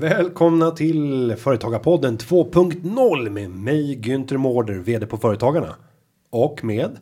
Välkomna 0.00 0.70
till 0.70 1.34
Företagarpodden 1.38 2.18
2.0 2.18 3.30
med 3.30 3.50
mig 3.50 4.00
Günther 4.02 4.36
Mårder, 4.36 4.74
vd 4.74 5.06
på 5.06 5.16
Företagarna. 5.16 5.74
Och 6.30 6.64
med 6.64 6.98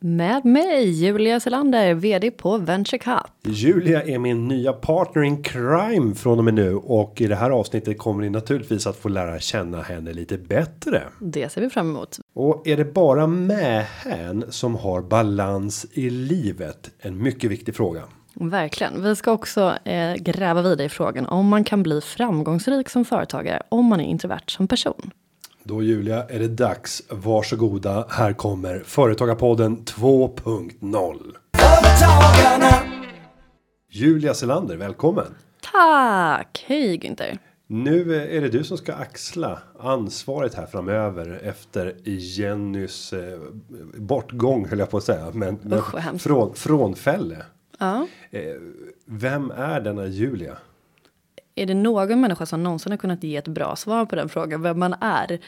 Med 0.00 0.44
mig, 0.44 0.90
Julia 0.90 1.40
Selander, 1.40 1.94
VD 1.94 2.30
på 2.30 2.58
Venture 2.58 2.98
Cup. 2.98 3.54
Julia 3.54 4.02
är 4.02 4.18
min 4.18 4.48
nya 4.48 4.72
partner 4.72 5.22
in 5.22 5.42
crime 5.42 6.14
från 6.14 6.38
och 6.38 6.44
med 6.44 6.54
nu 6.54 6.74
och 6.74 7.20
i 7.20 7.26
det 7.26 7.36
här 7.36 7.50
avsnittet 7.50 7.98
kommer 7.98 8.22
ni 8.22 8.30
naturligtvis 8.30 8.86
att 8.86 8.96
få 8.96 9.08
lära 9.08 9.38
känna 9.38 9.82
henne 9.82 10.12
lite 10.12 10.38
bättre. 10.38 11.02
Det 11.20 11.52
ser 11.52 11.60
vi 11.60 11.70
fram 11.70 11.90
emot. 11.90 12.18
Och 12.34 12.66
är 12.66 12.76
det 12.76 12.94
bara 12.94 13.26
mähän 13.26 14.44
som 14.48 14.74
har 14.74 15.02
balans 15.02 15.86
i 15.92 16.10
livet? 16.10 16.90
En 16.98 17.22
mycket 17.22 17.50
viktig 17.50 17.76
fråga. 17.76 18.02
Verkligen. 18.40 19.02
Vi 19.02 19.16
ska 19.16 19.32
också 19.32 19.78
eh, 19.84 20.14
gräva 20.14 20.62
vidare 20.62 20.84
i 20.84 20.88
frågan 20.88 21.26
om 21.26 21.48
man 21.48 21.64
kan 21.64 21.82
bli 21.82 22.00
framgångsrik 22.00 22.88
som 22.88 23.04
företagare 23.04 23.62
om 23.68 23.86
man 23.86 24.00
är 24.00 24.04
introvert 24.04 24.44
som 24.46 24.68
person. 24.68 25.10
Då 25.62 25.82
Julia 25.82 26.24
är 26.24 26.38
det 26.38 26.48
dags. 26.48 27.02
Varsågoda. 27.08 28.06
Här 28.10 28.32
kommer 28.32 28.82
Företagarpodden 28.86 29.84
2.0. 29.84 31.18
Företagarna. 31.56 32.74
Julia 33.90 34.34
Selander, 34.34 34.76
välkommen. 34.76 35.34
Tack! 35.72 36.64
Hej 36.66 36.98
Günther. 36.98 37.38
Nu 37.66 38.14
är 38.36 38.40
det 38.40 38.48
du 38.48 38.64
som 38.64 38.76
ska 38.76 38.94
axla 38.94 39.58
ansvaret 39.78 40.54
här 40.54 40.66
framöver 40.66 41.40
efter 41.44 41.94
Jennys 42.04 43.12
eh, 43.12 43.38
bortgång 43.94 44.68
höll 44.68 44.78
jag 44.78 44.90
på 44.90 44.96
att 44.96 45.04
säga. 45.04 45.30
Men, 45.32 45.58
men 45.62 45.78
Usch, 45.78 46.20
från, 46.22 46.54
frånfälle. 46.54 47.36
Ja. 47.78 48.06
Eh, 48.30 48.42
vem 49.04 49.50
är 49.50 49.80
denna 49.80 50.06
Julia? 50.06 50.56
Är 51.54 51.66
det 51.66 51.74
någon 51.74 52.20
människa 52.20 52.46
som 52.46 52.62
någonsin 52.62 52.92
har 52.92 52.96
kunnat 52.96 53.22
ge 53.22 53.36
ett 53.36 53.48
bra 53.48 53.76
svar 53.76 54.06
på 54.06 54.16
den 54.16 54.28
frågan, 54.28 54.62
vem 54.62 54.78
man 54.78 54.94
är? 55.00 55.38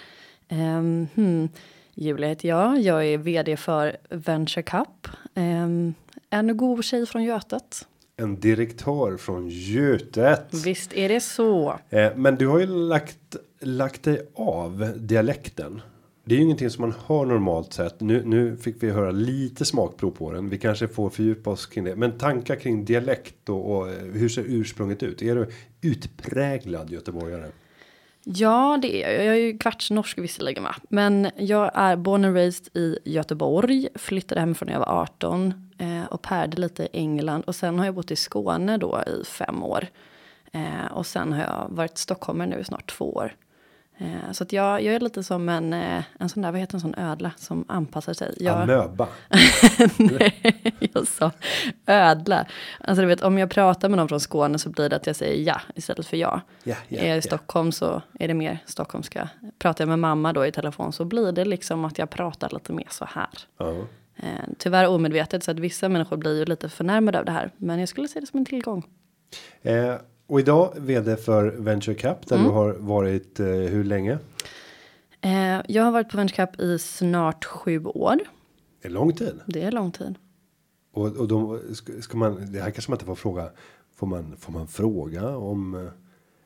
Um, 0.49 1.09
hmm. 1.15 1.49
Julia 1.95 2.29
heter 2.29 2.49
jag, 2.49 2.81
jag 2.81 3.07
är 3.07 3.19
vd 3.19 3.57
för 3.57 3.97
Venture 4.09 4.63
Cup. 4.63 5.09
Um, 5.35 5.95
en 6.31 6.57
god 6.57 6.85
tjej 6.85 7.07
från 7.07 7.25
Götet. 7.25 7.87
En 8.17 8.41
direktör 8.41 9.17
från 9.17 9.49
Götet. 9.49 10.55
Visst 10.65 10.93
är 10.93 11.09
det 11.09 11.21
så. 11.21 11.79
Eh, 11.89 12.17
men 12.17 12.37
du 12.37 12.47
har 12.47 12.59
ju 12.59 12.67
lagt, 12.67 13.37
lagt 13.61 14.03
dig 14.03 14.31
av 14.35 14.93
dialekten. 14.97 15.83
Det 16.31 16.35
är 16.35 16.39
ju 16.39 16.45
ingenting 16.45 16.71
som 16.71 16.83
man 16.83 16.95
hör 17.07 17.25
normalt 17.25 17.73
sett. 17.73 18.01
Nu, 18.01 18.23
nu 18.25 18.57
fick 18.57 18.83
vi 18.83 18.91
höra 18.91 19.11
lite 19.11 19.65
smakprov 19.65 20.11
på 20.11 20.33
den. 20.33 20.49
Vi 20.49 20.59
kanske 20.59 20.89
får 20.89 21.11
fördjupa 21.11 21.51
oss 21.51 21.67
kring 21.67 21.85
det. 21.85 21.97
Men 21.97 22.19
tankar 22.19 22.57
kring 22.57 22.85
dialekt 22.85 23.49
och, 23.49 23.77
och 23.77 23.89
eh, 23.89 23.99
hur 23.99 24.29
ser 24.29 24.45
ursprunget 24.47 25.03
ut? 25.03 25.23
Är 25.23 25.37
du 25.37 25.51
utpräglad 25.81 26.91
göteborgare? 26.91 27.51
Ja, 28.25 28.79
det 28.83 29.05
är 29.05 29.13
jag. 29.13 29.25
Jag 29.25 29.35
är 29.35 29.41
ju 29.41 29.59
kvarts 29.59 29.91
norsk 29.91 30.19
visserligen 30.19 30.65
va. 30.65 30.75
Men 30.89 31.31
jag 31.37 31.71
är 31.75 31.97
born 31.97 32.25
and 32.25 32.37
raised 32.37 32.77
i 32.77 32.99
Göteborg. 33.05 33.89
Flyttade 33.95 34.41
hemifrån 34.41 34.67
när 34.67 34.73
jag 34.73 34.81
var 34.81 35.03
18. 35.03 35.71
Eh, 35.79 36.05
och 36.05 36.23
pärde 36.23 36.61
lite 36.61 36.83
i 36.83 36.89
England. 36.93 37.43
Och 37.47 37.55
sen 37.55 37.79
har 37.79 37.87
jag 37.87 37.95
bott 37.95 38.11
i 38.11 38.17
Skåne 38.17 38.77
då 38.77 39.03
i 39.07 39.25
fem 39.25 39.63
år. 39.63 39.87
Eh, 40.53 40.93
och 40.93 41.07
sen 41.07 41.33
har 41.33 41.41
jag 41.41 41.67
varit 41.71 41.99
stockholmare 41.99 42.49
nu 42.49 42.59
i 42.61 42.65
snart 42.65 42.91
två 42.91 43.13
år. 43.13 43.33
Eh, 44.01 44.33
så 44.33 44.45
att 44.45 44.53
jag, 44.53 44.83
jag 44.83 44.95
är 44.95 45.01
lite 45.01 45.23
som 45.23 45.49
en, 45.49 45.73
eh, 45.73 46.03
en 46.19 46.29
sån 46.29 46.43
där, 46.43 46.51
vad 46.51 46.61
heter 46.61 46.75
en 46.75 46.81
sån 46.81 46.95
ödla 46.95 47.31
som 47.37 47.65
anpassar 47.69 48.13
sig. 48.13 48.35
Jag, 48.37 48.63
Amöba. 48.63 49.09
Nej, 49.97 50.63
jag 50.95 51.07
sa 51.07 51.31
ödla. 51.87 52.47
Alltså 52.81 53.03
du 53.03 53.09
vet, 53.09 53.23
om 53.23 53.39
jag 53.39 53.51
pratar 53.51 53.89
med 53.89 53.97
någon 53.97 54.09
från 54.09 54.21
Skåne 54.21 54.59
så 54.59 54.71
blir 54.71 54.89
det 54.89 54.97
att 54.97 55.07
jag 55.07 55.17
säger 55.17 55.45
ja 55.45 55.61
istället 55.75 56.07
för 56.07 56.17
ja. 56.17 56.41
Ja, 56.63 56.77
ja, 56.89 56.99
är 56.99 57.07
jag 57.07 57.15
ja. 57.15 57.19
i 57.19 57.23
Stockholm 57.23 57.73
så 57.73 58.03
är 58.19 58.29
det 58.29 58.35
mer 58.35 58.59
stockholmska. 58.67 59.29
Pratar 59.59 59.85
jag 59.85 59.89
med 59.89 59.99
mamma 59.99 60.33
då 60.33 60.47
i 60.47 60.53
telefon 60.53 60.93
så 60.93 61.05
blir 61.05 61.33
det 61.33 61.45
liksom 61.45 61.85
att 61.85 61.99
jag 61.99 62.11
pratar 62.11 62.51
lite 62.53 62.73
mer 62.73 62.89
så 62.91 63.05
här. 63.05 63.29
Eh, 64.17 64.49
tyvärr 64.59 64.87
omedvetet 64.87 65.45
så 65.45 65.51
att 65.51 65.59
vissa 65.59 65.89
människor 65.89 66.17
blir 66.17 66.39
ju 66.39 66.45
lite 66.45 66.69
förnärmade 66.69 67.19
av 67.19 67.25
det 67.25 67.33
här. 67.33 67.51
Men 67.57 67.79
jag 67.79 67.89
skulle 67.89 68.09
se 68.09 68.21
det 68.21 68.27
som 68.27 68.39
en 68.39 68.45
tillgång. 68.45 68.87
Eh, 69.63 69.95
och 70.31 70.41
idag 70.41 70.73
vd 70.77 71.17
för 71.17 71.45
Venture 71.45 71.95
Cup. 71.95 72.27
Där 72.27 72.39
du 72.39 72.45
har 72.45 72.73
varit 72.73 73.41
eh, 73.41 73.47
hur 73.47 73.85
länge? 73.85 74.19
Eh, 75.21 75.61
jag 75.69 75.83
har 75.83 75.93
varit 75.93 76.09
på 76.09 76.17
Venture 76.17 76.47
Cup 76.47 76.61
i 76.61 76.79
snart 76.79 77.45
sju 77.45 77.85
år. 77.85 78.19
Det 78.83 78.89
är 78.89 78.93
lång 78.93 79.13
tid. 79.13 79.41
Det 79.47 79.63
är 79.63 79.73
lång 79.73 79.93
tid. 79.93 80.15
Och, 80.93 81.17
och 81.17 81.29
då 81.29 81.59
ska, 81.73 81.93
ska 82.03 82.19
man, 82.19 82.53
det 82.53 82.61
här 82.61 82.71
kanske 82.71 82.91
man 82.91 82.95
inte 82.97 83.05
får 83.05 83.15
fråga. 83.15 83.51
Får 83.97 84.07
man, 84.07 84.37
får 84.37 84.53
man 84.53 84.67
fråga 84.67 85.37
om 85.37 85.75
eh, 85.75 85.93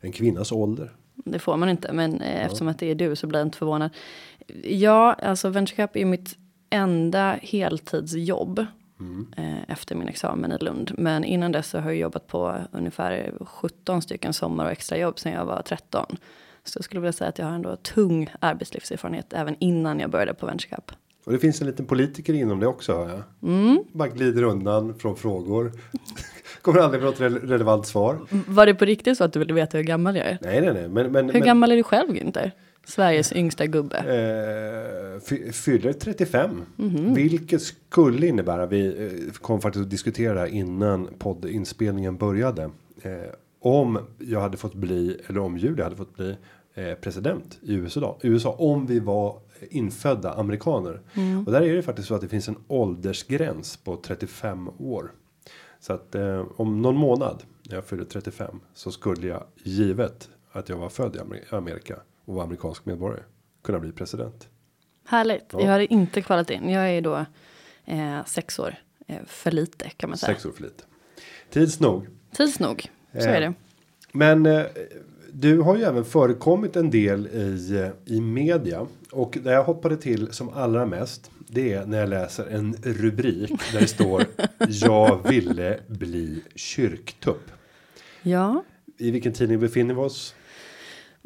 en 0.00 0.12
kvinnas 0.12 0.52
ålder? 0.52 0.96
Det 1.14 1.38
får 1.38 1.56
man 1.56 1.68
inte, 1.68 1.92
men 1.92 2.20
eh, 2.20 2.44
eftersom 2.44 2.68
att 2.68 2.78
det 2.78 2.90
är 2.90 2.94
du 2.94 3.16
så 3.16 3.26
blir 3.26 3.40
jag 3.40 3.46
inte 3.46 3.58
förvånad. 3.58 3.90
Ja, 4.64 5.12
alltså 5.12 5.48
Venture 5.48 5.76
Cup 5.76 5.96
är 5.96 6.04
mitt 6.04 6.36
enda 6.70 7.38
heltidsjobb 7.42 8.66
eh, 9.36 9.70
efter 9.72 9.94
min 9.94 10.08
examen 10.08 10.52
i 10.52 10.58
Lund. 10.58 10.92
Men 10.98 11.24
innan 11.24 11.52
dess 11.52 11.68
så 11.68 11.78
har 11.78 11.90
jag 11.90 11.98
jobbat 11.98 12.26
på 12.26 12.54
ungefär 12.72 13.32
17 13.40 14.02
stycken 14.02 14.32
sommar 14.32 14.64
och 14.64 14.72
extrajobb 14.72 15.18
sedan 15.18 15.32
jag 15.32 15.44
var 15.44 15.62
13. 15.62 16.16
Så 16.64 16.78
jag 16.78 16.84
skulle 16.84 17.00
vilja 17.00 17.12
säga 17.12 17.28
att 17.28 17.38
jag 17.38 17.46
har 17.46 17.54
ändå 17.54 17.76
tung 17.76 18.30
arbetslivserfarenhet 18.40 19.32
även 19.32 19.56
innan 19.58 20.00
jag 20.00 20.10
började 20.10 20.34
på 20.34 20.46
Venture 20.46 20.76
Cup. 20.76 20.92
Och 21.24 21.32
det 21.32 21.38
finns 21.38 21.60
en 21.60 21.66
liten 21.66 21.86
politiker 21.86 22.34
inom 22.34 22.60
det 22.60 22.66
också 22.66 22.92
hör 22.96 23.08
jag. 23.08 23.50
Mm. 23.50 23.84
Bara 23.92 24.08
glider 24.08 24.42
undan 24.42 24.98
från 24.98 25.16
frågor. 25.16 25.72
Kommer 26.62 26.80
aldrig 26.80 27.02
med 27.02 27.10
något 27.10 27.20
re- 27.20 27.46
relevant 27.46 27.86
svar. 27.86 28.18
Var 28.46 28.66
det 28.66 28.74
på 28.74 28.84
riktigt 28.84 29.18
så 29.18 29.24
att 29.24 29.32
du 29.32 29.38
ville 29.38 29.54
veta 29.54 29.76
hur 29.76 29.84
gammal 29.84 30.16
jag 30.16 30.26
är? 30.26 30.38
Nej, 30.40 30.60
nej, 30.60 30.74
nej. 30.74 30.88
Men, 30.88 31.12
men, 31.12 31.26
Hur 31.26 31.32
men, 31.32 31.42
gammal 31.42 31.72
är 31.72 31.76
du 31.76 31.82
själv 31.82 32.10
Günther? 32.10 32.50
Sveriges 32.86 33.32
yngsta 33.32 33.66
gubbe. 33.66 33.96
Eh, 33.98 35.20
fy- 35.20 35.52
fyller 35.52 35.92
35. 35.92 36.62
Mhm. 36.76 37.14
Vilket 37.14 37.62
skulle 37.62 38.26
innebära. 38.26 38.66
Vi 38.66 38.86
eh, 39.26 39.32
kom 39.32 39.60
faktiskt 39.60 39.82
att 39.82 39.90
diskutera 39.90 40.34
det 40.34 40.40
här 40.40 40.46
innan 40.46 41.08
poddinspelningen 41.18 42.16
började. 42.16 42.62
Eh, 43.02 43.12
om 43.60 43.98
jag 44.18 44.40
hade 44.40 44.56
fått 44.56 44.74
bli 44.74 45.20
eller 45.26 45.40
om 45.40 45.58
Julia 45.58 45.84
hade 45.84 45.96
fått 45.96 46.16
bli 46.16 46.36
eh, 46.74 46.94
president 46.94 47.58
i 47.62 47.74
USA. 47.74 48.18
USA 48.22 48.52
om 48.52 48.86
vi 48.86 49.00
var 49.00 49.38
infödda 49.70 50.32
amerikaner. 50.32 51.00
Mm. 51.14 51.46
Och 51.46 51.52
där 51.52 51.62
är 51.62 51.76
det 51.76 51.82
faktiskt 51.82 52.08
så 52.08 52.14
att 52.14 52.20
det 52.20 52.28
finns 52.28 52.48
en 52.48 52.56
åldersgräns 52.68 53.76
på 53.76 53.96
35 53.96 54.68
år. 54.78 55.12
Så 55.80 55.92
att 55.92 56.14
eh, 56.14 56.46
om 56.56 56.82
någon 56.82 56.96
månad 56.96 57.42
när 57.68 57.74
jag 57.74 57.84
fyller 57.84 58.04
35 58.04 58.60
så 58.74 58.90
skulle 58.90 59.26
jag 59.26 59.42
givet 59.62 60.28
att 60.52 60.68
jag 60.68 60.76
var 60.76 60.88
född 60.88 61.16
i 61.16 61.18
Amer- 61.18 61.54
Amerika 61.56 61.96
och 62.24 62.34
var 62.34 62.42
amerikansk 62.42 62.84
medborgare 62.86 63.22
kunna 63.62 63.78
bli 63.78 63.92
president. 63.92 64.48
Härligt. 65.06 65.44
Ja. 65.52 65.60
Jag 65.60 65.68
har 65.72 65.92
inte 65.92 66.22
kvalat 66.22 66.50
in. 66.50 66.68
Jag 66.70 66.90
är 66.90 67.00
då 67.00 67.24
eh, 67.84 68.24
sex 68.24 68.58
år 68.58 68.74
eh, 69.06 69.16
för 69.26 69.50
lite 69.50 69.90
kan 69.90 70.10
man 70.10 70.18
säga. 70.18 70.34
Sex 70.34 70.46
år 70.46 70.52
för 70.52 70.62
lite. 70.62 70.84
Tids 71.50 71.80
nog. 71.80 72.06
Tids 72.32 72.60
nog. 72.60 72.90
Så 73.12 73.18
Eh, 73.18 73.34
är 73.34 73.40
det. 73.40 73.54
Men 74.12 74.46
eh, 74.46 74.62
du 75.32 75.60
har 75.60 75.76
ju 75.76 75.82
även 75.82 76.04
förekommit 76.04 76.76
en 76.76 76.90
del 76.90 77.26
i, 77.26 77.76
eh, 77.76 78.14
i 78.14 78.20
media. 78.20 78.86
Och 79.10 79.38
där 79.42 79.52
jag 79.52 79.64
hoppade 79.64 79.96
till 79.96 80.32
som 80.32 80.48
allra 80.48 80.86
mest. 80.86 81.30
Det 81.48 81.72
är 81.72 81.86
när 81.86 82.00
jag 82.00 82.08
läser 82.08 82.46
en 82.46 82.74
rubrik 82.82 83.50
där 83.72 83.80
det 83.80 83.86
står 83.86 84.24
Jag 84.68 85.28
ville 85.28 85.80
bli 85.86 86.42
kyrktupp. 86.54 87.50
Ja. 88.22 88.64
I 88.98 89.10
vilken 89.10 89.32
tidning 89.32 89.60
befinner 89.60 89.94
vi 89.94 90.00
oss? 90.00 90.34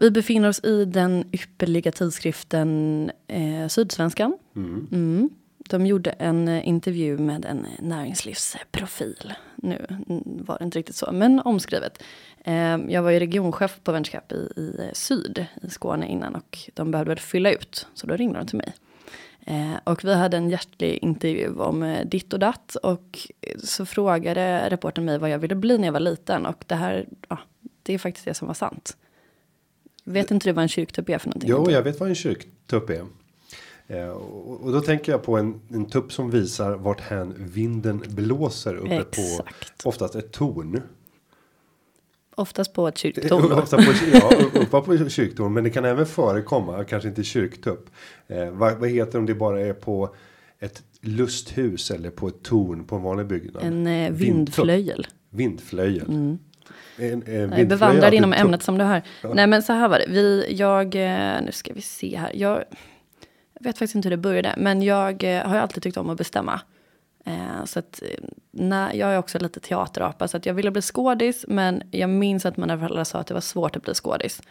Vi 0.00 0.10
befinner 0.10 0.48
oss 0.48 0.64
i 0.64 0.84
den 0.84 1.24
ypperliga 1.32 1.92
tidskriften 1.92 3.10
eh, 3.26 3.68
Sydsvenskan. 3.68 4.38
Mm. 4.56 5.30
De 5.58 5.86
gjorde 5.86 6.10
en 6.10 6.48
eh, 6.48 6.68
intervju 6.68 7.18
med 7.18 7.44
en 7.44 7.66
näringslivsprofil. 7.78 9.34
Nu 9.56 9.86
mm, 9.88 10.22
var 10.24 10.58
det 10.58 10.64
inte 10.64 10.78
riktigt 10.78 10.96
så, 10.96 11.12
men 11.12 11.40
omskrivet. 11.40 12.02
Eh, 12.44 12.76
jag 12.88 13.02
var 13.02 13.10
ju 13.10 13.18
regionchef 13.18 13.80
på 13.84 13.92
Venture 13.92 14.20
Cup 14.20 14.32
i, 14.32 14.60
i 14.60 14.76
eh, 14.78 14.92
Syd, 14.92 15.46
i 15.62 15.70
Skåne 15.70 16.06
innan 16.06 16.34
och 16.34 16.58
de 16.74 16.90
behövde 16.90 17.16
fylla 17.16 17.52
ut, 17.52 17.86
så 17.94 18.06
då 18.06 18.16
ringde 18.16 18.38
de 18.38 18.46
till 18.46 18.58
mig. 18.58 18.74
Eh, 19.46 19.74
och 19.84 20.04
vi 20.04 20.14
hade 20.14 20.36
en 20.36 20.50
hjärtlig 20.50 20.98
intervju 21.02 21.54
om 21.58 21.82
eh, 21.82 22.06
ditt 22.06 22.32
och 22.32 22.38
datt 22.38 22.74
och 22.74 23.18
så 23.64 23.86
frågade 23.86 24.70
reportern 24.70 25.04
mig 25.04 25.18
vad 25.18 25.30
jag 25.30 25.38
ville 25.38 25.54
bli 25.54 25.78
när 25.78 25.88
jag 25.88 25.92
var 25.92 26.00
liten 26.00 26.46
och 26.46 26.64
det 26.66 26.74
här, 26.74 27.06
ja, 27.28 27.38
det 27.82 27.94
är 27.94 27.98
faktiskt 27.98 28.24
det 28.24 28.34
som 28.34 28.46
var 28.46 28.54
sant. 28.54 28.96
Vet 30.08 30.30
inte 30.30 30.48
du 30.48 30.52
vad 30.52 30.62
en 30.62 30.68
kyrktupp 30.68 31.08
är 31.08 31.18
för 31.18 31.28
någonting? 31.28 31.50
Jo, 31.50 31.70
jag 31.70 31.82
vet 31.82 32.00
vad 32.00 32.08
en 32.08 32.14
kyrktupp 32.14 32.90
är. 32.90 33.04
Eh, 33.86 34.08
och, 34.08 34.60
och 34.60 34.72
då 34.72 34.80
tänker 34.80 35.12
jag 35.12 35.22
på 35.22 35.36
en, 35.36 35.60
en 35.68 35.86
tupp 35.86 36.12
som 36.12 36.30
visar 36.30 36.76
vart 36.76 37.00
hän 37.00 37.34
vinden 37.38 38.02
blåser 38.08 38.74
uppe 38.74 38.94
Exakt. 38.94 39.82
på 39.82 39.88
oftast 39.88 40.14
ett 40.14 40.32
torn. 40.32 40.82
Oftast 42.34 42.72
på 42.72 42.88
ett 42.88 42.98
kyrktorn. 42.98 43.52
Ofta 43.58 43.76
på, 43.76 43.92
ja, 44.12 44.30
uppe 44.54 44.80
på 44.80 45.08
kyrktorn. 45.08 45.52
Men 45.52 45.64
det 45.64 45.70
kan 45.70 45.84
även 45.84 46.06
förekomma, 46.06 46.84
kanske 46.84 47.08
inte 47.08 47.24
kyrktupp. 47.24 47.90
Eh, 48.26 48.50
vad, 48.50 48.78
vad 48.78 48.88
heter 48.88 49.12
det 49.12 49.18
om 49.18 49.26
det 49.26 49.34
bara 49.34 49.60
är 49.60 49.72
på 49.72 50.14
ett 50.58 50.82
lusthus 51.00 51.90
eller 51.90 52.10
på 52.10 52.28
ett 52.28 52.42
torn 52.42 52.84
på 52.84 52.96
en 52.96 53.02
vanlig 53.02 53.26
byggnad? 53.26 53.62
En 53.62 53.86
eh, 53.86 54.12
vindflöjel. 54.12 55.06
Vindflöjel. 55.30 56.38
En, 56.96 57.52
en 57.52 57.68
bevandrad 57.68 58.14
inom 58.14 58.32
ämnet 58.32 58.62
som 58.62 58.78
du 58.78 58.84
hör. 58.84 59.02
Nej 59.34 59.46
men 59.46 59.62
så 59.62 59.72
här 59.72 59.88
var 59.88 59.98
det. 59.98 60.04
Vi, 60.08 60.54
jag, 60.58 60.94
eh, 60.94 61.42
nu 61.42 61.52
ska 61.52 61.72
vi 61.72 61.80
se 61.80 62.16
här. 62.16 62.30
Jag, 62.34 62.64
jag 63.54 63.64
vet 63.64 63.78
faktiskt 63.78 63.94
inte 63.94 64.08
hur 64.08 64.16
det 64.16 64.22
började. 64.22 64.54
Men 64.56 64.82
jag 64.82 65.24
eh, 65.24 65.46
har 65.46 65.54
ju 65.54 65.60
alltid 65.60 65.82
tyckt 65.82 65.96
om 65.96 66.10
att 66.10 66.18
bestämma. 66.18 66.60
Eh, 67.24 67.64
så 67.64 67.78
att, 67.78 68.02
när, 68.50 68.94
jag 68.94 69.14
är 69.14 69.18
också 69.18 69.38
lite 69.38 69.60
teaterapa. 69.60 70.28
Så 70.28 70.36
att 70.36 70.46
jag 70.46 70.54
ville 70.54 70.70
bli 70.70 70.82
skådis. 70.82 71.44
Men 71.48 71.82
jag 71.90 72.10
minns 72.10 72.46
att 72.46 72.56
mina 72.56 72.78
föräldrar 72.78 73.04
sa 73.04 73.18
att 73.18 73.26
det 73.26 73.34
var 73.34 73.40
svårt 73.40 73.76
att 73.76 73.82
bli 73.82 73.94
skådis. 73.94 74.42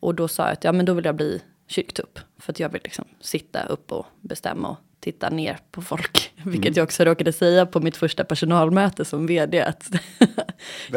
Och 0.00 0.14
då 0.14 0.28
sa 0.28 0.42
jag 0.42 0.52
att 0.52 0.64
ja 0.64 0.72
men 0.72 0.86
då 0.86 0.94
vill 0.94 1.04
jag 1.04 1.16
bli 1.16 1.40
kyrktupp. 1.66 2.18
För 2.38 2.52
att 2.52 2.60
jag 2.60 2.68
vill 2.68 2.80
liksom 2.84 3.04
sitta 3.20 3.64
upp 3.64 3.92
och 3.92 4.06
bestämma 4.20 4.68
och 4.68 4.76
titta 5.00 5.30
ner 5.30 5.58
på 5.70 5.82
folk. 5.82 6.32
Vilket 6.44 6.76
jag 6.76 6.84
också 6.84 7.04
råkade 7.04 7.32
säga 7.32 7.66
på 7.66 7.80
mitt 7.80 7.96
första 7.96 8.24
personalmöte 8.24 9.04
som 9.04 9.26
vd. 9.26 9.62
Att 9.62 9.90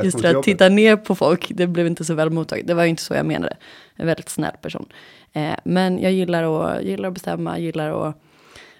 just 0.04 0.21
det, 0.21 0.38
att 0.38 0.44
titta 0.44 0.69
ner 0.69 0.95
på 0.95 1.15
folk, 1.15 1.48
det 1.50 1.68
blev 1.68 1.88
inte 1.88 2.06
så 2.06 2.13
väl 2.13 2.30
mottaget. 2.30 2.68
Det 2.68 2.74
var 2.74 2.83
ju 2.83 2.89
inte 2.89 3.04
så 3.04 3.13
jag 3.13 3.25
menade. 3.25 3.57
En 3.95 4.07
väldigt 4.07 4.30
snäll 4.30 4.57
person. 4.62 4.86
Eh, 5.33 5.56
men 5.63 6.00
jag 6.00 6.12
gillar 6.12 6.44
att, 6.44 6.83
gillar 6.83 7.07
att 7.07 7.13
bestämma, 7.13 7.60
gillar 7.60 8.10
att, 8.10 8.15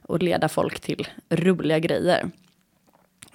att 0.09 0.24
leda 0.24 0.50
folk 0.50 0.80
till 0.80 1.07
roliga 1.30 1.80
grejer. 1.80 2.30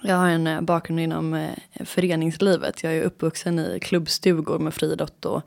Jag 0.01 0.15
har 0.15 0.29
en 0.29 0.47
eh, 0.47 0.61
bakgrund 0.61 0.99
inom 0.99 1.33
eh, 1.33 1.85
föreningslivet. 1.85 2.83
Jag 2.83 2.93
är 2.93 3.01
uppvuxen 3.01 3.59
i 3.59 3.79
klubbstugor 3.79 4.59
med 4.59 4.73
friidrott 4.73 5.25
och 5.25 5.41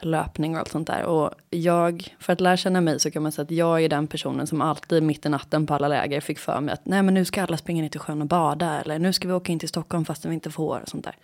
löpning 0.00 0.54
och 0.54 0.60
allt 0.60 0.70
sånt 0.70 0.86
där. 0.86 1.04
Och 1.04 1.30
jag, 1.50 2.16
för 2.20 2.32
att 2.32 2.40
lära 2.40 2.56
känna 2.56 2.80
mig 2.80 3.00
så 3.00 3.10
kan 3.10 3.22
man 3.22 3.32
säga 3.32 3.42
att 3.42 3.50
jag 3.50 3.84
är 3.84 3.88
den 3.88 4.06
personen 4.06 4.46
som 4.46 4.60
alltid 4.60 5.02
mitt 5.02 5.26
i 5.26 5.28
natten 5.28 5.66
på 5.66 5.74
alla 5.74 5.88
läger 5.88 6.20
fick 6.20 6.38
för 6.38 6.60
mig 6.60 6.74
att 6.74 6.86
nej 6.86 7.02
men 7.02 7.14
nu 7.14 7.24
ska 7.24 7.42
alla 7.42 7.56
springa 7.56 7.82
ner 7.82 7.88
till 7.88 8.00
sjön 8.00 8.22
och 8.22 8.28
bada 8.28 8.80
eller 8.80 8.98
nu 8.98 9.12
ska 9.12 9.28
vi 9.28 9.34
åka 9.34 9.52
in 9.52 9.58
till 9.58 9.68
Stockholm 9.68 10.04
fastän 10.04 10.30
vi 10.30 10.34
inte 10.34 10.50
får 10.50 10.80
och 10.80 10.88
sånt 10.88 11.04
där. 11.04 11.16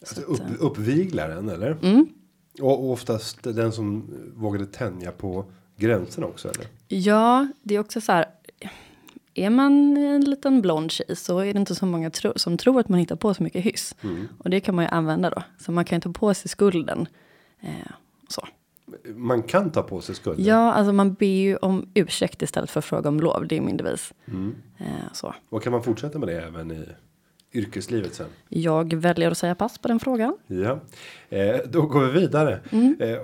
Alltså, 0.00 0.20
upp, 0.20 0.40
uppviglaren 0.58 1.48
eller? 1.48 1.76
Mm. 1.82 2.08
Och, 2.60 2.90
oftast 2.90 3.42
den 3.42 3.72
som 3.72 4.14
vågade 4.34 4.66
tänja 4.66 5.12
på 5.12 5.44
gränserna 5.76 6.26
också 6.26 6.48
eller? 6.48 6.66
Ja, 6.88 7.48
det 7.62 7.74
är 7.74 7.78
också 7.78 8.00
så 8.00 8.12
här. 8.12 8.26
Är 9.34 9.50
man 9.50 9.96
en 9.96 10.24
liten 10.24 10.62
blond 10.62 10.90
tjej 10.90 11.16
så 11.16 11.38
är 11.38 11.54
det 11.54 11.60
inte 11.60 11.74
så 11.74 11.86
många 11.86 12.10
tro, 12.10 12.32
som 12.36 12.56
tror 12.56 12.80
att 12.80 12.88
man 12.88 12.98
hittar 12.98 13.16
på 13.16 13.34
så 13.34 13.42
mycket 13.42 13.64
hyss. 13.64 13.94
Och 14.38 14.50
det 14.50 14.60
kan 14.60 14.74
man 14.74 14.84
ju 14.84 14.88
använda 14.88 15.30
då. 15.30 15.42
Så 15.58 15.72
man 15.72 15.84
kan 15.84 15.96
ju 15.96 16.00
ta 16.00 16.12
på 16.12 16.34
sig 16.34 16.48
skulden. 16.48 17.08
Eh, 17.60 17.70
så. 18.28 18.46
Man 19.14 19.42
kan 19.42 19.70
ta 19.70 19.82
på 19.82 20.00
sig 20.00 20.14
skulden. 20.14 20.44
Ja, 20.44 20.72
alltså 20.72 20.92
man 20.92 21.14
ber 21.14 21.26
ju 21.26 21.56
om 21.56 21.88
ursäkt 21.94 22.42
istället 22.42 22.70
för 22.70 22.78
att 22.78 22.84
fråga 22.84 23.08
om 23.08 23.20
lov. 23.20 23.46
Det 23.48 23.56
är 23.56 23.60
min 23.60 23.76
devis. 23.76 24.12
Eh, 24.78 24.86
så. 25.12 25.34
Och 25.48 25.62
kan 25.62 25.72
man 25.72 25.82
fortsätta 25.82 26.18
med 26.18 26.28
det 26.28 26.42
även 26.42 26.70
i 26.70 26.84
yrkeslivet 27.52 28.14
sen? 28.14 28.26
Jag 28.48 28.94
väljer 28.94 29.30
att 29.30 29.38
säga 29.38 29.54
pass 29.54 29.78
på 29.78 29.88
den 29.88 30.00
frågan. 30.00 30.36
Ja, 30.46 30.80
eh, 31.28 31.56
då 31.68 31.82
går 31.82 32.00
vi 32.06 32.20
vidare. 32.20 32.60
Mm. 32.70 32.96
Eh, 33.00 33.18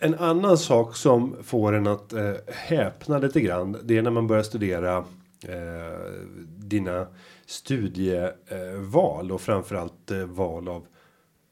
en 0.00 0.14
annan 0.14 0.58
sak 0.58 0.96
som 0.96 1.36
får 1.42 1.72
en 1.72 1.86
att 1.86 2.12
eh, 2.12 2.32
häpna 2.54 3.18
lite 3.18 3.40
grann. 3.40 3.76
Det 3.84 3.96
är 3.98 4.02
när 4.02 4.10
man 4.10 4.26
börjar 4.26 4.42
studera 4.42 4.96
eh, 5.42 6.24
dina 6.58 7.06
studieval 7.46 9.32
och 9.32 9.40
framförallt 9.40 10.10
eh, 10.10 10.18
val 10.18 10.68
av 10.68 10.86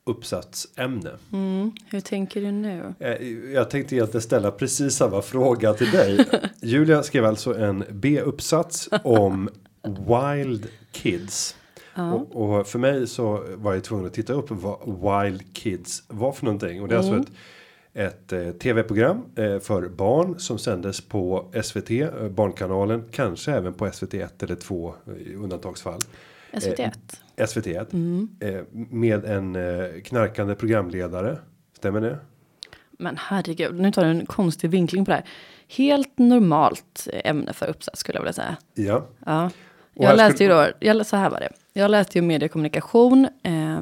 uppsatsämne. 0.06 1.10
Mm, 1.32 1.70
hur 1.90 2.00
tänker 2.00 2.40
du 2.40 2.50
nu? 2.52 2.94
Eh, 2.98 3.28
Jag 3.54 3.70
tänkte 3.70 3.94
egentligen 3.96 4.22
ställa 4.22 4.50
precis 4.50 4.94
samma 4.94 5.22
fråga 5.22 5.74
till 5.74 5.90
dig. 5.90 6.26
Julia 6.62 7.02
skrev 7.02 7.24
alltså 7.24 7.58
en 7.58 7.84
B-uppsats 7.90 8.88
om 9.04 9.48
Wild 9.82 10.66
Kids. 10.92 11.56
Och, 11.96 12.58
och 12.58 12.66
för 12.66 12.78
mig 12.78 13.06
så 13.06 13.44
var 13.54 13.74
jag 13.74 13.84
tvungen 13.84 14.06
att 14.06 14.14
titta 14.14 14.32
upp 14.32 14.46
vad 14.50 14.78
Wild 14.84 15.54
Kids 15.54 16.02
var 16.08 16.32
för 16.32 16.44
någonting. 16.44 16.82
Och 16.82 16.88
det 16.88 16.94
är 16.94 16.98
alltså 16.98 17.16
ett, 17.16 17.28
ett 17.94 18.32
eh, 18.32 18.50
tv-program 18.50 19.22
eh, 19.36 19.58
för 19.58 19.88
barn 19.88 20.38
som 20.38 20.58
sändes 20.58 21.00
på 21.00 21.52
SVT, 21.62 21.90
eh, 21.90 22.28
Barnkanalen, 22.28 23.04
kanske 23.10 23.52
även 23.52 23.74
på 23.74 23.90
SVT 23.90 24.14
1 24.14 24.42
eller 24.42 24.54
2 24.54 24.94
i 25.26 25.34
undantagsfall. 25.34 26.00
SVT1? 26.52 26.92
SVT1 27.36 28.28
eh, 28.40 28.64
med 28.72 29.24
en 29.24 29.56
eh, 29.56 30.02
knarkande 30.04 30.54
programledare. 30.54 31.38
Stämmer 31.76 32.00
det? 32.00 32.18
Men 32.98 33.16
herregud, 33.18 33.80
nu 33.80 33.92
tar 33.92 34.04
du 34.04 34.10
en 34.10 34.26
konstig 34.26 34.70
vinkling 34.70 35.04
på 35.04 35.10
det 35.10 35.14
här. 35.14 35.26
Helt 35.68 36.18
normalt 36.18 37.08
ämne 37.12 37.52
för 37.52 37.66
uppsats 37.66 38.00
skulle 38.00 38.16
jag 38.18 38.22
vilja 38.22 38.32
säga. 38.32 38.56
Ja. 38.74 39.06
Ja. 39.26 39.50
Jag 39.98 40.16
läste 40.16 40.44
ju 40.44 40.50
då, 40.50 40.66
jag, 40.80 41.06
så 41.06 41.16
här 41.16 41.30
var 41.30 41.40
det. 41.40 41.52
Jag 41.72 41.90
läste 41.90 42.18
ju 42.18 42.22
mediekommunikation, 42.22 43.28
eh, 43.42 43.78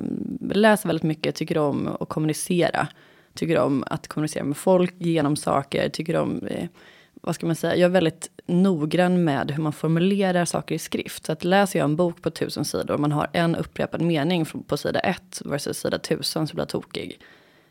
läser 0.50 0.88
väldigt 0.88 1.02
mycket, 1.02 1.34
tycker 1.34 1.58
om 1.58 1.96
att 2.00 2.08
kommunicera. 2.08 2.88
Tycker 3.34 3.58
om 3.58 3.84
att 3.86 4.08
kommunicera 4.08 4.44
med 4.44 4.56
folk, 4.56 4.94
genom 4.98 5.36
saker, 5.36 5.88
tycker 5.88 6.16
om, 6.16 6.46
eh, 6.46 6.68
vad 7.14 7.34
ska 7.34 7.46
man 7.46 7.56
säga, 7.56 7.76
jag 7.76 7.88
är 7.88 7.92
väldigt 7.92 8.30
noggrann 8.46 9.24
med 9.24 9.50
hur 9.50 9.62
man 9.62 9.72
formulerar 9.72 10.44
saker 10.44 10.74
i 10.74 10.78
skrift. 10.78 11.26
Så 11.26 11.32
att 11.32 11.44
läser 11.44 11.78
jag 11.78 11.84
en 11.84 11.96
bok 11.96 12.22
på 12.22 12.30
tusen 12.30 12.64
sidor 12.64 12.94
och 12.94 13.00
man 13.00 13.12
har 13.12 13.30
en 13.32 13.56
upprepad 13.56 14.02
mening 14.02 14.46
på 14.66 14.76
sida 14.76 15.00
ett 15.00 15.42
versus 15.44 15.78
sida 15.78 15.98
tusen 15.98 16.46
så 16.46 16.54
blir 16.54 16.62
jag 16.62 16.68
tokig. 16.68 17.18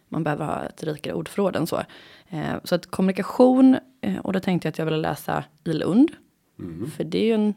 Man 0.10 0.24
behöver 0.24 0.46
ha 0.46 0.64
ett 0.64 0.84
rikare 0.84 1.14
ordförråd 1.14 1.56
än 1.56 1.68
så. 1.68 1.84
Eh, 2.30 2.54
så 2.64 2.76
att 2.76 2.92
kommunikation, 2.92 3.78
eh, 4.02 4.18
och 4.18 4.34
då 4.34 4.40
tänkte 4.40 4.68
jag 4.68 4.72
att 4.72 4.78
jag 4.78 4.86
ville 4.86 4.98
läsa 4.98 5.44
i 5.64 5.74
Lund. 5.74 6.12
För 6.98 7.04
det 7.04 7.18
är 7.18 7.26
ju 7.26 7.34
en 7.34 7.54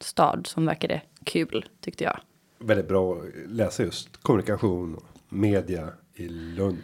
stad 0.00 0.46
som 0.46 0.66
verkade 0.66 1.00
kul, 1.24 1.68
tyckte 1.80 2.04
jag. 2.04 2.20
Väldigt 2.58 2.88
bra 2.88 3.16
att 3.16 3.50
läsa 3.50 3.82
just 3.82 4.16
kommunikation 4.16 4.94
och 4.94 5.04
media 5.28 5.88
i 6.14 6.28
Lund. 6.28 6.82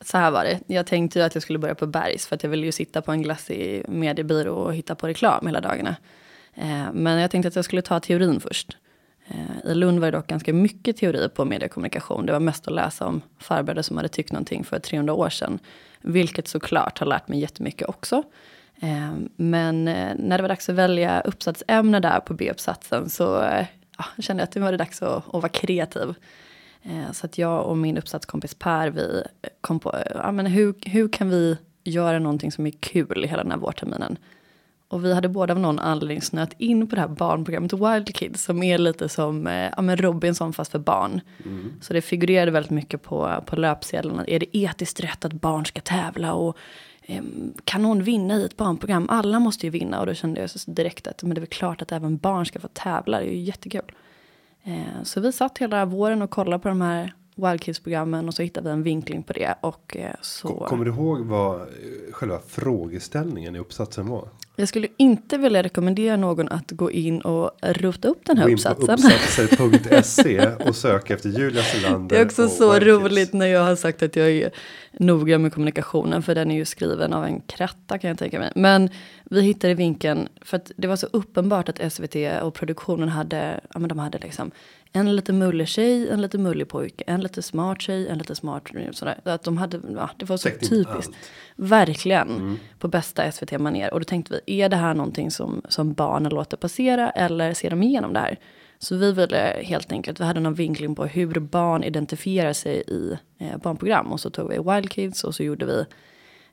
Så 0.00 0.18
här 0.18 0.30
var 0.30 0.44
det. 0.44 0.60
Jag 0.66 0.86
tänkte 0.86 1.18
ju 1.18 1.24
att 1.24 1.34
jag 1.34 1.42
skulle 1.42 1.58
börja 1.58 1.74
på 1.74 1.86
Bergs 1.86 2.26
för 2.26 2.36
att 2.36 2.42
jag 2.42 2.50
ville 2.50 2.66
ju 2.66 2.72
sitta 2.72 3.02
på 3.02 3.12
en 3.12 3.22
glassig 3.22 3.88
mediebyrå 3.88 4.54
och 4.54 4.74
hitta 4.74 4.94
på 4.94 5.08
reklam 5.08 5.46
hela 5.46 5.60
dagarna. 5.60 5.96
Eh, 6.54 6.92
men 6.92 7.20
jag 7.20 7.30
tänkte 7.30 7.48
att 7.48 7.56
jag 7.56 7.64
skulle 7.64 7.82
ta 7.82 8.00
teorin 8.00 8.40
först. 8.40 8.76
Eh, 9.26 9.70
I 9.70 9.74
Lund 9.74 10.00
var 10.00 10.10
det 10.10 10.18
dock 10.18 10.26
ganska 10.26 10.52
mycket 10.52 10.96
teori 10.96 11.28
på 11.28 11.44
mediekommunikation. 11.44 12.26
Det 12.26 12.32
var 12.32 12.40
mest 12.40 12.68
att 12.68 12.74
läsa 12.74 13.06
om 13.06 13.20
farbröder 13.38 13.82
som 13.82 13.96
hade 13.96 14.08
tyckt 14.08 14.32
någonting 14.32 14.64
för 14.64 14.78
300 14.78 15.12
år 15.12 15.30
sedan. 15.30 15.58
Vilket 16.00 16.48
såklart 16.48 16.98
har 16.98 17.06
lärt 17.06 17.28
mig 17.28 17.40
jättemycket 17.40 17.88
också. 17.88 18.22
Eh, 18.80 19.14
men 19.36 19.88
eh, 19.88 20.14
när 20.18 20.38
det 20.38 20.42
var 20.42 20.48
dags 20.48 20.68
att 20.68 20.74
välja 20.74 21.20
uppsatsämne 21.20 22.00
där 22.00 22.20
på 22.20 22.34
B-uppsatsen 22.34 23.10
så 23.10 23.42
eh, 23.42 23.66
ja, 23.98 24.04
kände 24.18 24.40
jag 24.40 24.46
att 24.46 24.52
det 24.52 24.60
var 24.60 24.72
dags 24.72 25.02
att, 25.02 25.26
att 25.26 25.32
vara 25.32 25.48
kreativ. 25.48 26.14
Så 27.12 27.26
att 27.26 27.38
jag 27.38 27.66
och 27.66 27.76
min 27.76 27.98
uppsatskompis 27.98 28.54
Per, 28.54 28.90
vi 28.90 29.22
kom 29.60 29.80
på, 29.80 29.94
ja 30.14 30.32
men 30.32 30.46
hur, 30.46 30.74
hur 30.84 31.08
kan 31.08 31.30
vi 31.30 31.58
göra 31.84 32.18
någonting 32.18 32.52
som 32.52 32.66
är 32.66 32.70
kul 32.70 33.26
hela 33.28 33.42
den 33.42 33.52
här 33.52 33.58
vårterminen? 33.58 34.18
Och 34.88 35.04
vi 35.04 35.14
hade 35.14 35.28
båda 35.28 35.54
av 35.54 35.60
någon 35.60 35.78
anledning 35.78 36.22
snöat 36.22 36.52
in 36.58 36.86
på 36.86 36.94
det 36.94 37.00
här 37.00 37.08
barnprogrammet 37.08 37.72
Wild 37.72 38.14
Kids 38.14 38.44
som 38.44 38.62
är 38.62 38.78
lite 38.78 39.08
som 39.08 39.46
ja, 39.76 39.82
men 39.82 39.96
Robinson 39.96 40.52
fast 40.52 40.72
för 40.72 40.78
barn. 40.78 41.20
Så 41.80 41.92
det 41.92 42.00
figurerade 42.00 42.50
väldigt 42.50 42.70
mycket 42.70 43.02
på, 43.02 43.44
på 43.46 43.56
löpsedlarna. 43.56 44.24
Är 44.26 44.40
det 44.40 44.56
etiskt 44.56 45.00
rätt 45.00 45.24
att 45.24 45.32
barn 45.32 45.66
ska 45.66 45.80
tävla? 45.80 46.32
Och 46.32 46.56
Eh, 47.10 47.22
kan 47.64 47.82
någon 47.82 48.02
vinna 48.02 48.34
i 48.34 48.44
ett 48.44 48.56
barnprogram? 48.56 49.06
Alla 49.10 49.38
måste 49.38 49.66
ju 49.66 49.70
vinna. 49.70 50.00
Och 50.00 50.06
då 50.06 50.14
kände 50.14 50.40
jag 50.40 50.50
så 50.50 50.70
direkt 50.70 51.06
att 51.06 51.22
men 51.22 51.34
det 51.34 51.38
är 51.38 51.40
väl 51.40 51.48
klart 51.48 51.82
att 51.82 51.92
även 51.92 52.16
barn 52.16 52.46
ska 52.46 52.60
få 52.60 52.68
tävla. 52.68 53.18
Det 53.18 53.24
är 53.24 53.30
ju 53.30 53.38
jättekul. 53.38 53.92
Eh, 54.62 55.02
så 55.02 55.20
vi 55.20 55.32
satt 55.32 55.58
hela 55.58 55.84
våren 55.84 56.22
och 56.22 56.30
kollade 56.30 56.62
på 56.62 56.68
de 56.68 56.80
här 56.80 57.12
Wild 57.34 57.60
Kids-programmen 57.60 58.28
och 58.28 58.34
så 58.34 58.42
hittade 58.42 58.68
vi 58.68 58.72
en 58.72 58.82
vinkling 58.82 59.22
på 59.22 59.32
det. 59.32 59.54
Och 59.60 59.96
eh, 59.96 60.14
så... 60.20 60.48
Kommer 60.48 60.84
du 60.84 60.90
ihåg 60.90 61.20
vad 61.20 61.68
själva 62.12 62.38
frågeställningen 62.46 63.56
i 63.56 63.58
uppsatsen 63.58 64.06
var? 64.06 64.28
Jag 64.60 64.68
skulle 64.68 64.88
inte 64.96 65.38
vilja 65.38 65.62
rekommendera 65.62 66.16
någon 66.16 66.48
att 66.48 66.70
gå 66.70 66.90
in 66.90 67.20
och 67.20 67.50
rota 67.62 68.08
upp 68.08 68.24
den 68.24 68.38
här 68.38 68.46
Gå 68.46 68.52
uppsatsen. 68.52 68.94
uppsatser.se 68.94 70.46
och 70.68 70.76
sök 70.76 71.10
efter 71.10 71.28
Julia 71.28 71.62
Selander. 71.62 72.16
Det 72.16 72.22
är 72.22 72.26
också 72.26 72.48
så 72.48 72.78
roligt 72.78 73.32
när 73.32 73.46
jag 73.46 73.64
har 73.64 73.76
sagt 73.76 74.02
att 74.02 74.16
jag 74.16 74.30
är 74.30 74.50
noggrann 74.92 75.42
med 75.42 75.52
kommunikationen. 75.52 76.22
För 76.22 76.34
den 76.34 76.50
är 76.50 76.54
ju 76.54 76.64
skriven 76.64 77.12
av 77.12 77.24
en 77.24 77.40
kratta 77.40 77.98
kan 77.98 78.08
jag 78.08 78.18
tänka 78.18 78.38
mig. 78.38 78.52
Men 78.54 78.90
vi 79.24 79.40
hittade 79.40 79.74
vinkeln 79.74 80.28
för 80.40 80.56
att 80.56 80.72
det 80.76 80.88
var 80.88 80.96
så 80.96 81.06
uppenbart 81.12 81.68
att 81.68 81.92
SVT 81.92 82.16
och 82.42 82.54
produktionen 82.54 83.08
hade, 83.08 83.60
ja 83.74 83.78
men 83.78 83.88
de 83.88 83.98
hade 83.98 84.18
liksom 84.18 84.50
en 84.92 85.16
lite 85.16 85.32
mullig 85.32 85.68
tjej, 85.68 86.08
en 86.08 86.22
lite 86.22 86.38
mullig 86.38 86.68
pojke, 86.68 87.04
en 87.06 87.20
lite 87.20 87.42
smart 87.42 87.82
tjej, 87.82 88.08
en 88.08 88.18
lite 88.18 88.34
smart 88.34 88.68
sådär. 88.92 89.20
Att 89.24 89.42
de 89.42 89.58
hade, 89.58 89.80
ja, 89.94 90.10
det 90.16 90.24
var 90.24 90.36
så 90.36 90.48
Täckte 90.48 90.66
typiskt. 90.66 90.94
allt. 90.94 91.06
Mm. 91.06 91.68
Verkligen. 91.68 92.58
På 92.78 92.88
bästa 92.88 93.32
SVT-manér. 93.32 93.92
Och 93.92 94.00
då 94.00 94.04
tänkte 94.04 94.40
vi, 94.46 94.60
är 94.60 94.68
det 94.68 94.76
här 94.76 94.94
någonting 94.94 95.30
som, 95.30 95.62
som 95.68 95.92
barnen 95.92 96.32
låter 96.34 96.56
passera 96.56 97.10
eller 97.10 97.54
ser 97.54 97.70
de 97.70 97.82
igenom 97.82 98.12
det 98.12 98.20
här? 98.20 98.38
Så 98.78 98.96
vi 98.96 99.12
ville 99.12 99.60
helt 99.64 99.92
enkelt, 99.92 100.20
vi 100.20 100.24
hade 100.24 100.40
någon 100.40 100.54
vinkling 100.54 100.94
på 100.94 101.06
hur 101.06 101.40
barn 101.40 101.84
identifierar 101.84 102.52
sig 102.52 102.82
i 102.86 103.18
eh, 103.38 103.56
barnprogram. 103.56 104.12
Och 104.12 104.20
så 104.20 104.30
tog 104.30 104.48
vi 104.48 104.58
Wild 104.58 104.90
Kids 104.90 105.24
och 105.24 105.34
så 105.34 105.42
gjorde 105.42 105.66
vi 105.66 105.84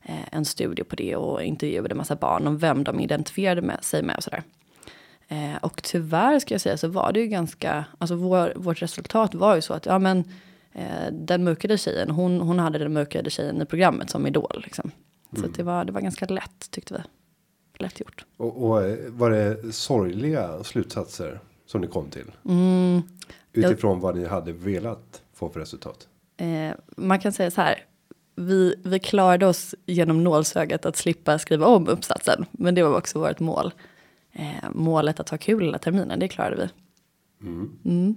eh, 0.02 0.16
en 0.32 0.46
studie 0.46 0.84
på 0.84 0.96
det 0.96 1.16
och 1.16 1.44
intervjuade 1.44 1.96
massa 1.96 2.16
barn 2.16 2.48
om 2.48 2.58
vem 2.58 2.84
de 2.84 3.00
identifierade 3.00 3.62
med, 3.62 3.84
sig 3.84 4.04
med 4.04 4.16
och 4.16 4.24
sådär. 4.24 4.44
Eh, 5.28 5.56
och 5.62 5.84
tyvärr 5.84 6.40
ska 6.40 6.54
jag 6.54 6.62
säga 6.62 6.78
så 6.78 6.88
var 6.88 7.12
det 7.12 7.20
ju 7.20 7.28
ganska, 7.28 7.86
alltså 7.98 8.16
vår, 8.16 8.54
vårt 8.56 8.82
resultat 8.82 9.36
var 9.36 9.56
ju 9.56 9.62
så 9.62 9.74
att 9.74 9.86
ja 9.86 10.00
men 10.00 10.24
eh, 10.74 11.12
den 11.12 11.44
mörkade 11.44 11.78
tjejen, 11.78 12.10
hon, 12.12 12.40
hon 12.42 12.60
hade 12.60 12.78
den 12.80 12.94
mörkade 12.94 13.30
tjejen 13.30 13.62
i 13.62 13.66
programmet 13.66 14.10
som 14.10 14.28
idol 14.28 14.62
liksom. 14.64 14.92
Så 15.32 15.38
Mm. 15.38 15.50
att 15.52 15.58
det, 15.58 15.64
var, 15.64 15.86
det 15.86 15.92
var 15.92 16.02
ganska 16.02 16.26
lätt 16.26 16.72
tyckte 16.72 16.94
vi. 16.94 17.00
Lätt 17.84 18.00
gjort. 18.00 18.26
Och, 18.38 18.64
och 18.70 18.84
eh, 18.84 18.98
var 19.10 19.30
det 19.32 19.74
sorgliga 19.74 20.64
slutsatser 20.64 21.40
som 21.66 21.82
ni 21.82 21.88
kom 21.88 22.10
till? 22.10 22.32
Mm, 22.46 23.02
Utifrån 23.54 24.00
vad 24.00 24.16
ni 24.18 24.26
hade 24.26 24.52
velat 24.54 25.22
få 25.34 25.50
för 25.50 25.60
resultat? 25.60 26.08
eh, 26.38 26.72
man 26.98 27.20
kan 27.20 27.34
säga 27.34 27.52
så 27.52 27.62
här, 27.62 27.84
vi, 28.36 28.76
vi 28.84 29.00
klarade 29.00 29.46
oss 29.48 29.76
genom 29.86 30.24
nålsögat 30.24 30.86
att 30.86 30.96
slippa 30.98 31.40
skriva 31.40 31.66
om 31.68 31.88
uppsatsen. 31.88 32.46
Men 32.52 32.76
det 32.76 32.84
var 32.84 32.98
också 32.98 33.20
vårt 33.20 33.40
mål. 33.40 33.74
Eh, 34.36 34.70
målet 34.74 35.20
att 35.20 35.30
ha 35.30 35.38
kul 35.38 35.64
hela 35.64 35.78
terminen, 35.78 36.20
det 36.20 36.28
klarade 36.28 36.56
vi. 36.56 36.70
Mm. 37.86 38.16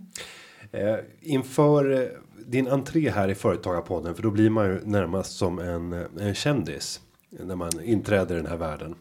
Eh, 0.73 0.97
inför 1.21 1.93
eh, 1.93 2.09
din 2.47 2.69
entré 2.69 3.11
här 3.11 3.29
i 3.29 3.35
Företagarpodden, 3.35 4.15
för 4.15 4.23
då 4.23 4.31
blir 4.31 4.51
man 4.51 4.67
ju 4.67 4.81
närmast 4.85 5.37
som 5.37 5.59
en, 5.59 5.93
eh, 5.93 6.07
en 6.21 6.35
kändis 6.35 7.01
när 7.31 7.57
man 7.57 7.83
inträder 7.83 8.35
i 8.35 8.39
den 8.39 8.47
här 8.47 8.57
världen. 8.57 8.95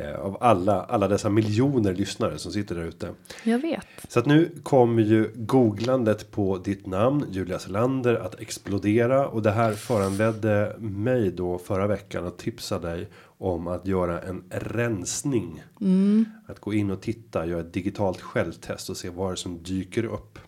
Eh, 0.00 0.20
av 0.20 0.36
alla, 0.40 0.82
alla 0.84 1.08
dessa 1.08 1.30
miljoner 1.30 1.94
lyssnare 1.94 2.38
som 2.38 2.52
sitter 2.52 2.74
där 2.74 2.84
ute. 2.84 3.10
Jag 3.44 3.58
vet. 3.58 3.86
Så 4.08 4.18
att 4.18 4.26
nu 4.26 4.50
kommer 4.62 5.02
ju 5.02 5.30
googlandet 5.34 6.30
på 6.30 6.58
ditt 6.58 6.86
namn 6.86 7.24
Julia 7.30 7.58
Selander 7.58 8.14
att 8.14 8.40
explodera 8.40 9.28
och 9.28 9.42
det 9.42 9.50
här 9.50 9.72
föranledde 9.72 10.76
mig 10.78 11.30
då 11.30 11.58
förra 11.58 11.86
veckan 11.86 12.26
att 12.26 12.38
tipsa 12.38 12.78
dig 12.78 13.08
om 13.38 13.66
att 13.66 13.86
göra 13.86 14.20
en 14.20 14.42
rensning. 14.50 15.62
Att 16.46 16.60
gå 16.60 16.74
in 16.74 16.90
och 16.90 17.00
titta, 17.00 17.46
göra 17.46 17.60
ett 17.60 17.72
digitalt 17.72 18.20
självtest 18.20 18.90
och 18.90 18.96
se 18.96 19.10
vad 19.10 19.28
det 19.30 19.34
är 19.34 19.36
som 19.36 19.62
dyker 19.62 20.04
upp. 20.04 20.38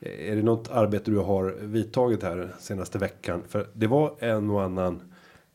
Eh, 0.00 0.32
Är 0.32 0.36
det 0.36 0.42
något 0.42 0.70
arbete 0.70 1.10
du 1.10 1.18
har 1.18 1.56
vidtagit 1.60 2.22
här 2.22 2.54
senaste 2.58 2.98
veckan? 2.98 3.42
För 3.48 3.68
det 3.72 3.86
var 3.86 4.14
en 4.18 4.50
och 4.50 4.62
annan 4.62 5.02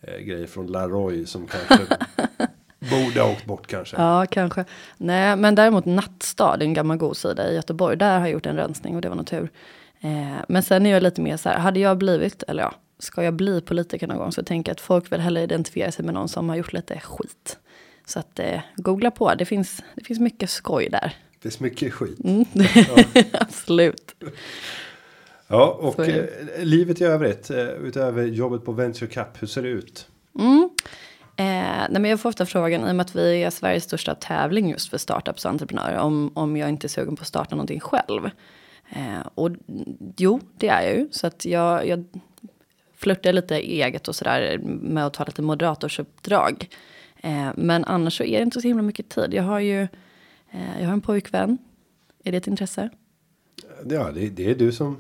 eh, 0.01 0.20
grej 0.20 0.48
från 0.48 0.67
Laroy 0.67 1.25
som 1.25 1.48
kanske 1.48 1.98
borde 2.89 3.22
ha 3.22 3.32
åkt 3.32 3.46
bort 3.46 3.67
kanske. 3.67 3.98
Ja, 3.98 4.25
kanske. 4.25 4.65
Nej, 4.98 5.36
men 5.36 5.56
däremot 5.56 5.86
Nattstad, 5.86 6.58
en 6.62 6.74
gammal 6.74 6.98
god 6.98 7.17
sida 7.17 7.51
i 7.51 7.56
Göteborg, 7.56 7.98
där 7.98 8.20
har 8.20 8.25
jag 8.25 8.34
gjort 8.34 8.46
en 8.46 8.56
rensning 8.56 8.96
och 8.96 9.01
det 9.01 9.10
var 9.10 9.15
nog 9.15 9.27
tur. 9.27 9.50
Eh, 10.01 10.38
men 10.48 10.63
sen 10.63 10.86
är 10.86 10.89
jag 10.89 11.03
lite 11.03 11.22
mer 11.22 11.38
så 11.38 11.50
här, 11.50 11.60
hade 11.60 11.79
jag 11.79 11.98
blivit, 11.98 12.44
eller 12.44 12.63
ja, 12.63 12.74
ska 13.00 13.24
jag 13.24 13.34
bli 13.34 13.62
politiker 13.62 14.08
någon 14.08 14.17
gång 14.17 14.32
så 14.32 14.44
tänker 14.44 14.70
jag 14.70 14.75
att 14.75 14.82
folk 14.82 15.12
vill 15.12 15.20
hellre 15.20 15.44
identifiera 15.44 15.91
sig 15.91 16.06
med 16.06 16.13
någon 16.13 16.29
som 16.29 16.50
har 16.50 16.56
gjort 16.56 16.74
lite 16.74 17.00
skit. 17.00 17.58
Så 18.06 18.20
att 18.20 18.39
eh, 18.39 18.60
googla 18.75 19.12
på, 19.12 19.36
det 19.36 19.46
finns, 19.46 19.84
det 19.96 20.03
finns 20.03 20.20
mycket 20.20 20.50
skoj 20.50 20.89
där. 20.89 21.15
Det 21.34 21.41
finns 21.41 21.60
mycket 21.60 21.94
skit. 21.94 22.20
Mm. 22.24 22.46
Absolut. 23.34 24.15
Ja, 25.48 25.77
och 25.82 26.08
eh, 26.08 26.25
livet 26.60 27.01
i 27.01 27.03
övrigt 27.03 27.50
eh, 27.50 27.67
utöver 27.67 28.24
jobbet 28.24 28.65
på 28.65 28.72
Venture 28.72 29.08
Cup, 29.08 29.27
hur 29.41 29.48
ser 29.48 29.62
det 29.62 29.70
ut? 29.70 30.08
Mm. 30.39 30.70
Eh, 31.39 31.86
nej 31.89 32.01
men 32.01 32.06
jag 32.06 32.20
får 32.20 32.29
ofta 32.29 32.46
frågan, 32.46 32.88
i 32.88 32.91
och 32.91 32.96
med 32.96 33.03
att 33.03 33.15
vi 33.15 33.44
är 33.44 33.50
Sveriges 33.50 33.84
största 33.84 34.15
tävling 34.15 34.70
just 34.70 34.89
för 34.89 34.98
startups 34.98 35.46
och 35.46 35.51
entreprenörer, 35.51 35.98
om, 35.98 36.32
om 36.34 36.58
jag 36.58 36.70
inte 36.70 36.88
är 36.88 36.89
sugen 36.89 37.15
på 37.15 37.22
att 37.22 37.27
starta 37.27 37.56
någonting 37.56 37.79
själv. 37.79 38.29
Eh, 38.89 39.27
och 39.36 39.51
jo, 40.17 40.39
det 40.58 40.67
är 40.67 40.82
jag 40.82 40.98
ju. 40.98 41.08
Så 41.12 41.27
att 41.27 41.46
jag, 41.46 41.88
jag 41.88 42.06
flörtar 42.96 43.34
lite 43.34 43.56
eget 43.56 44.08
och 44.08 44.15
sådär 44.15 44.58
med 44.63 45.06
att 45.06 45.13
ta 45.13 45.25
lite 45.25 45.41
moderatorsuppdrag. 45.41 46.70
Eh, 47.17 47.50
men 47.56 47.86
annars 47.86 48.17
så 48.17 48.24
är 48.24 48.38
det 48.38 48.44
inte 48.44 48.62
så 48.62 48.67
himla 48.67 48.84
mycket 48.84 49.10
tid. 49.10 49.34
Jag 49.34 49.44
har 49.44 49.60
ju 49.60 49.82
eh, 50.51 50.79
jag 50.79 50.86
har 50.86 50.94
en 50.94 51.01
pojkvän. 51.01 51.58
Är 52.24 52.32
det 52.32 52.38
ett 52.38 52.48
intresse? 52.48 52.89
Ja, 53.89 54.12
det, 54.12 54.29
det 54.29 54.51
är 54.51 54.56
du 54.56 54.72
som 54.72 54.98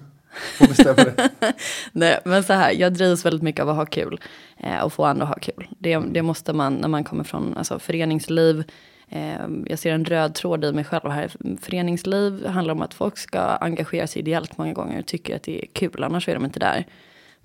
det. 0.93 1.29
Nej, 1.91 2.19
men 2.25 2.43
så 2.43 2.53
här, 2.53 2.71
jag 2.71 2.93
drivs 2.93 3.25
väldigt 3.25 3.41
mycket 3.41 3.61
av 3.61 3.69
att 3.69 3.75
ha 3.75 3.85
kul 3.85 4.19
eh, 4.57 4.79
och 4.79 4.93
få 4.93 5.05
andra 5.05 5.23
att 5.23 5.29
ha 5.29 5.39
kul. 5.39 5.67
Det, 5.79 5.97
det 5.97 6.21
måste 6.21 6.53
man 6.53 6.73
när 6.73 6.87
man 6.87 7.03
kommer 7.03 7.23
från 7.23 7.57
alltså, 7.57 7.79
föreningsliv. 7.79 8.63
Eh, 9.09 9.47
jag 9.65 9.79
ser 9.79 9.93
en 9.93 10.05
röd 10.05 10.35
tråd 10.35 10.65
i 10.65 10.71
mig 10.71 10.83
själv 10.83 11.09
här. 11.09 11.31
Föreningsliv 11.61 12.45
handlar 12.45 12.73
om 12.73 12.81
att 12.81 12.93
folk 12.93 13.17
ska 13.17 13.39
engagera 13.39 14.07
sig 14.07 14.21
ideellt 14.21 14.57
många 14.57 14.73
gånger 14.73 14.99
och 14.99 15.05
tycker 15.05 15.35
att 15.35 15.43
det 15.43 15.63
är 15.63 15.67
kul, 15.73 16.03
annars 16.03 16.29
är 16.29 16.33
de 16.33 16.45
inte 16.45 16.59
där. 16.59 16.85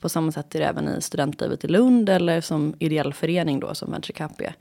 På 0.00 0.08
samma 0.08 0.32
sätt 0.32 0.54
är 0.54 0.58
det 0.58 0.66
även 0.66 0.88
i 0.88 1.00
studentlivet 1.00 1.64
i 1.64 1.68
Lund 1.68 2.08
eller 2.08 2.40
som 2.40 2.74
ideell 2.78 3.14
förening 3.14 3.60
då 3.60 3.74
som 3.74 3.90
Venture 3.92 4.12
Cup 4.12 4.40
är. 4.40 4.54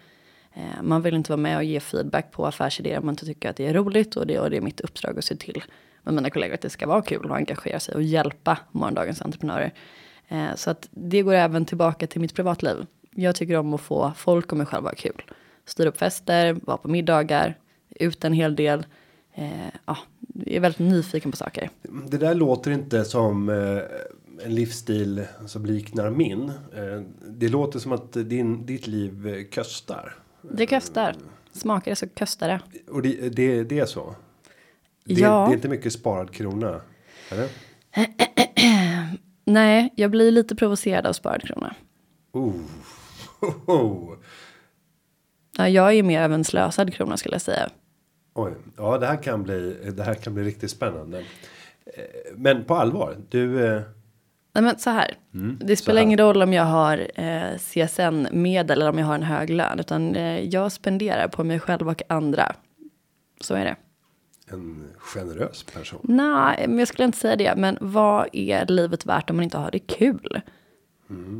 Eh, 0.53 0.81
man 0.81 1.01
vill 1.01 1.15
inte 1.15 1.31
vara 1.31 1.41
med 1.41 1.57
och 1.57 1.63
ge 1.63 1.79
feedback 1.79 2.31
på 2.31 2.45
affärsidéer 2.45 2.99
om 2.99 3.05
man 3.05 3.13
inte 3.13 3.25
tycker 3.25 3.49
att 3.49 3.55
det 3.55 3.67
är 3.67 3.73
roligt 3.73 4.15
och 4.15 4.27
det, 4.27 4.39
och 4.39 4.49
det 4.49 4.57
är 4.57 4.61
mitt 4.61 4.81
uppdrag 4.81 5.17
att 5.17 5.25
se 5.25 5.35
till 5.35 5.63
med 6.03 6.13
mina 6.13 6.29
kollegor 6.29 6.55
att 6.55 6.61
det 6.61 6.69
ska 6.69 6.87
vara 6.87 7.01
kul 7.01 7.25
och 7.25 7.35
engagera 7.35 7.79
sig 7.79 7.95
och 7.95 8.03
hjälpa 8.03 8.57
morgondagens 8.71 9.21
entreprenörer. 9.21 9.73
Eh, 10.27 10.55
så 10.55 10.71
att 10.71 10.87
det 10.91 11.21
går 11.21 11.33
även 11.33 11.65
tillbaka 11.65 12.07
till 12.07 12.21
mitt 12.21 12.35
privatliv. 12.35 12.85
Jag 13.15 13.35
tycker 13.35 13.57
om 13.57 13.73
att 13.73 13.81
få 13.81 14.11
folk 14.15 14.51
och 14.51 14.57
mig 14.57 14.67
själv 14.67 14.83
ha 14.83 14.91
kul. 14.91 15.21
Styra 15.65 15.89
upp 15.89 15.97
fester, 15.97 16.57
vara 16.63 16.77
på 16.77 16.87
middagar, 16.87 17.57
ut 17.89 18.23
en 18.23 18.33
hel 18.33 18.55
del. 18.55 18.85
Eh, 19.33 19.67
ja, 19.85 19.97
jag 20.33 20.55
är 20.55 20.59
väldigt 20.59 20.79
nyfiken 20.79 21.31
på 21.31 21.37
saker. 21.37 21.69
Det 22.07 22.17
där 22.17 22.35
låter 22.35 22.71
inte 22.71 23.05
som 23.05 23.49
eh, 23.49 24.45
en 24.45 24.55
livsstil 24.55 25.25
som 25.45 25.65
liknar 25.65 26.09
min. 26.09 26.49
Eh, 26.49 27.01
det 27.27 27.49
låter 27.49 27.79
som 27.79 27.91
att 27.91 28.13
din, 28.13 28.65
ditt 28.65 28.87
liv 28.87 29.45
köstar. 29.51 30.15
Det 30.41 30.67
kostar. 30.67 31.15
Smakar 31.51 31.91
det 31.91 31.95
så 31.95 32.07
kostar 32.07 32.47
det. 32.47 32.59
Och 32.91 33.01
det, 33.01 33.29
det, 33.29 33.63
det 33.63 33.79
är 33.79 33.85
så? 33.85 34.15
Det, 35.03 35.13
Ja. 35.13 35.45
det 35.45 35.51
är 35.51 35.55
inte 35.55 35.69
mycket 35.69 35.93
sparad 35.93 36.31
krona? 36.31 36.81
Eller? 37.31 37.49
Nej, 39.45 39.93
jag 39.95 40.11
blir 40.11 40.31
lite 40.31 40.55
provocerad 40.55 41.05
av 41.05 41.13
sparad 41.13 41.41
krona. 41.41 41.75
Oh. 42.31 42.53
Oh. 43.65 44.13
Ja, 45.57 45.69
jag 45.69 45.93
är 45.93 46.03
mer 46.03 46.21
av 46.23 46.33
en 46.33 46.43
slösad 46.43 46.93
krona 46.93 47.17
skulle 47.17 47.35
jag 47.35 47.41
säga. 47.41 47.69
Oj, 48.33 48.53
ja 48.77 48.97
det 48.97 49.07
här 49.07 49.23
kan 49.23 49.43
bli, 49.43 49.77
det 49.97 50.03
här 50.03 50.13
kan 50.13 50.33
bli 50.33 50.43
riktigt 50.43 50.71
spännande. 50.71 51.19
Eh, 51.85 52.03
Men 52.35 52.63
på 52.63 52.75
allvar, 52.75 53.17
du, 53.29 53.65
eh, 53.65 53.81
Nej 54.53 54.63
men 54.63 54.79
så 54.79 54.89
här. 54.89 55.13
det 55.59 55.75
så 55.75 55.83
spelar 55.83 55.99
här. 55.99 56.05
ingen 56.05 56.17
roll 56.19 56.41
om 56.41 56.53
jag 56.53 56.63
har 56.63 57.07
eh, 57.15 57.57
CSN-medel 57.57 58.81
eller 58.81 58.89
om 58.89 58.99
jag 58.99 59.05
har 59.05 59.15
en 59.15 59.23
hög 59.23 59.49
lön. 59.49 59.79
Utan 59.79 60.15
eh, 60.15 60.39
jag 60.39 60.71
spenderar 60.71 61.27
på 61.27 61.43
mig 61.43 61.59
själv 61.59 61.89
och 61.89 62.01
andra. 62.09 62.55
Så 63.41 63.55
är 63.55 63.65
det. 63.65 63.75
En 64.53 64.83
generös 64.97 65.63
person. 65.63 65.99
Nej, 66.03 66.65
men 66.67 66.79
jag 66.79 66.87
skulle 66.87 67.05
inte 67.05 67.17
säga 67.17 67.35
det. 67.35 67.55
Men 67.57 67.77
vad 67.81 68.27
är 68.33 68.65
livet 68.65 69.05
värt 69.05 69.29
om 69.29 69.35
man 69.35 69.43
inte 69.43 69.57
har 69.57 69.71
det 69.71 69.79
kul? 69.79 70.41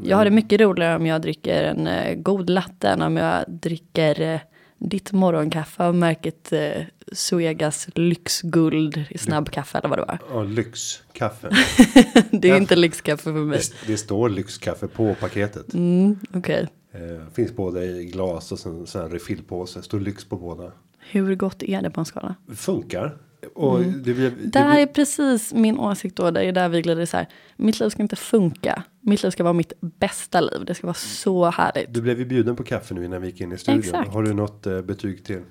Jag 0.03 0.17
har 0.17 0.25
det 0.25 0.31
mycket 0.31 0.61
roligare 0.61 0.95
om 0.95 1.05
jag 1.05 1.21
dricker 1.21 1.63
en 1.63 1.87
eh, 1.87 2.15
god 2.15 2.49
latte 2.49 2.89
än 2.89 3.01
om 3.01 3.17
jag 3.17 3.45
dricker 3.47 4.21
eh, 4.21 4.39
ditt 4.77 5.11
morgonkaffe 5.11 5.83
av 5.83 5.95
märket 5.95 6.53
eh, 6.53 6.83
Suegas 7.11 7.87
lyxguld 7.95 9.05
i 9.09 9.17
snabbkaffe 9.17 9.77
eller 9.77 9.89
vad 9.89 9.97
det 9.97 10.05
var. 10.05 10.19
Ja, 10.31 10.43
lyxkaffe. 10.43 11.49
Det 12.31 12.49
är 12.49 12.57
inte 12.57 12.75
lyxkaffe 12.75 13.23
för 13.23 13.31
mig. 13.31 13.59
Det, 13.59 13.91
det 13.91 13.97
står 13.97 14.29
lyxkaffe 14.29 14.87
på 14.87 15.15
paketet. 15.15 15.73
Mm, 15.73 16.19
Okej. 16.33 16.67
Eh, 16.91 17.33
finns 17.33 17.55
både 17.55 17.85
i 17.85 18.05
glas 18.05 18.51
och 18.51 18.59
sen, 18.59 18.87
sen 18.87 19.09
refillpåse. 19.09 19.81
Står 19.81 19.99
lyx 19.99 20.25
på 20.25 20.35
båda. 20.35 20.71
Hur 21.01 21.35
gott 21.35 21.63
är 21.63 21.81
det 21.81 21.89
på 21.89 21.99
en 22.01 22.05
skala? 22.05 22.35
Funkar. 22.55 23.17
Och 23.53 23.81
det 23.81 24.13
blir, 24.13 24.33
det 24.43 24.59
här 24.59 24.71
blir, 24.71 24.81
är 24.81 24.85
precis 24.85 25.53
min 25.53 25.79
åsikt 25.79 26.15
då. 26.15 26.31
Det 26.31 26.43
är 26.43 26.51
där 26.51 26.69
vi 26.69 26.81
glider 26.81 27.01
isär. 27.01 27.27
Mitt 27.55 27.79
liv 27.79 27.89
ska 27.89 28.01
inte 28.01 28.15
funka. 28.15 28.83
Mitt 29.01 29.23
liv 29.23 29.29
ska 29.29 29.43
vara 29.43 29.53
mitt 29.53 29.73
bästa 29.79 30.41
liv. 30.41 30.65
Det 30.65 30.75
ska 30.75 30.87
vara 30.87 30.93
så 30.93 31.49
härligt. 31.49 31.93
du 31.93 32.01
blev 32.01 32.19
ju 32.19 32.25
bjuden 32.25 32.55
på 32.55 32.63
kaffe 32.63 32.93
nu 32.93 33.05
innan 33.05 33.21
vi 33.21 33.27
gick 33.27 33.41
in 33.41 33.51
i 33.51 33.57
studion. 33.57 33.79
Exakt. 33.79 34.13
Har 34.13 34.23
du 34.23 34.33
något 34.33 34.67
eh, 34.67 34.81
betyg 34.81 35.23
till 35.23 35.41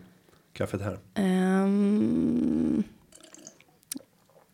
kaffet 0.53 0.83
här? 0.83 0.99
Ehm, 1.15 2.83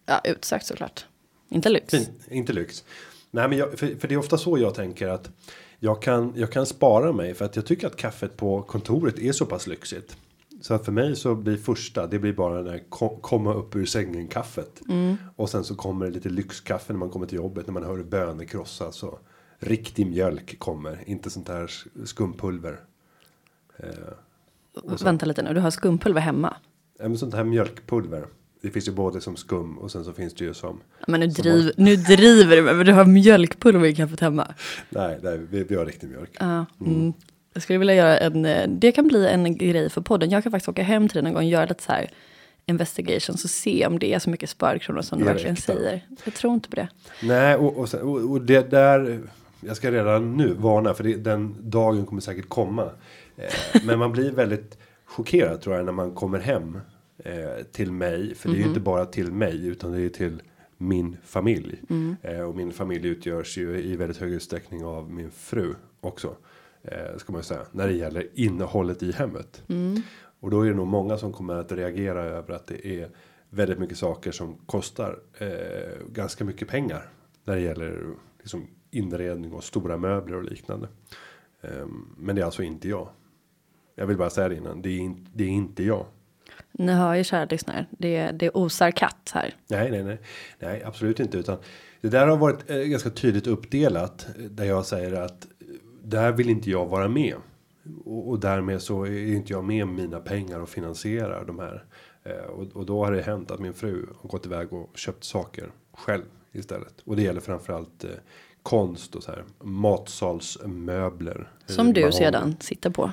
ja, 0.07 0.21
utsökt 0.25 0.67
såklart. 0.67 1.05
Inte 1.49 1.69
lyx. 1.69 1.91
Fint, 1.91 2.11
inte 2.29 2.53
lyx. 2.53 2.85
Nej, 3.31 3.49
men 3.49 3.59
jag, 3.59 3.79
för, 3.79 3.87
för 4.00 4.09
det 4.09 4.15
är 4.15 4.19
ofta 4.19 4.38
så 4.38 4.59
jag 4.59 4.75
tänker 4.75 5.09
att 5.09 5.31
jag 5.79 6.03
kan, 6.03 6.33
jag 6.37 6.53
kan 6.53 6.67
spara 6.67 7.12
mig 7.12 7.35
för 7.35 7.45
att 7.45 7.57
jag 7.57 7.67
tycker 7.67 7.87
att 7.87 7.97
kaffet 7.97 8.37
på 8.37 8.62
kontoret 8.62 9.19
är 9.19 9.33
så 9.33 9.47
pass 9.47 9.67
lyxigt. 9.67 10.17
Så 10.61 10.75
att 10.75 10.85
för 10.85 10.93
mig 10.93 11.17
så 11.17 11.35
blir 11.35 11.57
första, 11.57 12.07
det 12.07 12.19
blir 12.19 12.33
bara 12.33 12.57
den 12.57 12.65
där 12.65 12.83
ko- 12.89 13.19
komma 13.21 13.55
upp 13.55 13.77
ur 13.77 13.87
sängen 13.87 14.29
kaffet. 14.29 14.81
Och 15.37 15.51
sen 15.51 15.65
så 15.65 15.75
kommer 15.75 16.07
det 16.07 16.13
lite 16.13 16.29
lyxkaffe 16.29 16.93
när 16.93 17.01
man 17.01 17.11
kommer 17.11 17.27
till 17.27 17.37
jobbet, 17.37 17.67
när 17.67 17.73
man 17.75 17.85
hör 17.85 18.03
bönor 18.03 18.45
krossas 18.45 19.03
och 19.03 19.19
riktig 19.59 20.07
mjölk 20.07 20.59
kommer, 20.59 21.03
inte 21.07 21.31
sånt 21.31 21.49
här 21.49 21.71
skumpulver. 22.05 22.81
Eh, 23.79 23.89
Vänta 25.03 25.27
lite 25.27 25.43
nu, 25.43 25.55
du 25.55 25.61
har 25.61 25.71
skumpulver 25.71 26.21
hemma. 26.21 26.57
ja, 26.99 27.09
men 27.09 27.19
sånt 27.19 27.35
här 27.35 27.45
mjölkpulver. 27.45 28.27
Det 28.63 28.71
finns 28.71 28.89
ju 28.89 28.93
både 28.93 29.21
som 29.21 29.37
skum 29.37 29.79
och 29.79 29.91
sen 29.91 30.05
så 30.05 30.13
finns 30.13 30.35
det 30.35 30.45
ju 30.45 30.55
som. 30.55 30.81
Men 31.07 31.21
nu, 31.21 31.27
driv, 31.27 31.73
nu 31.77 31.97
driver 31.97 32.57
du 32.57 32.63
men 32.63 32.87
du 32.87 32.93
har 32.93 33.05
mjölkpulver 33.05 33.89
i 33.89 33.95
kaffet 33.95 34.21
hemma. 34.21 34.55
Nej, 34.91 35.19
nej 35.23 35.39
vi, 35.39 35.65
vi 35.65 35.75
har 35.75 35.87
riktig 35.87 36.09
mjölk. 36.11 36.37
Ja, 36.41 36.67
mm. 36.81 37.13
Jag 37.57 37.63
skulle 37.63 37.79
vilja 37.79 37.95
göra 37.95 38.19
en, 38.19 38.45
eh, 38.45 38.69
det 38.69 38.93
kan 38.93 39.09
bli 39.09 39.27
en 39.27 39.57
grej 39.57 39.91
för 39.91 40.01
podden. 40.01 40.31
Jag 40.31 40.43
kan 40.43 40.53
faktiskt 40.53 40.69
åka 40.69 40.83
hem 40.83 41.09
till 41.09 41.15
dig 41.15 41.23
någon 41.23 41.33
gång 41.33 41.43
och 41.43 41.49
göra 41.49 41.67
lite 41.67 41.83
så 41.83 41.93
här 41.93 42.11
investigation 42.67 43.37
så 43.37 43.49
se 43.49 43.87
om 43.87 43.99
det 43.99 44.15
är 44.15 44.19
så 44.19 44.31
mycket 44.31 44.51
sparkronor 44.51 45.03
som 45.03 45.19
du 45.19 45.25
det 45.25 45.33
verkligen 45.33 45.57
säger. 45.57 46.07
Jag 46.25 46.35
tror 46.35 46.55
inte 46.55 46.69
på 46.69 46.77
det. 46.77 46.89
Nej, 47.23 47.57
och, 47.57 47.77
och, 47.77 47.89
sen, 47.89 48.01
och, 48.01 48.31
och 48.31 48.41
det 48.41 48.71
där. 48.71 49.21
Jag 49.61 49.77
ska 49.77 49.91
redan 49.91 50.37
nu 50.37 50.55
varna 50.55 50.95
för 50.95 51.05
det, 51.05 51.15
den 51.15 51.57
dagen 51.61 52.07
kommer 52.07 52.21
säkert 52.21 52.49
komma. 52.49 52.91
Eh, 53.37 53.83
men 53.85 53.99
man 53.99 54.13
blir 54.13 54.33
väldigt 54.33 54.79
chockerad 55.05 55.61
tror 55.61 55.77
jag 55.77 55.85
när 55.85 55.93
man 55.93 56.11
kommer 56.11 56.39
hem 56.39 56.81
eh, 57.25 57.65
till 57.73 57.93
mig. 57.93 58.35
För 58.35 58.49
det 58.49 58.55
är 58.55 58.59
ju 58.59 58.65
inte 58.65 58.81
bara 58.81 59.07
till 59.07 59.33
mig 59.33 59.67
utan 59.67 59.93
det 59.93 60.03
är 60.03 60.09
till 60.09 60.43
min 60.77 61.17
familj. 61.25 61.81
Eh, 62.23 62.41
och 62.41 62.57
min 62.57 62.73
familj 62.73 63.09
utgörs 63.09 63.59
ju 63.59 63.81
i 63.81 63.97
väldigt 63.97 64.19
hög 64.19 64.33
utsträckning 64.33 64.85
av 64.85 65.13
min 65.13 65.31
fru 65.31 65.75
också. 66.01 66.37
Eh, 66.87 67.16
ska 67.16 67.33
man 67.33 67.38
ju 67.38 67.45
säga. 67.45 67.66
När 67.73 67.87
det 67.87 67.93
gäller 67.93 68.28
innehållet 68.35 69.02
i 69.02 69.12
hemmet. 69.12 69.62
Och 70.40 70.50
då 70.50 70.61
är 70.61 70.71
det 70.71 70.76
nog 70.76 70.87
många 70.87 71.19
som 71.19 71.33
kommer 71.33 71.55
att 71.55 71.73
reagera 71.73 72.23
över 72.23 72.55
att 72.55 72.66
det 72.66 72.87
är 72.87 73.11
väldigt 73.50 73.78
mycket 73.78 73.99
saker 73.99 74.33
som 74.33 74.55
kostar 74.66 75.19
eh, 75.38 76.07
ganska 76.12 76.45
mycket 76.45 76.69
pengar. 76.69 77.09
När 77.45 77.55
det 77.55 77.61
gäller 77.61 78.07
liksom 78.38 78.66
inredning 78.90 79.52
och 79.52 79.64
stora 79.64 79.97
möbler 79.97 80.37
och 80.37 80.45
liknande. 80.45 80.88
Ehm, 81.62 82.14
men 82.16 82.37
det 82.37 82.43
är 82.43 82.47
alltså 82.47 82.62
inte 82.62 82.88
jag. 82.88 83.09
Jag 83.95 84.07
vill 84.07 84.16
bara 84.16 84.31
säga 84.31 84.49
det 84.49 84.57
innan. 84.57 84.83
Det 84.83 84.88
är, 84.88 84.99
in, 84.99 85.28
det 85.35 85.45
är 85.45 85.49
inte 85.49 85.83
jag. 85.83 86.07
Ni 86.73 86.93
hör 86.93 87.14
ju 87.14 87.25
kära 87.25 87.45
lyssnare, 87.45 87.87
det, 87.90 88.31
det 88.31 88.50
osar 88.50 88.90
katt 88.90 89.31
här. 89.35 89.55
Nej, 89.69 89.90
nej, 89.90 90.05
nej, 90.05 90.19
nej, 90.59 90.83
absolut 90.85 91.21
inte, 91.21 91.38
utan 91.38 91.59
det 92.00 92.09
där 92.09 92.26
har 92.26 92.37
varit 92.37 92.71
eh, 92.71 92.76
ganska 92.76 93.11
tydligt 93.11 93.47
uppdelat 93.47 94.26
eh, 94.38 94.45
där 94.45 94.64
jag 94.64 94.87
säger 94.87 95.12
att 95.12 95.45
eh, 95.45 95.66
där 96.09 96.33
vill 96.33 96.51
inte 96.51 96.71
jag 96.71 96.87
vara 96.87 97.09
med 97.09 97.35
och, 98.05 98.29
och 98.29 98.41
därmed 98.41 98.83
så 98.83 99.07
är 99.07 99.35
inte 99.35 99.53
jag 99.53 99.65
med 99.65 99.89
mina 99.89 100.21
pengar 100.21 100.61
och 100.61 100.69
finansierar 100.69 101.45
de 101.45 101.59
här 101.59 101.85
eh, 102.25 102.33
och, 102.51 102.67
och 102.77 102.87
då 102.87 103.05
har 103.05 103.13
det 103.13 103.23
hänt 103.23 103.51
att 103.51 103.61
min 103.61 103.75
fru 103.75 104.07
har 104.21 104.29
gått 104.29 104.47
iväg 104.47 104.73
och 104.73 104.91
köpt 104.99 105.25
saker 105.25 105.71
själv 105.93 106.23
istället 106.53 106.95
och 107.05 107.17
det 107.17 107.23
gäller 107.23 107.41
framförallt 107.41 108.05
eh, 108.05 108.11
konst 108.63 109.15
och 109.15 109.23
så 109.23 109.31
här 109.31 109.45
matsalsmöbler. 109.63 111.51
Som 111.67 111.93
du 111.93 112.13
sedan 112.13 112.57
sitter 112.61 112.91
på. 112.91 113.13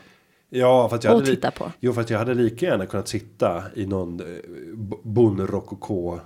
Ja, 0.50 0.90
fast 0.90 1.04
jag 1.04 1.14
Och 1.14 1.20
hade 1.20 1.32
titta 1.36 1.52
på. 1.52 1.72
Jo, 1.80 1.94
fast 1.94 2.10
jag 2.10 2.20
hade 2.20 2.34
lika 2.34 2.66
gärna 2.66 2.86
kunnat 2.86 3.08
sitta 3.08 3.64
i 3.76 3.86
någon 3.86 4.20
eh, 4.20 4.26
bonrokoko 5.04 6.20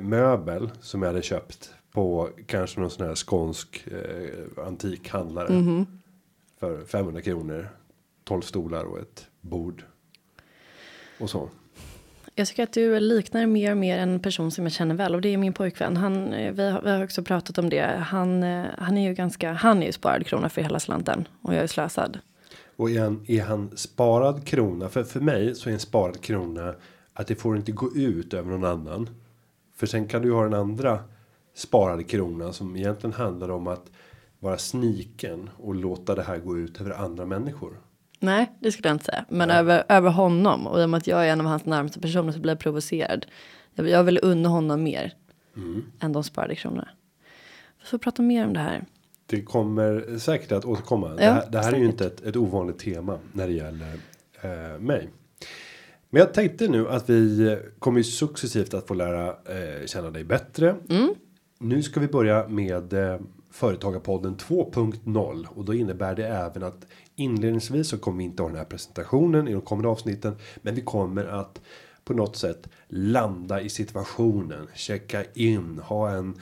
möbel 0.00 0.70
som 0.80 1.02
jag 1.02 1.08
hade 1.08 1.22
köpt 1.22 1.70
på 1.92 2.28
kanske 2.46 2.80
någon 2.80 2.90
sån 2.90 3.06
här 3.06 3.14
skånsk 3.14 3.86
eh, 3.86 4.64
antikhandlare 4.66 5.52
Mhm. 5.52 5.86
För 6.62 6.84
500 6.84 7.22
kronor. 7.22 7.68
12 8.24 8.40
stolar 8.40 8.84
och 8.84 8.98
ett 8.98 9.26
bord. 9.40 9.84
Och 11.20 11.30
så. 11.30 11.48
Jag 12.34 12.48
tycker 12.48 12.62
att 12.62 12.72
du 12.72 13.00
liknar 13.00 13.46
mer 13.46 13.70
och 13.70 13.76
mer 13.76 13.98
en 13.98 14.20
person 14.20 14.50
som 14.50 14.64
jag 14.64 14.72
känner 14.72 14.94
väl 14.94 15.14
och 15.14 15.20
det 15.20 15.28
är 15.28 15.36
min 15.36 15.52
pojkvän. 15.52 15.96
Han, 15.96 16.32
eh, 16.32 16.52
vi, 16.52 16.70
har, 16.70 16.82
vi 16.82 16.90
har 16.90 17.04
också 17.04 17.22
pratat 17.22 17.58
om 17.58 17.70
det. 17.70 17.86
Han, 17.86 18.42
eh, 18.42 18.64
han 18.78 18.98
är 18.98 19.08
ju 19.08 19.14
ganska, 19.14 19.52
han 19.52 19.82
är 19.82 19.86
ju 19.86 19.92
sparad 19.92 20.26
krona 20.26 20.48
för 20.48 20.62
hela 20.62 20.80
slanten 20.80 21.28
och 21.42 21.54
jag 21.54 21.62
är 21.62 21.66
slösad. 21.66 22.18
Och 22.76 22.90
är 22.90 23.00
han, 23.00 23.24
är 23.28 23.42
han 23.42 23.76
sparad 23.76 24.44
krona? 24.44 24.88
För, 24.88 25.04
för 25.04 25.20
mig 25.20 25.54
så 25.54 25.68
är 25.68 25.72
en 25.72 25.80
sparad 25.80 26.20
krona 26.20 26.74
att 27.12 27.26
det 27.26 27.34
får 27.34 27.56
inte 27.56 27.72
gå 27.72 27.94
ut 27.94 28.34
över 28.34 28.50
någon 28.50 28.64
annan. 28.64 29.10
För 29.76 29.86
sen 29.86 30.08
kan 30.08 30.22
du 30.22 30.28
ju 30.28 30.34
ha 30.34 30.42
den 30.42 30.54
andra 30.54 30.98
sparade 31.54 32.04
kronan 32.04 32.52
som 32.52 32.76
egentligen 32.76 33.14
handlar 33.14 33.50
om 33.50 33.66
att 33.66 33.90
vara 34.42 34.58
sniken 34.58 35.50
och 35.56 35.74
låta 35.74 36.14
det 36.14 36.22
här 36.22 36.38
gå 36.38 36.58
ut 36.58 36.80
över 36.80 36.90
andra 36.90 37.26
människor. 37.26 37.80
Nej, 38.20 38.52
det 38.60 38.72
skulle 38.72 38.88
jag 38.88 38.94
inte 38.94 39.04
säga. 39.04 39.24
Men 39.28 39.50
över, 39.50 39.84
över 39.88 40.10
honom 40.10 40.66
och 40.66 40.80
i 40.80 40.84
och 40.84 40.90
med 40.90 40.98
att 40.98 41.06
jag 41.06 41.26
är 41.28 41.32
en 41.32 41.40
av 41.40 41.46
hans 41.46 41.64
närmaste 41.64 42.00
personer 42.00 42.32
så 42.32 42.40
blir 42.40 42.52
jag 42.52 42.58
provocerad. 42.58 43.26
Jag, 43.74 43.88
jag 43.88 44.04
vill 44.04 44.18
unna 44.22 44.48
honom 44.48 44.82
mer 44.82 45.14
än 46.00 46.12
de 46.12 46.24
sparade 46.24 46.54
kronorna. 46.54 46.88
Vi 47.80 47.86
får 47.86 47.98
prata 47.98 48.22
mer 48.22 48.46
om 48.46 48.52
det 48.52 48.60
här. 48.60 48.84
Det 49.26 49.42
kommer 49.42 50.18
säkert 50.18 50.52
att 50.52 50.64
återkomma. 50.64 51.08
det, 51.08 51.24
Ja, 51.24 51.32
här, 51.32 51.50
det 51.50 51.58
här 51.58 51.72
är 51.72 51.78
ju 51.78 51.86
inte 51.86 52.06
ett, 52.06 52.22
ett 52.22 52.36
ovanligt 52.36 52.78
tema 52.78 53.18
när 53.32 53.46
det 53.46 53.52
gäller 53.52 53.94
eh, 54.42 54.80
mig. 54.80 55.08
Men 56.10 56.20
jag 56.20 56.34
tänkte 56.34 56.68
nu 56.68 56.88
att 56.88 57.10
vi 57.10 57.58
kommer 57.78 57.98
ju 57.98 58.04
successivt 58.04 58.74
att 58.74 58.86
få 58.86 58.94
lära 58.94 59.28
eh, 59.28 59.86
känna 59.86 60.10
dig 60.10 60.24
bättre. 60.24 60.76
Nu 61.58 61.82
ska 61.82 62.00
vi 62.00 62.08
börja 62.08 62.48
med 62.48 62.92
eh, 62.92 63.20
Företagarpodden 63.52 64.36
2.0 64.36 65.46
och 65.54 65.64
då 65.64 65.74
innebär 65.74 66.14
det 66.14 66.26
även 66.26 66.62
att 66.62 66.86
inledningsvis 67.16 67.88
så 67.88 67.98
kommer 67.98 68.18
vi 68.18 68.24
inte 68.24 68.42
ha 68.42 68.48
den 68.48 68.58
här 68.58 68.64
presentationen 68.64 69.48
i 69.48 69.52
de 69.52 69.60
kommande 69.60 69.88
avsnitten, 69.88 70.36
men 70.62 70.74
vi 70.74 70.80
kommer 70.80 71.24
att 71.24 71.60
på 72.04 72.14
något 72.14 72.36
sätt 72.36 72.68
landa 72.88 73.60
i 73.60 73.68
situationen, 73.68 74.66
checka 74.74 75.24
in, 75.34 75.80
ha 75.84 76.10
en 76.10 76.34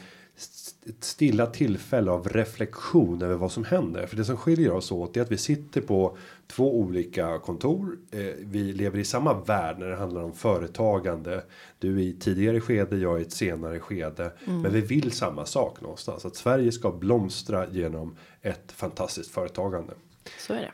ett 0.87 1.05
stilla 1.05 1.47
tillfälle 1.47 2.11
av 2.11 2.29
reflektion 2.29 3.23
över 3.23 3.35
vad 3.35 3.53
som 3.53 3.65
händer. 3.65 4.07
För 4.07 4.17
det 4.17 4.25
som 4.25 4.37
skiljer 4.37 4.73
oss 4.73 4.93
åt 4.93 5.17
är 5.17 5.21
att 5.21 5.33
vi 5.33 5.39
sitter 5.39 5.81
på 5.81 6.17
två 6.51 6.79
olika 6.79 7.39
kontor. 7.39 7.99
Eh, 8.11 8.21
vi 8.39 8.73
lever 8.73 8.99
i 8.99 9.05
samma 9.05 9.35
värld 9.35 9.79
när 9.79 9.87
det 9.87 9.97
handlar 9.97 10.23
om 10.23 10.33
företagande. 10.33 11.45
Du 11.79 11.97
är 11.97 12.03
i 12.03 12.13
tidigare 12.13 12.61
skede, 12.61 12.97
jag 12.97 13.19
i 13.19 13.23
ett 13.23 13.33
senare 13.33 13.81
skede. 13.81 14.33
Men 14.45 14.73
vi 14.73 14.81
vill 14.81 15.13
samma 15.13 15.47
sak 15.47 15.81
någonstans. 15.81 16.25
Att 16.25 16.37
Sverige 16.37 16.73
ska 16.73 16.91
blomstra 16.91 17.67
genom 17.71 18.17
ett 18.43 18.73
fantastiskt 18.73 19.31
företagande. 19.31 19.93
Så 20.39 20.53
är 20.53 20.61
det. 20.61 20.73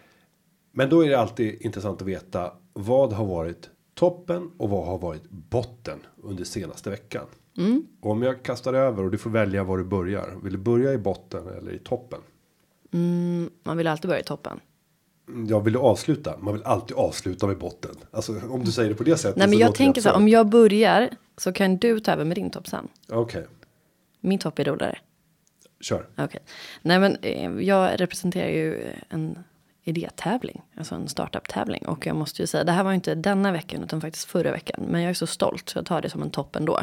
Men 0.73 0.91
då 0.91 1.05
är 1.05 1.09
det 1.09 1.19
alltid 1.19 1.63
intressant 1.63 2.03
att 2.03 2.09
veta 2.09 2.53
vad 2.73 3.13
har 3.13 3.27
varit 3.27 3.71
toppen 3.95 4.51
och 4.57 4.71
vad 4.71 4.87
har 4.87 4.99
varit 4.99 5.31
botten 5.31 5.99
under 6.23 6.45
senaste 6.45 6.91
veckan. 6.91 7.27
Och 8.01 8.11
om 8.11 8.23
jag 8.23 8.43
kastar 8.43 8.75
över 8.75 9.05
och 9.05 9.11
du 9.11 9.19
får 9.19 9.31
välja 9.31 9.65
var 9.65 9.79
du 9.79 9.85
börjar. 9.85 10.35
Vill 10.43 10.53
du 10.53 10.59
börja 10.59 10.93
i 10.93 10.99
botten 10.99 11.49
eller 11.49 11.73
i 11.73 11.79
toppen? 11.79 12.21
Mm, 12.93 13.51
man 13.63 13.77
vill 13.77 13.87
alltid 13.87 14.09
börja 14.09 14.21
i 14.21 14.25
toppen. 14.25 14.61
Jag 15.49 15.61
vill 15.65 15.77
avsluta. 15.77 16.37
Man 16.39 16.55
vill 16.55 16.63
alltid 16.63 16.97
avsluta 16.97 17.47
med 17.47 17.59
botten. 17.59 17.95
Alltså 18.11 18.33
om 18.51 18.65
du 18.65 18.73
säger 18.73 18.89
det 18.91 18.95
på 18.95 19.05
det 19.05 19.17
sättet. 19.17 19.37
Nej 19.37 19.49
men 19.49 19.59
jag 19.59 19.75
tänker 19.75 20.01
så 20.01 20.09
här, 20.09 20.17
om 20.17 20.29
jag 20.29 20.49
börjar 20.49 21.11
så 21.37 21.53
kan 21.53 21.77
du 21.77 22.01
ta 22.01 22.13
över 22.13 22.25
med 22.25 22.37
din 22.37 22.51
topp 22.51 22.67
sen. 22.69 22.89
Okej, 23.09 23.47
Min 24.21 24.39
topp 24.39 24.59
är 24.59 24.65
roligare. 24.65 24.99
kör. 25.81 26.07
Okej. 26.19 26.41
Nej 26.83 26.99
men 26.99 27.17
eh, 27.23 27.51
jag 27.51 28.01
representerar 28.01 28.49
ju 28.49 28.93
en 29.09 29.39
idétävling, 29.85 30.63
alltså 30.77 30.95
en 30.95 31.09
startup-tävling. 31.09 31.87
Och 31.87 32.07
jag 32.07 32.17
måste 32.17 32.43
ju 32.43 32.47
säga, 32.47 32.65
det 32.65 32.73
här 32.73 32.85
var 32.85 32.91
ju 32.91 32.95
inte 32.95 33.15
denna 33.15 33.53
veckan 33.53 33.83
utan 33.83 34.01
faktiskt 34.01 34.25
förra 34.25 34.51
veckan. 34.53 34.85
Men 34.89 35.03
jag 35.03 35.11
är 35.11 35.15
så 35.15 35.27
stolt 35.27 35.69
så 35.69 35.79
jag 35.79 35.87
tar 35.87 36.03
det 36.03 36.11
som 36.11 36.23
en 36.23 36.31
topp 36.31 36.57
ändå. 36.57 36.81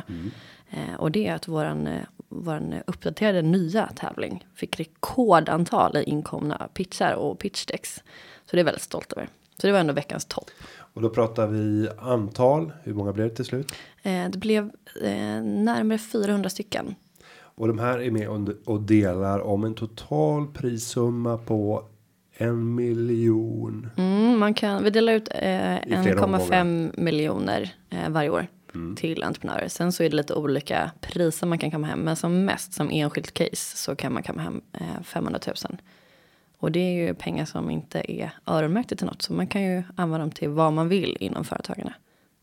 Eh, 0.70 0.96
och 0.98 1.12
det 1.12 1.28
är 1.28 1.34
att 1.36 1.48
våran, 1.48 1.88
eh, 1.88 2.02
våran 2.30 2.76
uppdaterade 2.88 3.42
nya 3.42 3.88
tävling 3.96 4.46
fick 4.56 4.80
rekordantal 4.80 5.98
i 5.98 6.04
inkomna 6.04 6.68
pitchar 6.74 7.14
och 7.14 7.40
pitchdecks. 7.40 8.04
Så 8.54 8.56
det 8.58 8.62
är 8.62 8.66
väldigt 8.66 8.84
stolt 8.84 9.14
över. 9.14 9.30
Så 9.62 9.68
det 9.68 9.74
var 9.74 9.80
ändå 9.80 9.94
veckans 9.94 10.26
topp. 10.26 10.46
Och 10.74 11.02
då 11.02 11.10
pratar 11.10 11.48
vi 11.48 11.90
antal. 12.00 12.72
Hur 12.84 12.94
många 12.94 13.14
blev 13.14 13.30
det 13.30 13.36
till 13.36 13.46
slut? 13.46 13.72
Eh, 14.04 14.30
det 14.30 14.38
blev 14.38 14.64
eh, 15.02 15.42
närmare 15.44 15.98
400 15.98 16.50
stycken. 16.50 16.96
Och 17.42 17.68
de 17.68 17.80
här 17.80 18.00
är 18.02 18.12
med 18.12 18.28
och- 18.66 18.82
delar 18.82 19.40
om 19.40 19.64
en 19.64 19.74
total 19.76 20.48
prissumma 20.48 21.38
på 21.38 21.84
en 22.38 22.76
miljon. 22.76 23.90
Mm, 23.98 24.40
man 24.40 24.54
kan, 24.54 24.84
vi 24.84 24.90
delar 24.90 25.14
ut 25.14 25.28
eh, 25.32 25.36
flera 25.38 25.80
1,5 25.82 27.00
miljoner 27.00 27.76
eh, 27.90 28.10
varje 28.10 28.30
år 28.30 28.48
till 28.96 29.24
entreprenörer. 29.24 29.68
Sen 29.68 29.92
så 29.92 30.04
är 30.04 30.10
det 30.10 30.16
lite 30.16 30.34
olika 30.34 30.92
priser 31.02 31.48
man 31.48 31.58
kan 31.60 31.72
kamma 31.72 31.88
hem. 31.88 32.00
Men 32.00 32.16
som 32.16 32.46
mest 32.46 32.74
som 32.74 32.90
enskilt 32.92 33.34
case 33.34 33.78
så 33.78 33.96
kan 33.96 34.14
man 34.14 34.24
kamma 34.24 34.42
hem 34.42 34.62
eh, 34.74 35.04
500 35.04 35.40
000. 35.48 35.56
Och 36.64 36.72
det 36.72 36.80
är 36.80 37.08
ju 37.08 37.14
pengar 37.14 37.46
som 37.46 37.70
inte 37.70 38.12
är 38.12 38.32
öronmärkta 38.46 38.96
till 38.96 39.06
något. 39.06 39.22
Så 39.22 39.34
man 39.34 39.48
kan 39.48 39.64
ju 39.64 39.84
använda 39.96 40.18
dem 40.18 40.32
till 40.32 40.50
vad 40.50 40.74
man 40.74 40.90
vill 40.90 41.18
inom 41.20 41.44
företagarna. 41.44 41.94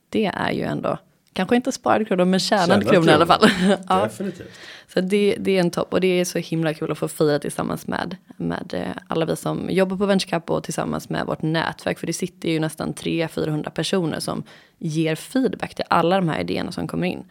Det 0.08 0.26
är 0.26 0.50
ju 0.50 0.62
ändå, 0.62 0.98
kanske 1.32 1.56
inte 1.56 1.72
sparad 1.72 2.08
krona 2.08 2.24
men 2.24 2.40
tjänad 2.40 2.68
Tjänad 2.68 2.88
krona 2.88 3.12
i 3.12 3.14
alla 3.14 3.26
fall. 3.26 3.50
ja. 3.88 4.02
Definitivt. 4.02 4.50
Så 4.88 5.00
det, 5.00 5.36
det 5.38 5.56
är 5.56 5.60
en 5.60 5.70
topp 5.70 5.92
och 5.92 6.00
det 6.00 6.20
är 6.20 6.24
så 6.24 6.38
himla 6.38 6.74
kul 6.74 6.92
att 6.92 6.98
få 6.98 7.08
fira 7.08 7.38
tillsammans 7.38 7.86
med, 7.86 8.16
med 8.36 8.74
eh, 8.74 9.02
alla 9.08 9.26
vi 9.26 9.36
som 9.36 9.70
jobbar 9.70 9.96
på 9.96 10.06
VentureCap 10.06 10.50
och 10.50 10.64
tillsammans 10.64 11.08
med 11.08 11.26
vårt 11.26 11.42
nätverk. 11.42 11.98
För 11.98 12.06
det 12.06 12.12
sitter 12.12 12.48
ju 12.48 12.60
nästan 12.60 12.94
300-400 12.94 13.70
personer 13.70 14.20
som 14.20 14.42
ger 14.78 15.14
feedback 15.14 15.74
till 15.74 15.84
alla 15.88 16.16
de 16.16 16.28
här 16.28 16.40
idéerna 16.40 16.72
som 16.72 16.88
kommer 16.88 17.06
in. 17.06 17.24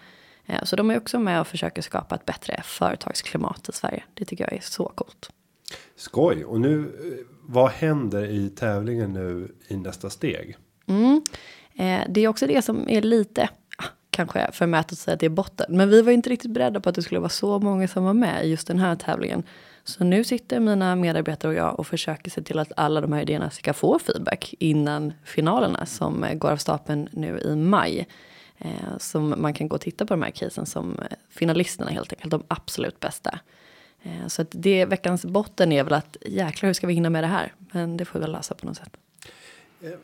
Eh, 0.46 0.64
Så 0.64 0.76
de 0.76 0.90
är 0.92 0.98
också 0.98 1.20
med 1.20 1.42
och 1.42 1.48
försöker 1.48 1.82
skapa 1.82 2.16
ett 2.16 2.26
bättre 2.26 2.62
företagsklimat 2.66 3.70
i 3.70 3.72
Sverige. 3.72 4.04
Det 4.14 4.26
tycker 4.26 4.44
jag 4.44 4.54
är 4.54 4.62
så 4.64 4.92
coolt. 4.96 5.30
Skoj. 5.96 6.46
Och 6.46 6.62
nu, 6.62 6.80
eh, 6.82 7.26
vad 7.42 7.72
händer 7.72 8.26
i 8.26 8.50
tävlingen 8.50 9.14
nu 9.14 9.56
i 9.68 9.78
nästa 9.78 10.10
steg? 10.10 10.58
Mm. 10.88 11.22
Eh, 11.76 12.02
Det 12.10 12.22
är 12.22 12.28
också 12.28 12.48
det 12.48 12.62
som 12.62 12.90
är 12.90 13.02
lite, 13.02 13.50
ah, 13.78 13.86
kanske 14.10 14.50
förmätet 14.52 14.92
att 14.92 14.98
säga 14.98 15.14
att 15.14 15.20
det 15.20 15.26
är 15.26 15.30
botten. 15.30 15.66
Men 15.70 15.90
vi 15.90 16.02
var 16.02 16.12
inte 16.12 16.30
riktigt 16.30 16.52
beredda 16.52 16.80
på 16.80 16.90
att 16.90 16.96
det 16.96 17.02
skulle 17.02 17.20
vara 17.20 17.30
så 17.30 17.60
många 17.60 17.88
som 17.88 18.04
var 18.04 18.14
med 18.14 18.46
i 18.46 18.50
just 18.50 18.68
den 18.68 18.80
här 18.80 18.96
tävlingen. 18.96 19.44
Så 19.84 20.04
nu 20.04 20.24
sitter 20.24 20.60
mina 20.60 20.96
medarbetare 20.96 21.52
och 21.52 21.58
jag 21.58 21.80
och 21.80 21.88
försöker 21.88 22.32
se 22.32 22.42
till 22.42 22.60
att 22.60 22.72
alla 22.78 23.02
de 23.02 23.14
här 23.14 23.22
idéerna 23.22 23.50
ska 23.50 23.74
få 23.74 24.00
feedback 24.00 24.54
innan 24.60 25.14
finalerna 25.24 25.86
som 25.86 26.24
eh, 26.24 26.34
går 26.34 26.52
av 26.52 26.58
stapeln 26.58 27.10
nu 27.12 27.40
i 27.40 27.56
maj. 27.56 28.08
Eh, 28.58 28.98
som 28.98 29.36
man 29.38 29.54
kan 29.54 29.68
gå 29.68 29.76
och 29.76 29.82
titta 29.82 30.06
på 30.06 30.14
de 30.14 30.22
här 30.22 30.32
casen 30.32 30.66
som 30.66 31.00
eh, 31.00 31.18
finalisterna 31.30 31.92
helt 31.92 32.14
enkelt, 32.14 32.32
de 32.32 32.44
absolut 32.48 33.00
bästa. 33.00 33.40
Eh, 34.04 34.28
så 34.28 34.42
att 34.42 34.48
det 34.52 34.86
veckans 34.86 35.26
botten 35.26 35.72
är 35.72 35.84
väl 35.84 35.94
att 35.94 36.18
jäklar 36.26 36.68
hur 36.68 36.74
ska 36.74 36.88
vi 36.88 36.94
hinna 36.94 37.10
med 37.10 37.24
det 37.24 37.28
här? 37.28 37.54
Men 37.58 37.98
det 37.98 38.06
får 38.06 38.20
vi 38.20 38.24
väl 38.24 38.32
lösa 38.32 38.56
på 38.56 38.66
något 38.66 38.78
sätt. 38.78 38.98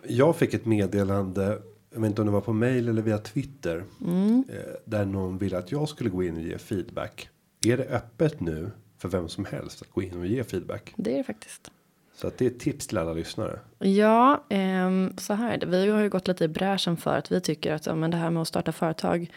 Jag 0.08 0.36
fick 0.36 0.54
ett 0.54 0.66
meddelande. 0.66 1.62
Jag 1.94 2.02
vet 2.02 2.10
inte 2.10 2.22
om 2.22 2.28
det 2.28 2.34
var 2.34 2.42
på 2.42 2.54
mail 2.54 2.90
eller 2.90 3.02
via 3.02 3.18
Twitter. 3.18 3.84
Mm. 4.02 4.44
Där 4.86 5.06
någon 5.06 5.38
ville 5.38 5.58
att 5.58 5.72
jag 5.72 5.90
skulle 5.90 6.10
gå 6.10 6.24
in 6.24 6.36
och 6.36 6.42
ge 6.42 6.58
feedback. 6.58 7.30
Är 7.66 7.78
det 7.78 7.86
öppet 7.86 8.40
nu 8.40 8.72
för 8.98 9.10
vem 9.10 9.30
som 9.30 9.46
helst 9.46 9.82
att 9.82 9.92
gå 9.92 10.02
in 10.02 10.20
och 10.20 10.26
ge 10.26 10.44
feedback? 10.44 10.94
Det 10.96 11.14
är 11.14 11.18
det 11.18 11.24
faktiskt. 11.24 11.72
Så 12.16 12.28
att 12.28 12.38
det 12.38 12.46
är 12.46 12.50
ett 12.50 12.60
tips 12.60 12.88
till 12.88 12.98
alla 12.98 13.14
lyssnare. 13.14 13.60
Ja, 13.80 14.44
eh, 14.50 14.90
så 15.18 15.34
här 15.34 15.54
är 15.54 15.58
det. 15.58 15.66
Vi 15.66 15.90
har 15.90 16.02
ju 16.02 16.10
gått 16.10 16.28
lite 16.28 16.44
i 16.44 16.48
bräschen 16.48 16.98
för 16.98 17.18
att 17.18 17.32
vi 17.32 17.42
tycker 17.42 17.74
att 17.74 17.86
ja, 17.86 17.96
men 17.96 18.12
det 18.12 18.18
här 18.18 18.30
med 18.30 18.42
att 18.42 18.48
starta 18.48 18.72
företag. 18.72 19.32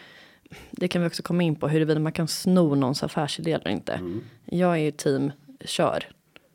Det 0.71 0.87
kan 0.87 1.01
vi 1.01 1.07
också 1.07 1.23
komma 1.23 1.43
in 1.43 1.55
på 1.55 1.67
huruvida 1.67 1.99
man 1.99 2.11
kan 2.11 2.27
sno 2.27 2.75
någons 2.75 3.03
affärsidé 3.03 3.51
eller 3.51 3.69
inte. 3.69 3.93
Mm. 3.93 4.21
Jag 4.45 4.71
är 4.71 4.77
ju 4.81 4.91
team 4.91 5.31
kör. 5.65 6.03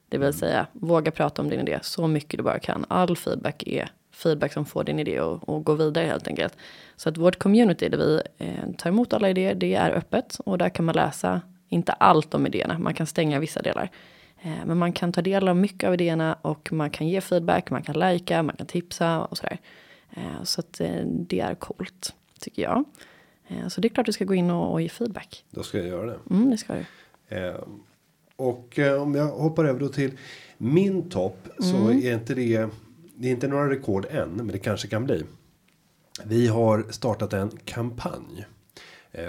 Det 0.08 0.18
vill 0.18 0.32
säga 0.32 0.66
våga 0.72 1.10
prata 1.10 1.42
om 1.42 1.48
din 1.48 1.60
idé 1.60 1.78
så 1.82 2.06
mycket 2.06 2.38
du 2.38 2.42
bara 2.42 2.58
kan. 2.58 2.84
All 2.88 3.16
feedback 3.16 3.62
är 3.66 3.90
feedback 4.12 4.52
som 4.52 4.66
får 4.66 4.84
din 4.84 4.98
idé 4.98 5.20
och, 5.20 5.48
och 5.48 5.64
gå 5.64 5.74
vidare 5.74 6.06
helt 6.06 6.28
enkelt. 6.28 6.56
Så 6.96 7.08
att 7.08 7.16
vårt 7.16 7.38
community 7.38 7.88
där 7.88 7.98
vi 7.98 8.20
eh, 8.38 8.70
tar 8.78 8.90
emot 8.90 9.12
alla 9.12 9.30
idéer, 9.30 9.54
det 9.54 9.74
är 9.74 9.90
öppet 9.90 10.38
och 10.44 10.58
där 10.58 10.68
kan 10.68 10.84
man 10.84 10.94
läsa 10.94 11.40
inte 11.68 11.92
allt 11.92 12.34
om 12.34 12.46
idéerna. 12.46 12.78
Man 12.78 12.94
kan 12.94 13.06
stänga 13.06 13.40
vissa 13.40 13.62
delar. 13.62 13.90
Eh, 14.42 14.66
men 14.66 14.78
man 14.78 14.92
kan 14.92 15.12
ta 15.12 15.22
del 15.22 15.48
av 15.48 15.56
mycket 15.56 15.88
av 15.88 15.94
idéerna 15.94 16.38
och 16.42 16.72
man 16.72 16.90
kan 16.90 17.08
ge 17.08 17.20
feedback, 17.20 17.70
man 17.70 17.82
kan 17.82 17.98
lajka, 17.98 18.42
man 18.42 18.56
kan 18.56 18.66
tipsa 18.66 19.20
och 19.20 19.38
sådär. 19.38 19.58
Eh, 20.10 20.42
så 20.42 20.60
att 20.60 20.80
eh, 20.80 21.04
det 21.06 21.40
är 21.40 21.54
coolt, 21.54 22.14
tycker 22.40 22.62
jag. 22.62 22.84
Så 23.68 23.80
det 23.80 23.88
är 23.88 23.90
klart 23.90 24.06
du 24.06 24.12
ska 24.12 24.24
gå 24.24 24.34
in 24.34 24.50
och, 24.50 24.82
ge 24.82 24.88
feedback. 24.88 25.44
Då 25.50 25.62
ska 25.62 25.78
jag 25.78 25.86
göra 25.86 26.06
det. 26.06 26.18
Mm, 26.30 26.50
det 26.50 26.58
ska 26.58 26.74
du. 26.74 26.84
Och 28.36 28.78
om 29.00 29.14
jag 29.14 29.26
hoppar 29.26 29.64
över 29.64 29.80
då 29.80 29.88
till 29.88 30.12
min 30.58 31.10
topp 31.10 31.48
så 31.58 31.76
Mm. 31.76 31.98
är 31.98 32.14
inte 32.14 32.34
det. 32.34 32.68
Det 33.16 33.28
är 33.28 33.32
inte 33.32 33.48
några 33.48 33.70
rekord 33.70 34.06
än, 34.10 34.28
men 34.30 34.46
det 34.48 34.58
kanske 34.58 34.88
kan 34.88 35.04
bli. 35.04 35.24
Vi 36.24 36.46
har 36.46 36.84
startat 36.90 37.32
en 37.32 37.50
kampanj. 37.64 38.44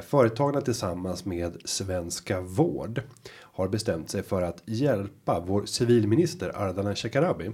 Företagarna 0.07 0.61
tillsammans 0.61 1.25
med 1.25 1.57
Svenska 1.65 2.41
Vård 2.41 3.01
har 3.31 3.67
bestämt 3.67 4.09
sig 4.09 4.23
för 4.23 4.41
att 4.41 4.61
hjälpa 4.65 5.39
vår 5.39 5.65
civilminister 5.65 6.51
Ardalan 6.55 6.95
Shekarabi. 6.95 7.51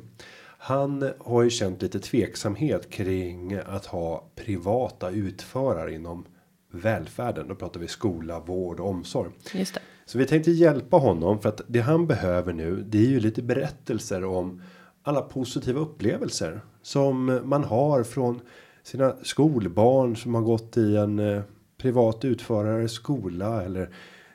Han 0.58 1.12
har 1.20 1.44
ju 1.44 1.50
känt 1.50 1.82
lite 1.82 2.00
tveksamhet 2.00 2.90
kring 2.90 3.54
att 3.54 3.86
ha 3.86 4.24
privata 4.36 5.10
utförare 5.10 5.94
inom 5.94 6.26
välfärden. 6.72 7.48
Då 7.48 7.56
pratar 7.56 7.80
vi 7.80 7.88
skola, 7.88 8.40
vård 8.40 8.80
och 8.80 8.90
omsorg. 8.90 9.32
Just 9.54 9.74
det. 9.74 9.82
Så 10.06 10.18
vi 10.18 10.26
tänkte 10.26 10.52
hjälpa 10.52 10.98
honom 10.98 11.40
för 11.40 11.50
att 11.50 11.62
det 11.68 11.80
han 11.80 12.08
behöver 12.08 12.54
nu. 12.54 12.84
Det 12.88 12.98
är 12.98 13.10
ju 13.10 13.20
lite 13.20 13.42
berättelser 13.42 14.24
om 14.24 14.62
alla 15.04 15.22
positiva 15.22 15.80
upplevelser 15.80 16.62
som 16.82 17.40
man 17.44 17.64
har 17.64 18.04
från 18.04 18.40
sina 18.84 19.16
skolbarn 19.24 20.16
som 20.16 20.36
har 20.36 20.42
gått 20.42 20.78
i 20.78 20.98
en 20.98 21.20
eh, 21.20 21.42
privat 21.78 22.26
utförare 22.26 22.90
skola 22.90 23.64
eller 23.64 23.90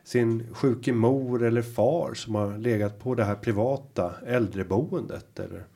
sin 0.04 0.54
sjuke 0.54 0.92
mor 0.92 1.42
eller 1.42 1.62
far 1.62 2.14
som 2.14 2.34
har 2.34 2.58
legat 2.58 2.98
på 2.98 3.14
det 3.14 3.24
här 3.24 3.34
privata 3.34 4.14
äldreboendet 4.26 5.38
eller 5.38 5.66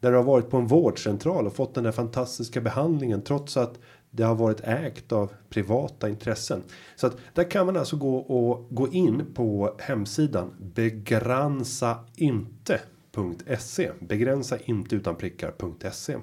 där 0.00 0.10
du 0.10 0.16
har 0.16 0.24
varit 0.24 0.50
på 0.50 0.56
en 0.56 0.66
vårdcentral 0.66 1.46
och 1.46 1.54
fått 1.54 1.74
den 1.74 1.84
där 1.84 1.92
fantastiska 1.92 2.60
behandlingen 2.60 3.22
trots 3.22 3.56
att 3.56 3.78
det 4.14 4.22
har 4.22 4.34
varit 4.34 4.60
ägt 4.60 5.12
av 5.12 5.32
privata 5.48 6.08
intressen. 6.08 6.62
Så 6.96 7.06
att 7.06 7.16
där 7.34 7.50
kan 7.50 7.66
man 7.66 7.76
alltså 7.76 7.96
gå 7.96 8.16
och 8.16 8.66
gå 8.70 8.88
in 8.88 9.34
på 9.34 9.76
hemsidan 9.78 10.54
begränsa 10.74 11.98
inte.se 12.16 13.90
begränsa 14.00 14.58
inte 14.58 14.96
utan 14.96 15.16
prickar.se 15.16 16.16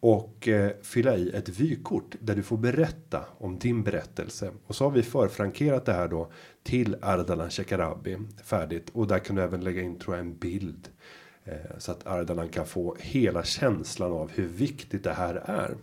och 0.00 0.48
eh, 0.48 0.70
fylla 0.82 1.16
i 1.16 1.30
ett 1.30 1.48
vykort 1.48 2.16
där 2.20 2.36
du 2.36 2.42
får 2.42 2.56
berätta 2.56 3.24
om 3.38 3.58
din 3.58 3.82
berättelse. 3.82 4.50
Och 4.66 4.76
så 4.76 4.84
har 4.84 4.90
vi 4.90 5.02
förfrankerat 5.02 5.86
det 5.86 5.92
här 5.92 6.08
då 6.08 6.30
till 6.62 6.96
Ardalan 7.02 7.50
Shekarabi 7.50 8.18
färdigt. 8.44 8.90
Och 8.92 9.06
där 9.06 9.18
kan 9.18 9.36
du 9.36 9.42
även 9.42 9.64
lägga 9.64 9.82
in 9.82 9.98
tror 9.98 10.16
jag 10.16 10.26
en 10.26 10.36
bild. 10.36 10.88
Eh, 11.44 11.78
så 11.78 11.92
att 11.92 12.06
Ardalan 12.06 12.48
kan 12.48 12.66
få 12.66 12.96
hela 13.00 13.42
känslan 13.42 14.12
av 14.12 14.30
hur 14.30 14.48
viktigt 14.48 15.04
det 15.04 15.12
här 15.12 15.34
är. 15.34 15.74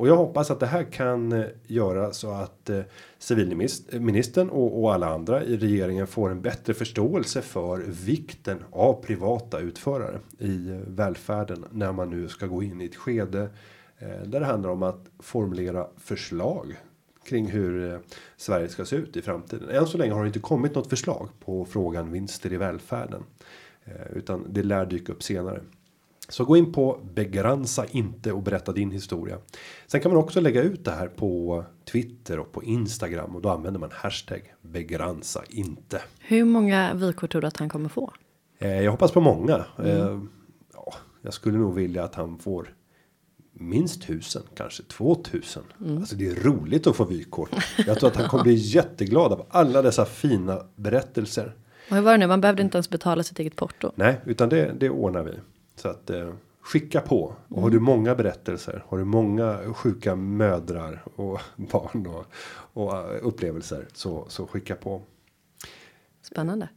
Och 0.00 0.08
jag 0.08 0.16
hoppas 0.16 0.50
att 0.50 0.60
det 0.60 0.66
här 0.66 0.84
kan 0.84 1.32
eh, 1.32 1.44
göra 1.66 2.12
så 2.12 2.30
att 2.30 2.70
eh, 2.70 2.80
civilministern 3.18 4.48
eh, 4.48 4.54
och, 4.54 4.94
alla 4.94 5.14
andra 5.14 5.44
i 5.44 5.56
regeringen 5.56 6.06
får 6.06 6.30
en 6.30 6.42
bättre 6.42 6.74
förståelse 6.74 7.42
för 7.42 7.78
vikten 7.86 8.64
av 8.70 9.02
privata 9.02 9.58
utförare 9.58 10.20
i 10.38 10.80
välfärden 10.86 11.64
när 11.70 11.92
man 11.92 12.10
nu 12.10 12.28
ska 12.28 12.46
gå 12.46 12.62
in 12.62 12.80
i 12.80 12.84
ett 12.84 12.96
skede 12.96 13.48
där 14.24 14.40
det 14.40 14.46
handlar 14.46 14.70
om 14.70 14.82
att 14.82 15.06
formulera 15.18 15.86
förslag 15.96 16.76
kring 17.28 17.46
hur 17.46 18.00
Sverige 18.36 18.68
ska 18.68 18.84
se 18.84 18.96
ut 18.96 19.16
i 19.16 19.22
framtiden. 19.22 19.68
Än 19.70 19.86
så 19.86 19.98
länge 19.98 20.12
har 20.12 20.22
det 20.22 20.26
inte 20.26 20.40
kommit 20.40 20.74
något 20.74 20.90
förslag 20.90 21.28
på 21.44 21.64
frågan 21.64 22.12
vinster 22.12 22.52
i 22.52 22.56
välfärden, 22.56 23.22
utan 24.12 24.46
det 24.48 24.62
lär 24.62 24.86
dyka 24.86 25.12
upp 25.12 25.22
senare. 25.22 25.60
Så 26.30 26.44
gå 26.44 26.56
in 26.56 26.72
på 26.72 27.00
begränsa 27.14 27.86
inte 27.90 28.32
och 28.32 28.42
berätta 28.42 28.72
din 28.72 28.90
historia. 28.90 29.38
Sen 29.86 30.00
kan 30.00 30.12
man 30.12 30.22
också 30.22 30.40
lägga 30.40 30.62
ut 30.62 30.84
det 30.84 30.90
här 30.90 31.08
på 31.08 31.64
Twitter 31.92 32.38
och 32.38 32.52
på 32.52 32.62
Instagram 32.62 33.36
och 33.36 33.42
då 33.42 33.48
använder 33.48 33.80
man 33.80 33.90
hashtag 33.92 34.54
begränsa 34.62 35.42
inte. 35.48 36.02
Hur 36.18 36.44
många 36.44 36.94
vykort 36.94 37.30
tror 37.30 37.40
du 37.40 37.46
att 37.46 37.56
han 37.56 37.68
kommer 37.68 37.88
få? 37.88 38.12
Eh, 38.58 38.82
jag 38.82 38.90
hoppas 38.90 39.12
på 39.12 39.20
många. 39.20 39.64
Eh, 39.84 40.18
ja, 40.74 40.94
jag 41.22 41.34
skulle 41.34 41.58
nog 41.58 41.74
vilja 41.74 42.04
att 42.04 42.14
han 42.14 42.38
får 42.38 42.74
minst 43.52 44.02
tusen, 44.02 44.42
kanske 44.54 44.82
2000. 44.82 45.62
Alltså 45.98 46.16
det 46.16 46.28
är 46.28 46.34
roligt 46.34 46.86
att 46.86 46.96
få 46.96 47.04
vykort. 47.04 47.50
Jag 47.86 47.98
tror 47.98 48.10
att 48.10 48.16
han 48.16 48.28
kommer 48.28 48.44
bli 48.44 48.54
jätteglad 48.74 49.32
av 49.32 49.46
alla 49.50 49.82
dessa 49.82 50.04
fina 50.04 50.62
berättelser. 50.76 51.54
Och 51.90 51.96
hur 51.96 52.02
var 52.02 52.12
det 52.12 52.18
nu? 52.18 52.26
Man 52.26 52.40
behövde 52.40 52.62
inte 52.62 52.76
ens 52.78 52.90
betala 52.90 53.22
sitt 53.22 53.38
eget 53.38 53.56
porto. 53.56 53.92
Nej, 53.94 54.20
utan 54.24 54.48
det, 54.48 54.72
det 54.80 54.90
ordnar 54.90 55.22
vi. 55.22 55.32
Så 55.80 55.88
att 55.88 56.10
eh, 56.10 56.32
skicka 56.60 57.00
på. 57.00 57.34
Och 57.48 57.62
har 57.62 57.70
du 57.70 57.80
många 57.80 58.14
berättelser, 58.14 58.84
har 58.88 58.98
du 58.98 59.04
många 59.04 59.74
sjuka 59.74 60.16
mödrar 60.16 61.02
och 61.16 61.40
barn 61.56 62.06
och, 62.06 62.24
och 62.82 62.96
eh, 62.96 63.26
upplevelser 63.26 63.86
så, 63.92 64.26
så 64.28 64.46
skicka 64.46 64.74
på. 64.74 65.02
Spännande. 66.22 66.68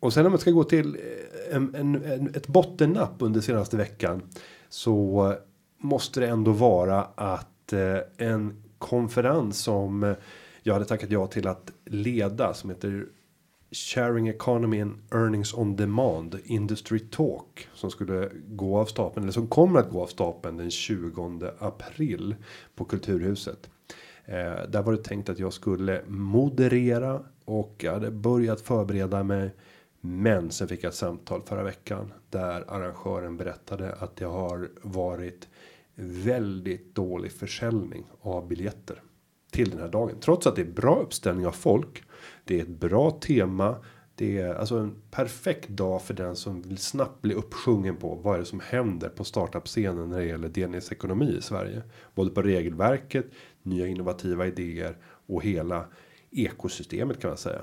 Och 0.00 0.12
sen 0.12 0.26
om 0.26 0.32
man 0.32 0.38
ska 0.38 0.50
gå 0.50 0.64
till 0.64 0.94
eh, 0.96 1.56
en, 1.56 1.74
en, 1.74 2.04
en, 2.04 2.28
ett 2.34 2.46
bottennapp 2.46 3.14
under 3.18 3.40
senaste 3.40 3.76
veckan. 3.76 4.22
Så 4.68 5.34
måste 5.78 6.20
det 6.20 6.28
ändå 6.28 6.52
vara 6.52 7.04
att 7.14 7.72
eh, 7.72 7.98
en 8.16 8.62
konferens 8.78 9.58
som 9.58 10.14
jag 10.62 10.72
hade 10.74 10.84
tackat 10.84 11.10
ja 11.10 11.26
till 11.26 11.48
att 11.48 11.72
leda 11.84 12.54
som 12.54 12.70
heter 12.70 13.06
Sharing 13.70 14.28
Economy 14.28 14.80
and 14.80 14.98
Earnings 15.10 15.54
on 15.54 15.76
Demand 15.76 16.40
Industry 16.44 16.98
Talk 16.98 17.68
som 17.74 17.90
skulle 17.90 18.30
gå 18.46 18.78
av 18.78 18.86
stapeln 18.86 19.24
eller 19.24 19.32
som 19.32 19.48
kommer 19.48 19.80
att 19.80 19.90
gå 19.90 20.02
av 20.02 20.06
stapeln 20.06 20.56
den 20.56 20.70
20 20.70 21.50
april 21.58 22.36
på 22.74 22.84
Kulturhuset. 22.84 23.70
Eh, 24.24 24.62
där 24.68 24.82
var 24.82 24.92
det 24.92 25.04
tänkt 25.04 25.28
att 25.28 25.38
jag 25.38 25.52
skulle 25.52 26.02
moderera 26.06 27.22
och 27.44 27.74
jag 27.78 27.92
hade 27.92 28.10
börjat 28.10 28.60
förbereda 28.60 29.22
mig. 29.22 29.54
Men 30.00 30.50
sen 30.50 30.68
fick 30.68 30.84
jag 30.84 30.88
ett 30.88 30.94
samtal 30.94 31.42
förra 31.42 31.62
veckan 31.62 32.12
där 32.30 32.64
arrangören 32.68 33.36
berättade 33.36 33.92
att 33.92 34.16
det 34.16 34.24
har 34.24 34.68
varit 34.82 35.48
väldigt 35.94 36.94
dålig 36.94 37.32
försäljning 37.32 38.04
av 38.20 38.48
biljetter 38.48 39.02
till 39.50 39.70
den 39.70 39.80
här 39.80 39.88
dagen. 39.88 40.16
Trots 40.20 40.46
att 40.46 40.56
det 40.56 40.62
är 40.62 40.72
bra 40.72 41.00
uppställning 41.00 41.46
av 41.46 41.52
folk. 41.52 42.02
Det 42.44 42.58
är 42.58 42.62
ett 42.62 42.68
bra 42.68 43.10
tema. 43.10 43.76
Det 44.14 44.38
är 44.38 44.54
alltså 44.54 44.76
en 44.76 44.94
perfekt 45.10 45.68
dag 45.68 46.02
för 46.02 46.14
den 46.14 46.36
som 46.36 46.62
vill 46.62 46.78
snabbt 46.78 47.22
bli 47.22 47.34
uppsjungen 47.34 47.96
på 47.96 48.14
vad 48.14 48.34
är 48.34 48.38
det 48.38 48.44
som 48.44 48.60
händer 48.60 49.08
på 49.08 49.24
startup-scenen 49.24 50.10
när 50.10 50.18
det 50.18 50.24
gäller 50.24 50.48
delningsekonomi 50.48 51.36
i 51.38 51.42
Sverige. 51.42 51.82
Både 52.14 52.30
på 52.30 52.42
regelverket, 52.42 53.26
nya 53.62 53.86
innovativa 53.86 54.46
idéer 54.46 54.96
och 55.26 55.42
hela 55.42 55.84
ekosystemet 56.30 57.20
kan 57.20 57.30
man 57.30 57.38
säga. 57.38 57.60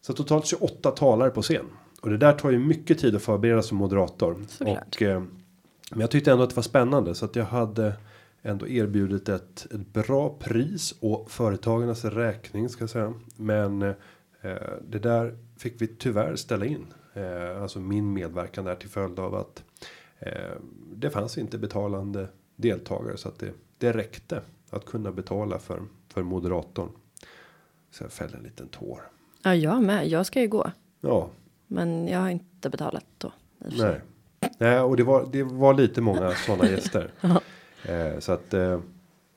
Så 0.00 0.12
totalt 0.12 0.46
28 0.46 0.90
talare 0.90 1.30
på 1.30 1.42
scen. 1.42 1.66
Och 2.00 2.10
det 2.10 2.16
där 2.16 2.32
tar 2.32 2.50
ju 2.50 2.58
mycket 2.58 2.98
tid 2.98 3.16
att 3.16 3.22
förbereda 3.22 3.62
som 3.62 3.78
moderator. 3.78 4.44
Såklart. 4.48 4.96
Och, 4.96 5.02
eh, 5.02 5.22
men 5.90 6.00
jag 6.00 6.10
tyckte 6.10 6.32
ändå 6.32 6.44
att 6.44 6.50
det 6.50 6.56
var 6.56 6.62
spännande 6.62 7.14
så 7.14 7.24
att 7.24 7.36
jag 7.36 7.44
hade 7.44 7.92
ändå 8.42 8.68
erbjudit 8.68 9.28
ett, 9.28 9.66
ett 9.70 9.92
bra 9.92 10.36
pris 10.38 10.94
och 11.00 11.30
företagarnas 11.30 12.04
räkning 12.04 12.68
ska 12.68 12.82
jag 12.82 12.90
säga. 12.90 13.14
Men 13.36 13.82
eh, 13.82 13.94
det 14.88 14.98
där 14.98 15.38
fick 15.56 15.82
vi 15.82 15.86
tyvärr 15.86 16.36
ställa 16.36 16.66
in. 16.66 16.86
Eh, 17.14 17.62
alltså 17.62 17.80
min 17.80 18.12
medverkan 18.12 18.64
där 18.64 18.74
till 18.74 18.88
följd 18.88 19.18
av 19.18 19.34
att 19.34 19.64
eh, 20.18 20.32
det 20.94 21.10
fanns 21.10 21.38
inte 21.38 21.58
betalande 21.58 22.28
deltagare 22.56 23.16
så 23.16 23.28
att 23.28 23.38
det, 23.38 23.52
det 23.78 23.92
räckte 23.92 24.42
att 24.70 24.84
kunna 24.84 25.12
betala 25.12 25.58
för 25.58 25.82
för 26.08 26.22
moderatorn. 26.22 26.88
Så 27.90 28.04
jag 28.04 28.12
fällde 28.12 28.36
en 28.36 28.42
liten 28.42 28.68
tår. 28.68 29.00
Ja, 29.42 29.54
jag 29.54 29.82
med. 29.82 30.08
Jag 30.08 30.26
ska 30.26 30.40
ju 30.40 30.48
gå. 30.48 30.70
Ja, 31.00 31.28
Men 31.66 32.08
jag 32.08 32.20
har 32.20 32.28
inte 32.28 32.70
betalat 32.70 33.04
då. 33.18 33.32
nej. 33.58 34.00
Nej, 34.58 34.80
och 34.80 34.96
det 34.96 35.02
var, 35.02 35.28
det 35.32 35.42
var 35.42 35.74
lite 35.74 36.00
många 36.00 36.34
sådana 36.34 36.70
gäster. 36.70 37.10
eh, 37.84 38.18
så 38.18 38.32
att, 38.32 38.54
eh, 38.54 38.80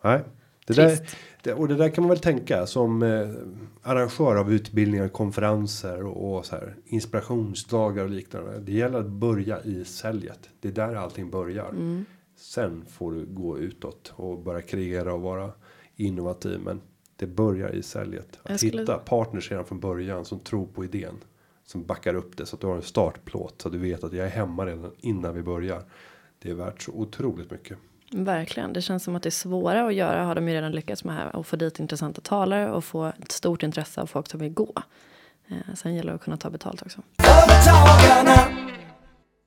nej. 0.04 0.21
Det 0.65 0.73
där, 0.73 0.95
Trist. 0.95 1.15
det, 1.43 1.54
och 1.54 1.67
det 1.67 1.75
där 1.75 1.89
kan 1.89 2.01
man 2.04 2.10
väl 2.10 2.19
tänka 2.19 2.65
som 2.65 3.04
eh, 3.04 3.30
arrangör 3.82 4.36
av 4.36 4.54
utbildningar, 4.54 5.08
konferenser 5.08 6.04
och, 6.04 6.38
och 6.38 6.45
så 6.45 6.56
här 6.56 6.75
inspirationsdagar 6.86 8.04
och 8.04 8.10
liknande. 8.10 8.60
Det 8.60 8.71
gäller 8.71 8.99
att 8.99 9.10
börja 9.10 9.62
i 9.62 9.86
säljet. 9.86 10.49
Det 10.60 10.67
är 10.67 10.71
där 10.71 10.95
allting 10.95 11.30
börjar. 11.30 11.69
Mm. 11.69 12.06
Sen 12.38 12.86
får 12.89 13.12
du 13.12 13.25
gå 13.25 13.58
utåt 13.60 14.13
och 14.15 14.39
börja 14.39 14.62
kreera 14.62 15.13
och 15.13 15.21
vara 15.21 15.51
innovativ. 15.95 16.60
Men 16.60 16.82
det 17.15 17.27
börjar 17.27 17.69
i 17.75 17.84
säljet. 17.84 18.39
Att 18.43 18.58
skulle- 18.60 18.82
hitta 18.82 18.97
partners 18.97 19.51
redan 19.51 19.65
från 19.65 19.80
början 19.80 20.25
som 20.25 20.39
tror 20.39 20.65
på 20.65 20.84
idén. 20.86 21.15
Som 21.65 21.84
backar 21.84 22.13
upp 22.13 22.38
det 22.38 22.45
så 22.45 22.56
att 22.56 22.62
du 22.62 22.67
har 22.67 22.75
en 22.75 22.82
startplåt. 22.82 23.62
Så 23.62 23.67
att 23.67 23.71
du 23.71 23.77
vet 23.77 24.04
att 24.04 24.13
jag 24.13 24.25
är 24.25 24.30
hemma 24.32 24.65
redan 24.65 24.91
innan 24.99 25.36
vi 25.36 25.41
börjar. 25.43 25.84
Det 26.39 26.49
är 26.49 26.54
värt 26.54 26.82
så 26.82 26.91
otroligt 26.91 27.51
mycket. 27.51 27.77
Verkligen. 28.13 28.74
Det 28.74 28.82
känns 28.82 29.04
som 29.04 29.15
att 29.15 29.24
det 29.24 29.30
är 29.30 29.32
svårare 29.32 29.88
att 29.88 29.93
göra. 29.93 30.24
Har 30.24 30.36
de 30.36 30.47
ju 30.47 30.54
redan 30.54 30.71
lyckats 30.71 31.04
med 31.04 31.15
här. 31.15 31.36
Och 31.36 31.47
få 31.47 31.56
dit 31.56 31.80
intressanta 31.80 32.21
talare. 32.21 32.71
Och 32.71 32.84
få 32.84 33.06
ett 33.06 33.32
stort 33.32 33.63
intresse 33.63 34.02
av 34.02 34.06
folk 34.06 34.30
som 34.30 34.39
vill 34.39 34.54
gå. 34.54 34.74
Eh, 35.50 35.76
sen 35.76 35.95
gäller 35.95 36.10
det 36.10 36.15
att 36.15 36.21
kunna 36.24 36.38
ta 36.38 36.50
betalt 36.50 36.82
också. 36.82 37.02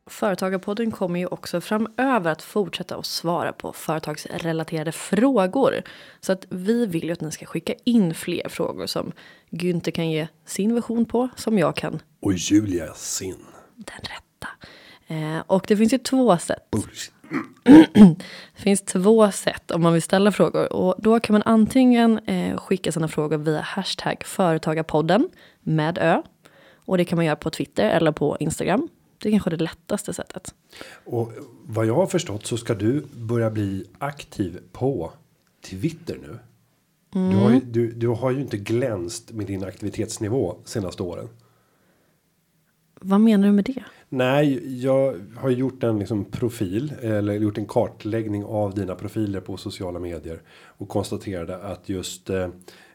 Företagarpodden 0.07 0.90
kommer 0.90 1.20
ju 1.20 1.27
också 1.27 1.61
framöver 1.61 2.31
att 2.31 2.42
fortsätta 2.42 2.96
att 2.96 3.07
svara 3.07 3.53
på 3.53 3.72
företagsrelaterade 3.72 4.92
frågor. 4.92 5.83
Så 6.20 6.33
att 6.33 6.46
vi 6.50 6.87
vill 6.87 7.05
ju 7.05 7.12
att 7.12 7.20
ni 7.20 7.33
ska 7.33 7.46
skicka 7.46 7.74
in 7.85 8.14
fler 8.14 8.48
frågor 8.48 8.87
som 8.87 9.12
Günther 9.50 9.90
kan 9.90 10.11
ge 10.11 10.29
sin 10.46 10.74
version 10.74 11.05
på. 11.05 11.29
Som 11.37 11.59
jag 11.59 11.77
kan 11.77 12.03
Och 12.20 12.33
Julia 12.35 12.94
sin. 12.94 13.37
den 13.77 14.00
rätta. 14.00 14.48
Eh, 15.07 15.42
och 15.46 15.64
det 15.68 15.77
finns 15.77 15.92
ju 15.92 15.98
två 15.98 16.38
sätt. 16.38 16.68
Det 18.57 18.62
finns 18.62 18.83
två 18.83 19.31
sätt 19.31 19.70
om 19.70 19.83
man 19.83 19.92
vill 19.92 20.03
ställa 20.03 20.33
frågor. 20.33 20.73
Och 20.73 20.94
då 20.99 21.20
kan 21.20 21.35
man 21.35 21.42
antingen 21.42 22.18
eh, 22.18 22.57
skicka 22.57 22.92
sina 22.92 23.09
frågor 23.09 23.38
via 23.38 23.61
hashtag 23.61 24.23
företagarpodden 24.25 25.29
med 25.61 25.99
ö. 25.99 26.23
Och 26.75 26.99
det 26.99 27.05
kan 27.05 27.16
man 27.16 27.25
göra 27.25 27.37
på 27.37 27.51
Twitter 27.51 27.90
eller 27.90 28.12
på 28.12 28.37
Instagram. 28.40 28.88
Det 29.18 29.29
är 29.29 29.31
kanske 29.31 29.51
det 29.51 29.57
lättaste 29.57 30.12
sättet. 30.12 30.55
Och 31.05 31.33
vad 31.66 31.87
jag 31.87 31.94
har 31.94 32.07
förstått 32.07 32.47
så 32.47 32.57
ska 32.57 32.75
du 32.75 33.05
börja 33.12 33.51
bli 33.51 33.87
aktiv 33.99 34.61
på 34.73 35.12
Twitter 35.70 36.18
nu. 36.23 36.38
Du, 37.14 37.37
har 37.37 37.51
ju, 37.51 37.61
du, 37.61 37.92
du 37.92 38.09
har 38.09 38.31
ju 38.31 38.40
inte 38.40 38.57
glänst 38.57 39.33
med 39.33 39.47
din 39.47 39.64
aktivitetsnivå 39.64 40.57
senaste 40.64 41.03
åren. 41.03 41.29
Vad 43.01 43.20
menar 43.20 43.47
du 43.47 43.53
med 43.53 43.64
det? 43.64 43.85
Nej, 44.14 44.81
jag 44.83 45.20
har 45.37 45.50
gjort 45.50 45.83
en 45.83 45.98
liksom 45.98 46.24
profil 46.24 46.92
eller 47.03 47.35
gjort 47.35 47.59
en 47.59 47.66
kartläggning 47.66 48.44
av 48.44 48.74
dina 48.74 48.94
profiler 48.94 49.40
på 49.40 49.57
sociala 49.57 49.98
medier 49.98 50.42
och 50.53 50.88
konstaterade 50.88 51.57
att 51.57 51.88
just 51.88 52.31
eh, 52.31 52.48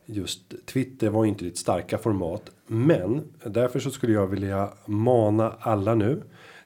just 0.06 0.66
Twitter 0.66 1.10
var 1.10 1.26
inte 1.26 1.46
ditt 1.46 1.58
starka 1.58 1.98
format, 1.98 2.52
men 2.68 3.22
därför 3.44 3.80
så 3.80 3.92
skulle 3.92 4.14
jag 4.14 4.28
vilja 4.28 4.70
mana 4.86 5.56
alla 5.60 5.96
nu 5.96 6.24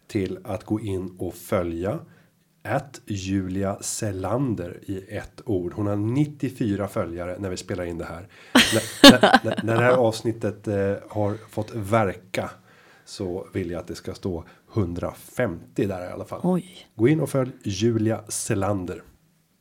till 0.08 0.40
att 0.44 0.64
gå 0.64 0.80
in 0.80 1.16
och 1.20 1.34
följa 1.34 2.00
att 2.64 3.02
Julia 3.06 3.78
Selander 3.82 4.80
i 4.82 5.16
ett 5.18 5.42
ord. 5.46 5.74
Hon 5.74 5.88
har 5.88 5.96
94 5.96 6.88
följare 6.88 7.36
när 7.40 7.50
vi 7.50 7.58
spelar 7.58 7.84
in 7.84 7.98
det 7.98 8.06
här. 8.06 8.28
när, 8.74 9.12
när, 9.12 9.40
när, 9.44 9.64
när 9.64 9.76
det 9.76 9.84
här 9.84 9.98
avsnittet 9.98 10.68
eh, 10.68 10.96
har 11.10 11.50
fått 11.50 11.76
verka 11.76 12.50
så 13.06 13.48
vill 13.54 13.72
jag 13.72 13.80
att 13.80 13.88
det 13.88 13.96
ska 13.96 14.14
stå 14.14 14.44
150 14.74 15.86
där 15.88 16.10
i 16.10 16.12
alla 16.12 16.26
fall. 16.26 16.40
Oj. 16.44 16.88
Gå 16.96 17.08
in 17.08 17.20
och 17.20 17.30
följ 17.30 17.52
Julia 17.64 18.24
Selander. 18.28 19.02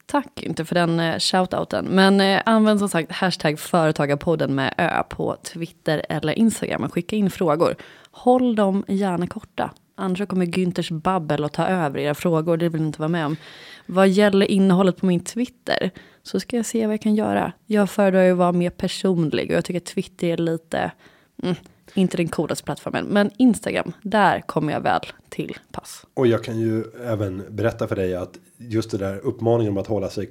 Tack 0.07 0.42
inte 0.42 0.64
för 0.64 0.74
den 0.74 1.00
eh, 1.00 1.18
shoutouten. 1.18 1.85
Men 1.85 2.20
eh, 2.20 2.42
använd 2.46 2.78
som 2.78 2.88
sagt 2.88 3.12
hashtag 3.12 3.59
företagarpodden 3.59 4.55
med 4.55 4.74
ö 4.78 5.02
på 5.09 5.37
Twitter 5.42 6.07
eller 6.09 6.38
Instagram 6.38 6.85
och 6.85 6.92
skicka 6.92 7.16
in 7.16 7.31
frågor. 7.31 7.76
Håll 8.11 8.55
dem 8.55 8.85
gärna 8.88 9.26
korta. 9.26 9.70
Annars 9.94 10.28
kommer 10.28 10.46
Günthers 10.46 10.92
babbel 10.92 11.44
att 11.44 11.52
ta 11.52 11.66
över 11.66 11.98
era 11.98 12.14
frågor. 12.14 12.57
Det 12.57 12.68
vill 12.68 12.81
jag 12.81 12.88
inte 12.88 13.00
vara 13.00 13.09
med 13.09 13.26
om. 13.26 13.37
Vad 13.87 14.09
gäller 14.09 14.50
innehållet 14.50 14.96
på 14.96 15.07
min 15.07 15.24
Twitter 15.24 15.90
så 16.22 16.40
ska 16.40 16.57
jag 16.57 16.66
se 16.66 16.87
vad 16.87 16.92
jag 16.92 17.02
kan 17.02 17.14
göra. 17.14 17.52
Jag 17.66 17.90
föredrar 17.90 18.22
ju 18.22 18.33
att 18.33 18.38
vara 18.38 18.52
mer 18.52 18.70
personlig 18.70 19.50
och 19.50 19.57
jag 19.57 19.64
tycker 19.64 19.81
att 19.81 19.87
Twitter 19.87 20.28
är 20.28 20.37
lite, 20.37 20.92
mm, 21.42 21.57
inte 21.94 22.16
den 22.16 22.28
coolaste 22.28 22.64
plattformen. 22.64 23.05
Men 23.05 23.31
Instagram, 23.37 23.92
där 24.02 24.40
kommer 24.40 24.72
jag 24.72 24.81
väl 24.81 25.00
till 25.28 25.59
pass. 25.72 26.07
Och 26.14 26.26
jag 26.26 26.44
kan 26.44 26.59
ju 26.59 26.85
även 27.05 27.44
berätta 27.50 27.88
för 27.88 27.96
dig 27.96 28.14
att 28.14 28.38
just 28.57 28.90
det 28.90 28.98
där 28.98 29.18
uppmaningen 29.18 29.72
om 29.72 29.78
att 29.78 29.87
hålla 29.87 30.11
sig 30.11 30.26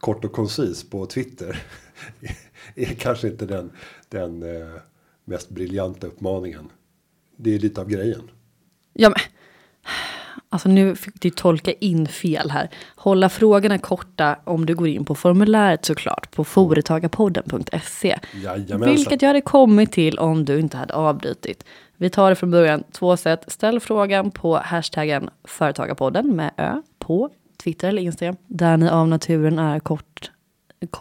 kort 0.00 0.24
och 0.24 0.32
koncis 0.32 0.90
på 0.90 1.06
Twitter. 1.06 1.62
är 2.74 2.94
kanske 2.94 3.28
inte 3.28 3.46
den, 3.46 3.72
den 4.08 4.42
eh, 4.42 4.68
mest 5.24 5.50
briljanta 5.50 6.06
uppmaningen. 6.06 6.68
Det 7.36 7.54
är 7.54 7.58
lite 7.58 7.80
av 7.80 7.88
grejen. 7.88 8.30
Ja, 8.92 9.08
men, 9.08 9.18
alltså 10.50 10.68
nu 10.68 10.96
fick 10.96 11.20
du 11.20 11.30
tolka 11.30 11.72
in 11.72 12.08
fel 12.08 12.50
här. 12.50 12.70
Hålla 12.96 13.28
frågorna 13.28 13.78
korta 13.78 14.36
om 14.44 14.66
du 14.66 14.74
går 14.74 14.88
in 14.88 15.04
på 15.04 15.14
formuläret 15.14 15.84
såklart 15.84 16.30
på 16.30 16.44
företagarpodden.se. 16.44 18.18
Vilket 18.86 19.22
jag 19.22 19.28
hade 19.28 19.40
kommit 19.40 19.92
till 19.92 20.18
om 20.18 20.44
du 20.44 20.60
inte 20.60 20.76
hade 20.76 20.94
avbrutit. 20.94 21.64
Vi 21.96 22.10
tar 22.10 22.30
det 22.30 22.36
från 22.36 22.50
början, 22.50 22.84
två 22.92 23.16
sätt. 23.16 23.44
Ställ 23.46 23.80
frågan 23.80 24.30
på 24.30 24.56
hashtaggen 24.56 25.30
företagarpodden 25.44 26.36
med 26.36 26.50
ö 26.56 26.82
på 26.98 27.30
Twitter 27.64 27.88
eller 27.88 28.02
Instagram. 28.02 28.36
Där 28.46 28.76
ni 28.76 28.88
av 28.88 29.08
naturen 29.08 29.58
är 29.58 29.80
kort, 29.80 30.30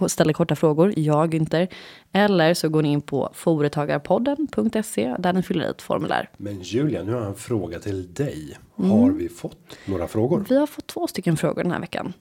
ställer 0.07 0.33
korta 0.33 0.55
frågor, 0.55 0.93
jag 0.97 1.33
Günther. 1.33 1.67
Eller 2.11 2.53
så 2.53 2.69
går 2.69 2.81
ni 2.81 2.91
in 2.91 3.01
på 3.01 3.29
företagarpodden.se 3.33 5.15
där 5.19 5.33
ni 5.33 5.43
fyller 5.43 5.65
i 5.65 5.69
ett 5.69 5.81
formulär. 5.81 6.29
Men 6.37 6.61
Julia, 6.61 7.03
nu 7.03 7.11
har 7.11 7.19
jag 7.19 7.29
en 7.29 7.35
fråga 7.35 7.79
till 7.79 8.13
dig. 8.13 8.57
Mm. 8.79 8.91
Har 8.91 9.11
vi 9.11 9.29
fått 9.29 9.77
några 9.85 10.07
frågor? 10.07 10.45
Vi 10.49 10.55
har 10.55 10.67
fått 10.67 10.87
två 10.87 11.07
stycken 11.07 11.37
frågor 11.37 11.63
den 11.63 11.71
här 11.71 11.79
veckan. 11.79 12.13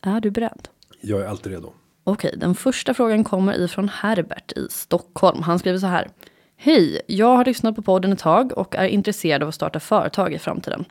Är 0.00 0.20
du 0.20 0.30
beredd? 0.30 0.68
Jag 1.00 1.20
är 1.20 1.26
alltid 1.26 1.52
redo. 1.52 1.72
Okej, 2.04 2.34
den 2.36 2.54
första 2.54 2.94
frågan 2.94 3.24
kommer 3.24 3.60
ifrån 3.60 3.88
Herbert 3.88 4.52
i 4.52 4.66
Stockholm. 4.70 5.42
Han 5.42 5.58
skriver 5.58 5.78
så 5.78 5.86
här. 5.86 6.08
Hej, 6.56 7.02
jag 7.06 7.36
har 7.36 7.44
lyssnat 7.44 7.76
på 7.76 7.82
podden 7.82 8.12
ett 8.12 8.18
tag 8.18 8.52
och 8.58 8.76
är 8.76 8.86
intresserad 8.86 9.42
av 9.42 9.48
att 9.48 9.54
starta 9.54 9.80
företag 9.80 10.32
i 10.32 10.38
framtiden. 10.38 10.84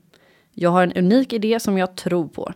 Jag 0.51 0.69
har 0.69 0.83
en 0.83 0.93
unik 0.93 1.33
idé 1.33 1.59
som 1.59 1.77
jag 1.77 1.95
tror 1.95 2.27
på. 2.27 2.53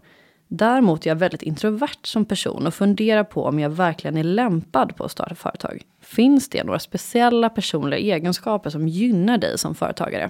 Däremot 0.51 1.05
är 1.05 1.09
jag 1.09 1.15
väldigt 1.15 1.41
introvert 1.41 1.99
som 2.03 2.25
person 2.25 2.67
och 2.67 2.73
funderar 2.73 3.23
på 3.23 3.43
om 3.45 3.59
jag 3.59 3.69
verkligen 3.69 4.17
är 4.17 4.23
lämpad 4.23 4.95
på 4.95 5.03
att 5.03 5.12
starta 5.12 5.35
företag. 5.35 5.81
Finns 6.01 6.49
det 6.49 6.63
några 6.63 6.79
speciella 6.79 7.49
personliga 7.49 7.99
egenskaper 7.99 8.69
som 8.69 8.88
gynnar 8.88 9.38
dig 9.38 9.57
som 9.57 9.75
företagare? 9.75 10.29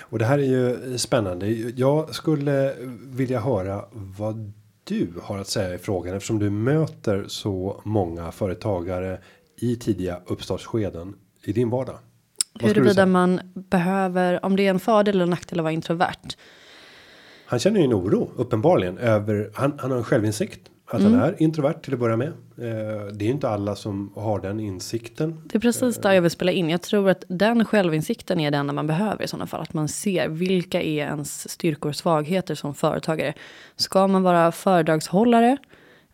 Och 0.00 0.18
det 0.18 0.24
här 0.24 0.38
är 0.38 0.42
ju 0.42 0.98
spännande. 0.98 1.48
Jag 1.76 2.14
skulle 2.14 2.74
vilja 3.06 3.40
höra 3.40 3.84
vad 3.92 4.52
du 4.84 5.12
har 5.22 5.38
att 5.38 5.48
säga 5.48 5.74
i 5.74 5.78
frågan 5.78 6.16
eftersom 6.16 6.38
du 6.38 6.50
möter 6.50 7.24
så 7.28 7.80
många 7.84 8.32
företagare 8.32 9.18
i 9.56 9.76
tidiga 9.76 10.20
uppstartsskeden 10.26 11.14
i 11.44 11.52
din 11.52 11.70
vardag. 11.70 11.98
Huruvida 12.60 13.06
man 13.06 13.40
behöver, 13.54 14.44
om 14.44 14.56
det 14.56 14.66
är 14.66 14.70
en 14.70 14.80
fördel 14.80 15.14
eller 15.14 15.26
nackdel 15.26 15.58
att 15.58 15.62
vara 15.62 15.72
introvert. 15.72 16.36
Han 17.52 17.58
känner 17.58 17.80
ju 17.80 17.84
en 17.84 17.94
oro 17.94 18.30
uppenbarligen 18.36 18.98
över 18.98 19.50
han, 19.54 19.78
han 19.78 19.90
har 19.90 19.98
en 19.98 20.04
självinsikt 20.04 20.60
att 20.86 21.02
han 21.02 21.14
är 21.14 21.42
introvert 21.42 21.74
till 21.82 21.94
att 21.94 22.00
börja 22.00 22.16
med. 22.16 22.28
Eh, 22.28 23.06
det 23.12 23.24
är 23.24 23.26
ju 23.26 23.30
inte 23.30 23.48
alla 23.48 23.76
som 23.76 24.12
har 24.16 24.40
den 24.40 24.60
insikten. 24.60 25.40
Det 25.44 25.58
är 25.58 25.60
precis 25.60 25.96
där 25.96 26.12
jag 26.12 26.22
vill 26.22 26.30
spela 26.30 26.52
in. 26.52 26.70
Jag 26.70 26.82
tror 26.82 27.10
att 27.10 27.24
den 27.28 27.64
självinsikten 27.64 28.40
är 28.40 28.50
den 28.50 28.74
man 28.74 28.86
behöver 28.86 29.24
i 29.24 29.28
sådana 29.28 29.46
fall. 29.46 29.60
Att 29.62 29.74
man 29.74 29.88
ser 29.88 30.28
vilka 30.28 30.82
är 30.82 31.06
ens 31.06 31.50
styrkor 31.50 31.88
och 31.88 31.96
svagheter 31.96 32.54
som 32.54 32.74
företagare. 32.74 33.34
Ska 33.76 34.06
man 34.06 34.22
vara 34.22 34.52
föredragshållare 34.52 35.56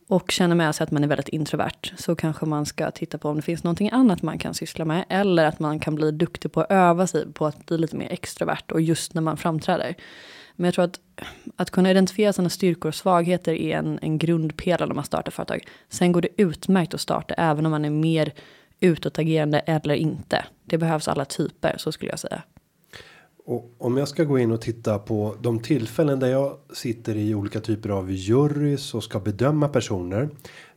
och 0.08 0.30
känner 0.30 0.54
med 0.54 0.74
sig 0.74 0.84
att 0.84 0.90
man 0.90 1.04
är 1.04 1.08
väldigt 1.08 1.28
introvert 1.28 1.92
så 1.96 2.16
kanske 2.16 2.46
man 2.46 2.66
ska 2.66 2.90
titta 2.90 3.18
på 3.18 3.28
om 3.28 3.36
det 3.36 3.42
finns 3.42 3.64
någonting 3.64 3.90
annat 3.92 4.22
man 4.22 4.38
kan 4.38 4.54
syssla 4.54 4.84
med 4.84 5.04
eller 5.08 5.44
att 5.44 5.60
man 5.60 5.80
kan 5.80 5.94
bli 5.94 6.10
duktig 6.10 6.52
på 6.52 6.60
att 6.60 6.70
öva 6.70 7.06
sig 7.06 7.32
på 7.32 7.46
att 7.46 7.66
bli 7.66 7.78
lite 7.78 7.96
mer 7.96 8.12
extrovert 8.12 8.72
och 8.72 8.80
just 8.80 9.14
när 9.14 9.22
man 9.22 9.36
framträder. 9.36 9.94
Men 10.58 10.64
jag 10.64 10.74
tror 10.74 10.84
att 10.84 11.00
att 11.56 11.70
kunna 11.70 11.90
identifiera 11.90 12.32
sina 12.32 12.48
styrkor 12.48 12.88
och 12.88 12.94
svagheter 12.94 13.52
är 13.52 13.76
en, 13.76 13.98
en 14.02 14.18
grundpelare 14.18 14.86
när 14.86 14.94
man 14.94 15.04
startar 15.04 15.30
företag. 15.30 15.68
Sen 15.88 16.12
går 16.12 16.20
det 16.20 16.28
utmärkt 16.36 16.94
att 16.94 17.00
starta 17.00 17.34
även 17.34 17.66
om 17.66 17.70
man 17.70 17.84
är 17.84 17.90
mer 17.90 18.32
utåtagerande 18.80 19.58
eller 19.58 19.94
inte. 19.94 20.44
Det 20.64 20.78
behövs 20.78 21.08
alla 21.08 21.24
typer, 21.24 21.74
så 21.78 21.92
skulle 21.92 22.10
jag 22.10 22.18
säga. 22.18 22.42
Och 23.44 23.74
om 23.78 23.96
jag 23.96 24.08
ska 24.08 24.24
gå 24.24 24.38
in 24.38 24.50
och 24.50 24.60
titta 24.60 24.98
på 24.98 25.36
de 25.40 25.60
tillfällen 25.60 26.20
där 26.20 26.28
jag 26.28 26.56
sitter 26.72 27.16
i 27.16 27.34
olika 27.34 27.60
typer 27.60 27.88
av 27.88 28.10
jurys 28.10 28.94
och 28.94 29.04
ska 29.04 29.20
bedöma 29.20 29.68
personer 29.68 30.28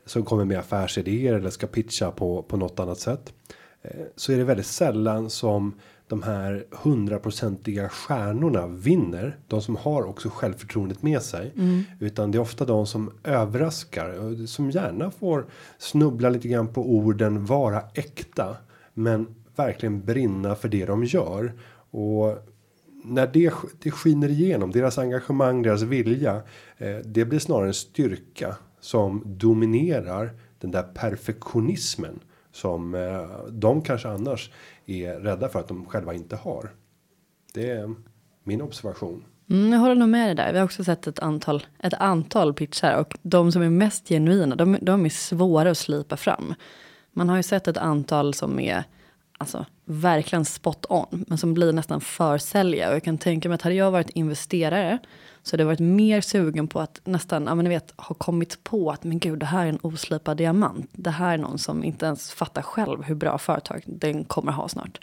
som 0.05 0.25
kommer 0.25 0.45
med 0.45 0.59
affärsidéer 0.59 1.33
eller 1.33 1.49
ska 1.49 1.67
pitcha 1.67 2.11
på 2.11 2.43
på 2.43 2.57
något 2.57 2.79
annat 2.79 2.99
sätt. 2.99 3.33
Eh, 3.81 4.05
så 4.15 4.31
är 4.31 4.37
det 4.37 4.43
väldigt 4.43 4.65
sällan 4.65 5.29
som 5.29 5.79
de 6.11 6.23
här 6.23 6.65
hundraprocentiga 6.71 7.89
stjärnorna 7.89 8.67
vinner. 8.67 9.37
De 9.47 9.61
som 9.61 9.75
har 9.75 10.03
också 10.03 10.29
självförtroendet 10.29 11.03
med 11.03 11.21
sig. 11.21 11.53
Mm. 11.57 11.83
Utan 11.99 12.31
det 12.31 12.37
är 12.37 12.39
ofta 12.39 12.65
de 12.65 12.87
som 12.87 13.11
överraskar. 13.23 14.45
Som 14.45 14.71
gärna 14.71 15.11
får 15.11 15.45
snubbla 15.77 16.29
lite 16.29 16.47
grann 16.47 16.67
på 16.67 16.95
orden. 16.95 17.45
Vara 17.45 17.81
äkta. 17.93 18.57
Men 18.93 19.35
verkligen 19.55 20.05
brinna 20.05 20.55
för 20.55 20.69
det 20.69 20.85
de 20.85 21.03
gör. 21.03 21.53
Och 21.91 22.37
när 23.03 23.27
det, 23.33 23.53
det 23.83 23.91
skiner 23.91 24.29
igenom. 24.29 24.71
Deras 24.71 24.97
engagemang, 24.97 25.61
deras 25.61 25.81
vilja. 25.81 26.41
Eh, 26.77 26.97
det 27.05 27.25
blir 27.25 27.39
snarare 27.39 27.67
en 27.67 27.73
styrka. 27.73 28.55
Som 28.79 29.23
dominerar 29.25 30.31
den 30.59 30.71
där 30.71 30.83
perfektionismen 30.83 32.19
som 32.51 32.95
eh, 32.95 33.29
de 33.49 33.81
kanske 33.81 34.07
annars 34.07 34.51
är 34.85 35.19
rädda 35.19 35.49
för 35.49 35.59
att 35.59 35.67
de 35.67 35.85
själva 35.85 36.13
inte 36.13 36.35
har. 36.35 36.71
Det 37.53 37.71
är 37.71 37.95
min 38.43 38.61
observation. 38.61 39.23
Mm, 39.49 39.73
jag 39.73 39.79
håller 39.79 39.95
nog 39.95 40.09
med 40.09 40.27
dig 40.27 40.35
där. 40.35 40.53
Vi 40.53 40.59
har 40.59 40.65
också 40.65 40.83
sett 40.83 41.07
ett 41.07 41.19
antal, 41.19 41.65
ett 41.79 41.93
antal 41.93 42.53
pitchar 42.53 42.95
och 42.99 43.17
de 43.21 43.51
som 43.51 43.61
är 43.61 43.69
mest 43.69 44.07
genuina, 44.07 44.55
de, 44.55 44.77
de 44.81 45.05
är 45.05 45.09
svåra 45.09 45.71
att 45.71 45.77
slipa 45.77 46.17
fram. 46.17 46.53
Man 47.13 47.29
har 47.29 47.37
ju 47.37 47.43
sett 47.43 47.67
ett 47.67 47.77
antal 47.77 48.33
som 48.33 48.59
är 48.59 48.83
alltså, 49.41 49.65
verkligen 49.85 50.45
spot 50.45 50.85
on, 50.89 51.25
men 51.27 51.37
som 51.37 51.53
blir 51.53 51.73
nästan 51.73 52.01
försälja. 52.01 52.89
Och 52.89 52.95
jag 52.95 53.03
kan 53.03 53.17
tänka 53.17 53.49
mig 53.49 53.55
att 53.55 53.61
hade 53.61 53.75
jag 53.75 53.91
varit 53.91 54.09
investerare 54.09 54.99
så 55.43 55.53
hade 55.53 55.61
jag 55.63 55.67
varit 55.67 55.79
mer 55.79 56.21
sugen 56.21 56.67
på 56.67 56.79
att 56.79 57.01
nästan, 57.03 57.45
ja 57.45 57.55
men 57.55 57.63
ni 57.63 57.69
vet, 57.69 57.93
ha 57.97 58.15
kommit 58.15 58.63
på 58.63 58.91
att 58.91 59.03
men 59.03 59.19
gud, 59.19 59.39
det 59.39 59.45
här 59.45 59.65
är 59.65 59.69
en 59.69 59.79
oslipad 59.81 60.37
diamant. 60.37 60.89
Det 60.91 61.09
här 61.09 61.33
är 61.33 61.37
någon 61.37 61.57
som 61.57 61.83
inte 61.83 62.05
ens 62.05 62.31
fattar 62.31 62.61
själv 62.61 63.03
hur 63.03 63.15
bra 63.15 63.37
företag 63.37 63.83
den 63.85 64.23
kommer 64.23 64.51
ha 64.51 64.67
snart. 64.67 64.99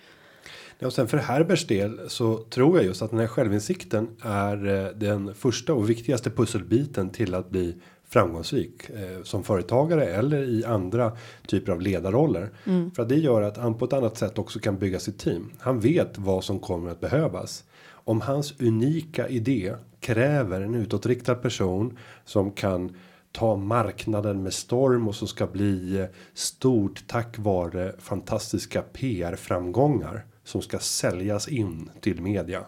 Ja, 0.79 0.87
och 0.87 0.93
sen 0.93 1.09
för 1.09 1.19
Herberts 1.19 1.67
del 1.67 2.11
så 2.11 2.39
tror 2.39 2.77
jag 2.77 2.87
just 2.87 3.03
att 3.03 3.11
den 3.11 3.21
här 3.21 3.27
självinsikten 3.27 4.17
är 4.23 4.67
eh, 4.67 4.93
den 4.95 5.35
första 5.35 5.75
och 5.75 5.91
viktigaste 5.91 6.31
pusselbiten 6.31 7.11
till 7.11 7.35
att 7.35 7.51
bli 7.51 7.77
framgångsrik 8.09 8.91
eh, 8.91 9.23
som 9.23 9.45
företagare 9.45 10.07
eller 10.07 10.43
i 10.43 10.65
andra 10.65 11.13
typer 11.47 11.73
av 11.73 11.81
ledarroller. 11.81 12.51
Mm. 12.65 12.91
För 12.91 13.03
att 13.03 13.09
det 13.09 13.17
gör 13.17 13.43
att 13.43 13.57
han 13.57 13.75
på 13.75 13.85
ett 13.85 13.93
annat 13.93 14.17
sätt 14.17 14.39
också 14.39 14.59
kan 14.59 14.79
bygga 14.79 14.99
sitt 14.99 15.19
team. 15.19 15.51
Han 15.59 15.81
vet 15.81 16.19
vad 16.19 16.45
som 16.45 16.59
kommer 16.61 16.91
att 16.91 17.01
behövas. 17.01 17.65
Om 17.91 18.21
hans 18.21 18.61
unika 18.61 19.29
idé 19.29 19.75
kräver 20.01 20.61
en 20.61 20.75
utåtriktad 20.75 21.35
person 21.35 21.99
som 22.25 22.53
kan 22.53 22.97
ta 23.33 23.57
marknaden 23.57 24.43
med 24.43 24.53
storm 24.53 25.09
och 25.09 25.15
som 25.15 25.29
ska 25.29 25.47
bli 25.47 26.07
stort 26.35 27.05
tack 27.07 27.39
vare 27.39 27.95
fantastiska 27.99 28.83
PR 28.83 29.37
framgångar 29.37 30.25
som 30.45 30.63
ska 30.63 30.79
säljas 30.79 31.49
in 31.49 31.91
till 32.01 32.23
media. 32.23 32.65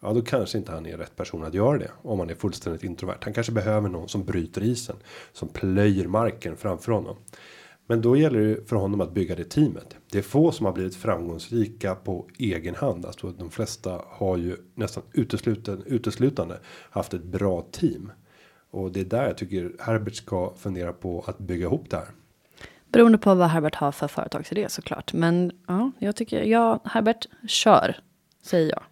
Ja, 0.00 0.12
då 0.12 0.22
kanske 0.22 0.58
inte 0.58 0.72
han 0.72 0.86
är 0.86 0.96
rätt 0.96 1.16
person 1.16 1.44
att 1.44 1.54
göra 1.54 1.78
det 1.78 1.90
om 2.02 2.18
han 2.18 2.30
är 2.30 2.34
fullständigt 2.34 2.84
introvert. 2.84 3.18
Han 3.20 3.32
kanske 3.32 3.52
behöver 3.52 3.88
någon 3.88 4.08
som 4.08 4.24
bryter 4.24 4.62
isen 4.62 4.96
som 5.32 5.48
plöjer 5.48 6.06
marken 6.06 6.56
framför 6.56 6.92
honom. 6.92 7.16
Men 7.86 8.02
då 8.02 8.16
gäller 8.16 8.40
det 8.40 8.68
för 8.68 8.76
honom 8.76 9.00
att 9.00 9.14
bygga 9.14 9.34
det 9.34 9.44
teamet. 9.44 9.96
Det 10.10 10.18
är 10.18 10.22
få 10.22 10.52
som 10.52 10.66
har 10.66 10.72
blivit 10.72 10.96
framgångsrika 10.96 11.94
på 11.94 12.28
egen 12.38 12.74
hand. 12.74 13.06
Alltså 13.06 13.30
de 13.30 13.50
flesta 13.50 14.00
har 14.06 14.36
ju 14.36 14.56
nästan 14.74 15.02
utesluten, 15.12 15.82
uteslutande 15.86 16.58
haft 16.90 17.14
ett 17.14 17.24
bra 17.24 17.66
team. 17.70 18.12
Och 18.70 18.92
det 18.92 19.00
är 19.00 19.04
där 19.04 19.26
jag 19.26 19.36
tycker 19.38 19.72
Herbert 19.78 20.14
ska 20.14 20.54
fundera 20.56 20.92
på 20.92 21.24
att 21.26 21.38
bygga 21.38 21.66
ihop 21.66 21.90
det 21.90 21.96
här. 21.96 22.08
Beroende 22.92 23.18
på 23.18 23.34
vad 23.34 23.48
Herbert 23.48 23.74
har 23.74 23.92
för 23.92 24.08
företagsidé 24.08 24.68
såklart. 24.68 25.12
Men 25.12 25.52
ja, 25.66 25.90
jag 25.98 26.16
tycker 26.16 26.42
ja, 26.42 26.80
Herbert 26.84 27.26
kör 27.48 27.96
säger 28.42 28.70
jag. 28.70 28.82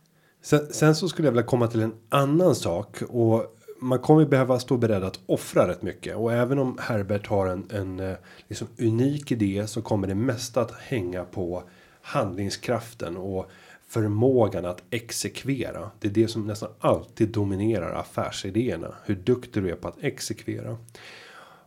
Sen, 0.47 0.67
sen 0.71 0.95
så 0.95 1.09
skulle 1.09 1.29
jag 1.29 1.33
vilja 1.33 1.47
komma 1.47 1.67
till 1.67 1.83
en 1.83 1.95
annan 2.09 2.55
sak 2.55 3.03
och 3.09 3.57
man 3.81 3.99
kommer 3.99 4.27
behöva 4.27 4.59
stå 4.59 4.77
beredd 4.77 5.05
att 5.05 5.21
offra 5.27 5.69
rätt 5.69 5.83
mycket 5.83 6.17
och 6.17 6.33
även 6.33 6.59
om 6.59 6.79
Herbert 6.81 7.27
har 7.27 7.47
en, 7.47 7.69
en 7.71 8.01
eh, 8.01 8.17
liksom 8.49 8.69
unik 8.79 9.33
idé 9.33 9.67
så 9.67 9.83
kommer 9.83 10.09
det 10.09 10.15
mesta 10.15 10.61
att 10.61 10.73
hänga 10.73 11.25
på 11.25 11.63
handlingskraften 12.03 13.17
och 13.17 13.51
förmågan 13.89 14.65
att 14.65 14.83
exekvera. 14.91 15.91
Det 16.01 16.09
är 16.09 16.13
det 16.13 16.29
som 16.29 16.47
nästan 16.47 16.71
alltid 16.81 17.29
dominerar 17.29 17.95
affärsidéerna. 17.95 18.95
Hur 19.05 19.15
duktig 19.17 19.63
du 19.63 19.71
är 19.71 19.77
på 19.77 19.89
att 19.89 20.05
exekvera. 20.05 20.77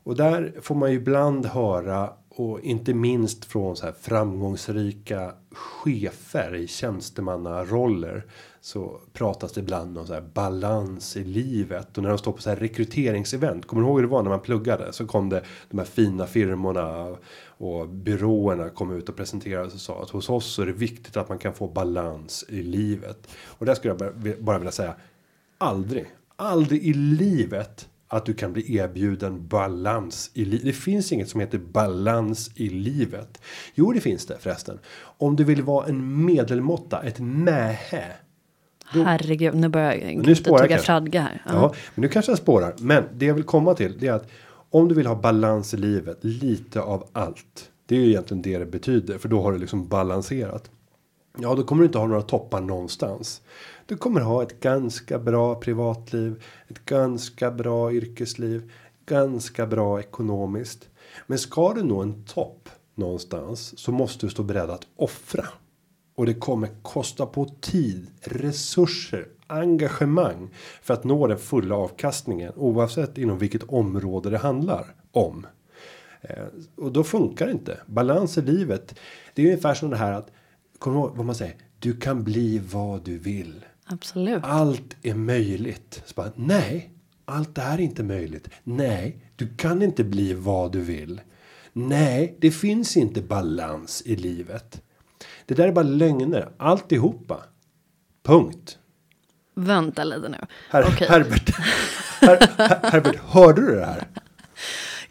Och 0.03 0.15
där 0.15 0.53
får 0.61 0.75
man 0.75 0.91
ju 0.91 0.97
ibland 0.97 1.45
höra 1.45 2.13
och 2.29 2.59
inte 2.61 2.93
minst 2.93 3.45
från 3.45 3.75
så 3.75 3.85
här 3.85 3.93
framgångsrika 4.01 5.33
chefer 5.51 6.55
i 6.55 6.67
tjänstemannaroller 6.67 8.25
så 8.61 8.99
pratas 9.13 9.51
det 9.51 9.61
ibland 9.61 9.97
om 9.97 10.07
så 10.07 10.13
här 10.13 10.29
balans 10.33 11.17
i 11.17 11.23
livet 11.23 11.97
och 11.97 12.03
när 12.03 12.09
de 12.09 12.17
står 12.17 12.31
på 12.31 12.41
så 12.41 12.49
här 12.49 12.57
rekryteringsevent. 12.57 13.65
Kommer 13.65 13.81
du 13.81 13.87
ihåg 13.87 13.97
hur 13.97 14.03
det 14.03 14.11
var 14.11 14.23
när 14.23 14.29
man 14.29 14.39
pluggade 14.39 14.93
så 14.93 15.07
kom 15.07 15.29
det 15.29 15.43
de 15.69 15.77
här 15.77 15.85
fina 15.85 16.27
firmorna 16.27 17.17
och 17.45 17.89
byråerna 17.89 18.69
kom 18.69 18.91
ut 18.97 19.09
och 19.09 19.15
presenterade 19.15 19.65
och 19.65 19.71
sa 19.71 20.01
att 20.01 20.09
hos 20.09 20.29
oss 20.29 20.53
så 20.53 20.61
är 20.61 20.65
det 20.65 20.71
viktigt 20.71 21.17
att 21.17 21.29
man 21.29 21.37
kan 21.37 21.53
få 21.53 21.67
balans 21.67 22.45
i 22.49 22.63
livet. 22.63 23.27
Och 23.45 23.65
där 23.65 23.75
skulle 23.75 23.95
jag 23.99 24.13
bara 24.39 24.57
vilja 24.57 24.71
säga 24.71 24.95
aldrig, 25.57 26.05
aldrig 26.35 26.83
i 26.83 26.93
livet 26.93 27.88
att 28.09 28.25
du 28.25 28.33
kan 28.33 28.53
bli 28.53 28.75
erbjuden 28.75 29.47
balans 29.47 30.31
i 30.33 30.45
livet. 30.45 30.65
Det 30.65 30.73
finns 30.73 31.11
inget 31.11 31.29
som 31.29 31.39
heter 31.39 31.57
balans 31.57 32.51
i 32.55 32.69
livet. 32.69 33.41
Jo, 33.75 33.91
det 33.91 34.01
finns 34.01 34.25
det 34.25 34.37
förresten. 34.39 34.79
Om 34.99 35.35
du 35.35 35.43
vill 35.43 35.61
vara 35.61 35.87
en 35.87 36.25
medelmåtta, 36.25 37.01
ett 37.01 37.19
mähä. 37.19 38.03
Då, 38.93 39.03
Herregud, 39.03 39.55
nu 39.55 39.69
börjar 39.69 39.93
jag 39.93 40.43
tugga 40.43 40.77
fradga 40.77 41.21
här. 41.21 41.41
Ja. 41.45 41.53
ja, 41.53 41.73
men 41.95 42.01
nu 42.01 42.07
kanske 42.07 42.31
jag 42.31 42.39
spårar. 42.39 42.75
Men 42.79 43.03
det 43.13 43.25
jag 43.25 43.33
vill 43.33 43.43
komma 43.43 43.73
till 43.73 43.99
det 43.99 44.07
är 44.07 44.13
att 44.13 44.29
om 44.69 44.87
du 44.87 44.95
vill 44.95 45.07
ha 45.07 45.15
balans 45.15 45.73
i 45.73 45.77
livet, 45.77 46.17
lite 46.21 46.81
av 46.81 47.07
allt. 47.11 47.71
Det 47.85 47.95
är 47.95 47.99
ju 47.99 48.09
egentligen 48.09 48.41
det 48.41 48.57
det 48.57 48.65
betyder, 48.65 49.17
för 49.17 49.29
då 49.29 49.41
har 49.41 49.51
du 49.51 49.57
liksom 49.57 49.87
balanserat. 49.87 50.71
Ja, 51.37 51.55
då 51.55 51.63
kommer 51.63 51.81
du 51.81 51.85
inte 51.85 51.97
ha 51.97 52.07
några 52.07 52.21
toppar 52.21 52.61
någonstans. 52.61 53.41
Du 53.85 53.97
kommer 53.97 54.21
ha 54.21 54.43
ett 54.43 54.59
ganska 54.59 55.19
bra 55.19 55.55
privatliv, 55.55 56.43
ett 56.67 56.85
ganska 56.85 57.51
bra 57.51 57.93
yrkesliv, 57.93 58.71
ganska 59.05 59.67
bra 59.67 59.99
ekonomiskt. 59.99 60.89
Men 61.27 61.39
ska 61.39 61.73
du 61.73 61.83
nå 61.83 62.01
en 62.01 62.23
topp 62.25 62.69
någonstans 62.95 63.79
så 63.79 63.91
måste 63.91 64.25
du 64.25 64.29
stå 64.29 64.43
beredd 64.43 64.69
att 64.69 64.87
offra. 64.95 65.45
Och 66.15 66.25
det 66.25 66.33
kommer 66.33 66.69
kosta 66.81 67.25
på 67.25 67.45
tid, 67.45 68.07
resurser, 68.21 69.27
engagemang 69.47 70.49
för 70.81 70.93
att 70.93 71.03
nå 71.03 71.27
den 71.27 71.37
fulla 71.37 71.75
avkastningen 71.75 72.53
oavsett 72.55 73.17
inom 73.17 73.37
vilket 73.37 73.63
område 73.63 74.29
det 74.29 74.37
handlar 74.37 74.95
om. 75.11 75.47
Eh, 76.21 76.43
och 76.75 76.91
då 76.91 77.03
funkar 77.03 77.45
det 77.45 77.51
inte. 77.51 77.79
Balans 77.85 78.37
i 78.37 78.41
livet. 78.41 78.99
Det 79.33 79.41
är 79.41 79.45
ungefär 79.45 79.73
som 79.73 79.89
det 79.89 79.97
här 79.97 80.13
att. 80.13 80.31
Kommer 80.79 80.97
ihåg 80.99 81.15
vad 81.15 81.25
man 81.25 81.35
säger? 81.35 81.55
Du 81.79 81.97
kan 81.97 82.23
bli 82.23 82.59
vad 82.59 83.05
du 83.05 83.17
vill. 83.17 83.65
Absolut. 83.85 84.43
Allt 84.43 84.95
är 85.01 85.13
möjligt. 85.13 86.01
Så 86.05 86.13
bara, 86.15 86.31
nej, 86.35 86.91
allt 87.25 87.57
är 87.57 87.79
inte 87.79 88.03
möjligt. 88.03 88.49
Nej, 88.63 89.25
du 89.35 89.55
kan 89.55 89.81
inte 89.81 90.03
bli 90.03 90.33
vad 90.33 90.71
du 90.71 90.81
vill. 90.81 91.21
Nej, 91.73 92.37
det 92.39 92.51
finns 92.51 92.97
inte 92.97 93.21
balans 93.21 94.01
i 94.05 94.15
livet. 94.15 94.81
Det 95.45 95.53
där 95.53 95.67
är 95.67 95.71
bara 95.71 95.83
lögner, 95.83 96.49
alltihopa. 96.57 97.43
Punkt. 98.23 98.77
Vänta 99.55 100.03
lite 100.03 100.29
nu. 100.29 100.37
Her 100.71 100.87
okay. 100.87 101.07
Herbert, 101.07 101.55
Her 102.21 102.37
Her 102.57 102.91
Herbert, 102.91 103.15
hörde 103.15 103.61
du 103.61 103.75
det 103.75 103.85
här? 103.85 104.07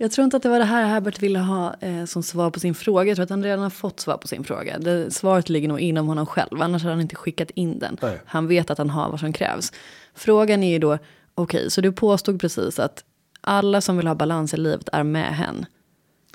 Jag 0.01 0.13
tror 0.13 0.25
inte 0.25 0.37
att 0.37 0.43
det 0.43 0.49
var 0.49 0.59
det 0.59 0.65
här 0.65 0.87
Herbert 0.87 1.23
ville 1.23 1.39
ha 1.39 1.75
eh, 1.81 2.05
som 2.05 2.23
svar 2.23 2.51
på 2.51 2.61
sin 2.61 2.75
fråga. 2.75 3.09
Jag 3.09 3.17
tror 3.17 3.25
att 3.25 3.31
han 3.31 3.45
redan 3.45 3.63
har 3.63 3.71
fått 3.71 4.01
svar 4.01 4.17
på 4.17 4.29
sin 4.29 4.45
fråga. 4.45 4.79
Det, 4.79 5.11
svaret 5.11 5.49
ligger 5.49 5.69
nog 5.69 5.81
inom 5.81 6.09
honom 6.09 6.27
själv, 6.27 6.63
annars 6.63 6.83
har 6.83 6.91
han 6.91 7.01
inte 7.01 7.17
skickat 7.17 7.51
in 7.51 7.79
den. 7.79 7.97
Nej. 8.03 8.21
Han 8.27 8.47
vet 8.47 8.71
att 8.71 8.79
han 8.79 8.91
har 8.91 9.11
vad 9.11 9.21
som 9.21 9.33
krävs. 9.33 9.73
Frågan 10.15 10.63
är 10.63 10.71
ju 10.71 10.79
då, 10.79 10.95
okej, 10.95 11.05
okay, 11.35 11.71
så 11.71 11.81
du 11.81 11.93
påstod 11.93 12.41
precis 12.41 12.79
att 12.79 13.05
alla 13.41 13.81
som 13.81 13.97
vill 13.97 14.07
ha 14.07 14.15
balans 14.15 14.55
i 14.55 14.57
livet 14.57 14.89
är 14.93 15.03
med 15.03 15.37
hen. 15.37 15.67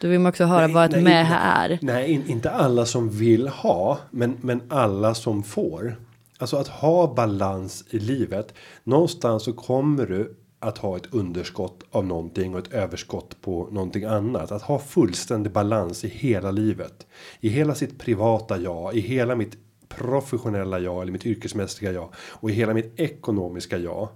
Du 0.01 0.09
vill 0.09 0.27
också 0.27 0.45
höra 0.45 0.67
Nej, 0.67 0.73
vad 0.73 0.85
ett 0.85 0.91
nej, 0.91 1.03
med 1.03 1.25
nej. 1.29 1.39
är. 1.41 1.79
Nej, 1.81 2.11
in, 2.11 2.23
inte 2.27 2.51
alla 2.51 2.85
som 2.85 3.09
vill 3.09 3.47
ha, 3.47 3.99
men, 4.11 4.37
men 4.41 4.61
alla 4.69 5.15
som 5.15 5.43
får. 5.43 5.95
Alltså 6.37 6.57
att 6.57 6.67
ha 6.67 7.13
balans 7.13 7.83
i 7.89 7.99
livet. 7.99 8.53
Någonstans 8.83 9.43
så 9.43 9.53
kommer 9.53 10.05
du 10.05 10.35
att 10.63 10.77
ha 10.77 10.97
ett 10.97 11.13
underskott 11.13 11.83
av 11.91 12.05
någonting 12.05 12.53
och 12.53 12.59
ett 12.59 12.73
överskott 12.73 13.41
på 13.41 13.69
någonting 13.71 14.03
annat. 14.03 14.51
Att 14.51 14.61
ha 14.61 14.79
fullständig 14.79 15.51
balans 15.51 16.03
i 16.03 16.07
hela 16.07 16.51
livet. 16.51 17.07
I 17.39 17.49
hela 17.49 17.75
sitt 17.75 17.99
privata 17.99 18.57
jag, 18.57 18.95
i 18.95 18.99
hela 18.99 19.35
mitt 19.35 19.57
professionella 19.87 20.79
jag 20.79 21.01
eller 21.01 21.11
mitt 21.11 21.25
yrkesmässiga 21.25 21.91
jag 21.91 22.13
och 22.15 22.49
i 22.49 22.53
hela 22.53 22.73
mitt 22.73 22.99
ekonomiska 22.99 23.77
jag. 23.77 24.09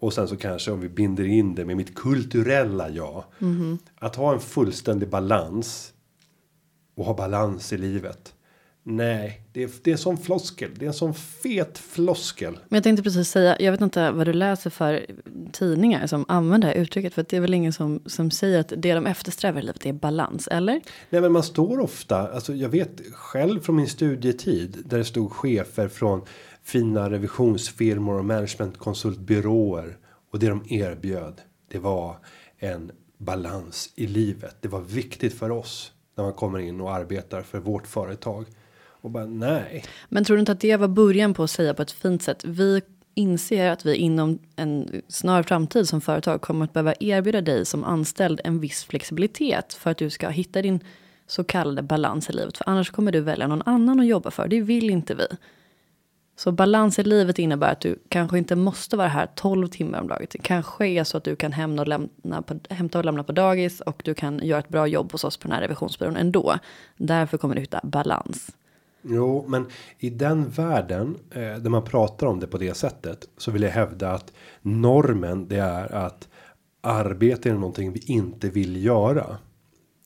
Och 0.00 0.12
sen 0.12 0.28
så 0.28 0.36
kanske 0.36 0.70
om 0.70 0.80
vi 0.80 0.88
binder 0.88 1.24
in 1.24 1.54
det 1.54 1.64
med 1.64 1.76
mitt 1.76 1.94
kulturella 1.94 2.88
jag. 2.88 3.24
Att 3.98 4.16
ha 4.16 4.32
en 4.32 4.40
fullständig 4.40 5.08
balans 5.08 5.92
och 6.96 7.04
ha 7.04 7.14
balans 7.14 7.72
i 7.72 7.78
livet. 7.78 8.34
Nej, 8.90 9.40
det 9.52 9.62
är, 9.62 9.70
det 9.82 9.92
är 9.92 9.96
sån 9.96 10.18
floskel. 10.18 10.70
Det 10.74 10.84
är 10.84 10.86
en 10.86 10.94
sån 10.94 11.14
fet 11.14 11.78
floskel. 11.78 12.52
Men 12.68 12.76
jag 12.76 12.84
tänkte 12.84 13.02
precis 13.02 13.28
säga, 13.28 13.56
jag 13.60 13.72
vet 13.72 13.80
inte 13.80 14.10
vad 14.10 14.26
du 14.26 14.32
läser 14.32 14.70
för 14.70 15.06
tidningar 15.52 16.06
som 16.06 16.24
använder 16.28 16.68
det 16.68 16.74
här 16.74 16.82
uttrycket. 16.82 17.14
För 17.14 17.22
att 17.22 17.28
det 17.28 17.36
är 17.36 17.40
väl 17.40 17.54
ingen 17.54 17.72
som, 17.72 18.02
som 18.06 18.30
säger 18.30 18.60
att 18.60 18.72
det 18.76 18.94
de 18.94 19.06
eftersträvar 19.06 19.60
i 19.60 19.62
livet 19.62 19.86
är 19.86 19.92
balans, 19.92 20.48
eller? 20.48 20.80
Nej, 21.10 21.20
men 21.20 21.32
man 21.32 21.42
står 21.42 21.80
ofta. 21.80 22.32
Alltså, 22.32 22.54
jag 22.54 22.68
vet 22.68 23.00
själv 23.12 23.60
från 23.60 23.76
min 23.76 23.88
studietid 23.88 24.78
där 24.84 24.98
det 24.98 25.04
stod 25.04 25.32
chefer 25.32 25.88
från 25.88 26.22
fina 26.64 27.10
revisionsfirmor 27.10 28.18
och 28.18 28.24
managementkonsultbyråer 28.24 29.96
och 30.32 30.38
det 30.38 30.48
de 30.48 30.62
erbjöd. 30.68 31.40
Det 31.70 31.78
var 31.78 32.16
en 32.58 32.90
balans 33.18 33.92
i 33.94 34.06
livet. 34.06 34.56
Det 34.60 34.68
var 34.68 34.80
viktigt 34.80 35.34
för 35.34 35.50
oss 35.50 35.92
när 36.16 36.24
man 36.24 36.32
kommer 36.32 36.58
in 36.58 36.80
och 36.80 36.92
arbetar 36.92 37.42
för 37.42 37.58
vårt 37.58 37.86
företag 37.86 38.44
och 39.00 39.10
bara 39.10 39.26
nej. 39.26 39.84
Men 40.08 40.24
tror 40.24 40.36
du 40.36 40.40
inte 40.40 40.52
att 40.52 40.60
det 40.60 40.76
var 40.76 40.88
början 40.88 41.34
på 41.34 41.42
att 41.42 41.50
säga 41.50 41.74
på 41.74 41.82
ett 41.82 41.92
fint 41.92 42.22
sätt? 42.22 42.44
Vi 42.44 42.80
inser 43.14 43.70
att 43.70 43.86
vi 43.86 43.94
inom 43.96 44.38
en 44.56 45.02
snar 45.08 45.42
framtid 45.42 45.88
som 45.88 46.00
företag 46.00 46.40
kommer 46.40 46.64
att 46.64 46.72
behöva 46.72 46.94
erbjuda 47.00 47.40
dig 47.40 47.66
som 47.66 47.84
anställd 47.84 48.40
en 48.44 48.60
viss 48.60 48.84
flexibilitet 48.84 49.74
för 49.74 49.90
att 49.90 49.98
du 49.98 50.10
ska 50.10 50.28
hitta 50.28 50.62
din 50.62 50.80
så 51.26 51.44
kallade 51.44 51.82
balans 51.82 52.30
i 52.30 52.32
livet. 52.32 52.56
För 52.56 52.68
annars 52.68 52.90
kommer 52.90 53.12
du 53.12 53.20
välja 53.20 53.46
någon 53.46 53.62
annan 53.66 54.00
att 54.00 54.06
jobba 54.06 54.30
för. 54.30 54.48
Det 54.48 54.60
vill 54.60 54.90
inte 54.90 55.14
vi. 55.14 55.26
Så 56.36 56.52
balans 56.52 56.98
i 56.98 57.02
livet 57.02 57.38
innebär 57.38 57.72
att 57.72 57.80
du 57.80 57.98
kanske 58.08 58.38
inte 58.38 58.56
måste 58.56 58.96
vara 58.96 59.08
här 59.08 59.28
12 59.34 59.68
timmar 59.68 60.00
om 60.00 60.08
dagen. 60.08 60.26
Det 60.30 60.38
kanske 60.38 60.86
är 60.86 61.04
så 61.04 61.16
att 61.16 61.24
du 61.24 61.36
kan 61.36 61.52
hämta 61.52 61.82
och, 61.82 61.88
lämna 61.88 62.42
på, 62.42 62.58
hämta 62.70 62.98
och 62.98 63.04
lämna 63.04 63.24
på 63.24 63.32
dagis 63.32 63.80
och 63.80 64.02
du 64.04 64.14
kan 64.14 64.40
göra 64.42 64.58
ett 64.58 64.68
bra 64.68 64.86
jobb 64.86 65.12
hos 65.12 65.24
oss 65.24 65.36
på 65.36 65.48
den 65.48 65.54
här 65.54 65.62
revisionsbyrån 65.62 66.16
ändå. 66.16 66.58
Därför 66.96 67.38
kommer 67.38 67.54
du 67.54 67.60
hitta 67.60 67.80
balans. 67.82 68.50
Jo, 69.10 69.44
men 69.48 69.66
i 69.98 70.10
den 70.10 70.50
världen 70.50 71.16
eh, 71.30 71.40
där 71.40 71.70
man 71.70 71.84
pratar 71.84 72.26
om 72.26 72.40
det 72.40 72.46
på 72.46 72.58
det 72.58 72.74
sättet 72.74 73.28
så 73.36 73.50
vill 73.50 73.62
jag 73.62 73.70
hävda 73.70 74.12
att 74.12 74.32
normen 74.62 75.48
det 75.48 75.56
är 75.56 75.94
att 75.94 76.28
arbete 76.80 77.50
är 77.50 77.54
någonting 77.54 77.92
vi 77.92 78.00
inte 78.06 78.48
vill 78.48 78.84
göra. 78.84 79.36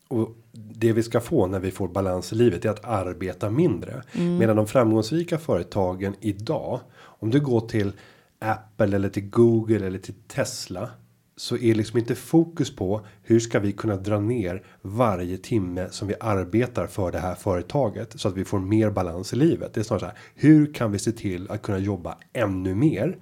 Och 0.08 0.36
det 0.52 0.92
vi 0.92 1.02
ska 1.02 1.20
få 1.20 1.46
när 1.46 1.60
vi 1.60 1.70
får 1.70 1.88
balans 1.88 2.32
i 2.32 2.36
livet 2.36 2.64
är 2.64 2.70
att 2.70 2.84
arbeta 2.84 3.50
mindre. 3.50 4.02
Medan 4.12 4.56
de 4.56 4.66
framgångsrika 4.66 5.38
företagen 5.38 6.14
idag, 6.20 6.80
om 6.94 7.30
du 7.30 7.40
går 7.40 7.60
till 7.60 7.92
Apple 8.38 8.96
eller 8.96 9.08
till 9.08 9.30
Google 9.30 9.86
eller 9.86 9.98
till 9.98 10.14
Tesla 10.26 10.90
så 11.36 11.56
är 11.56 11.74
liksom 11.74 11.98
inte 11.98 12.14
fokus 12.14 12.76
på 12.76 13.06
hur 13.22 13.40
ska 13.40 13.60
vi 13.60 13.72
kunna 13.72 13.96
dra 13.96 14.20
ner 14.20 14.62
varje 14.82 15.36
timme 15.36 15.88
som 15.90 16.08
vi 16.08 16.14
arbetar 16.20 16.86
för 16.86 17.12
det 17.12 17.18
här 17.18 17.34
företaget 17.34 18.20
så 18.20 18.28
att 18.28 18.36
vi 18.36 18.44
får 18.44 18.58
mer 18.58 18.90
balans 18.90 19.32
i 19.32 19.36
livet. 19.36 19.74
Det 19.74 19.80
är 19.80 19.84
snarare 19.84 20.00
så 20.00 20.06
här. 20.06 20.16
Hur 20.34 20.74
kan 20.74 20.92
vi 20.92 20.98
se 20.98 21.12
till 21.12 21.50
att 21.50 21.62
kunna 21.62 21.78
jobba 21.78 22.18
ännu 22.32 22.74
mer 22.74 23.16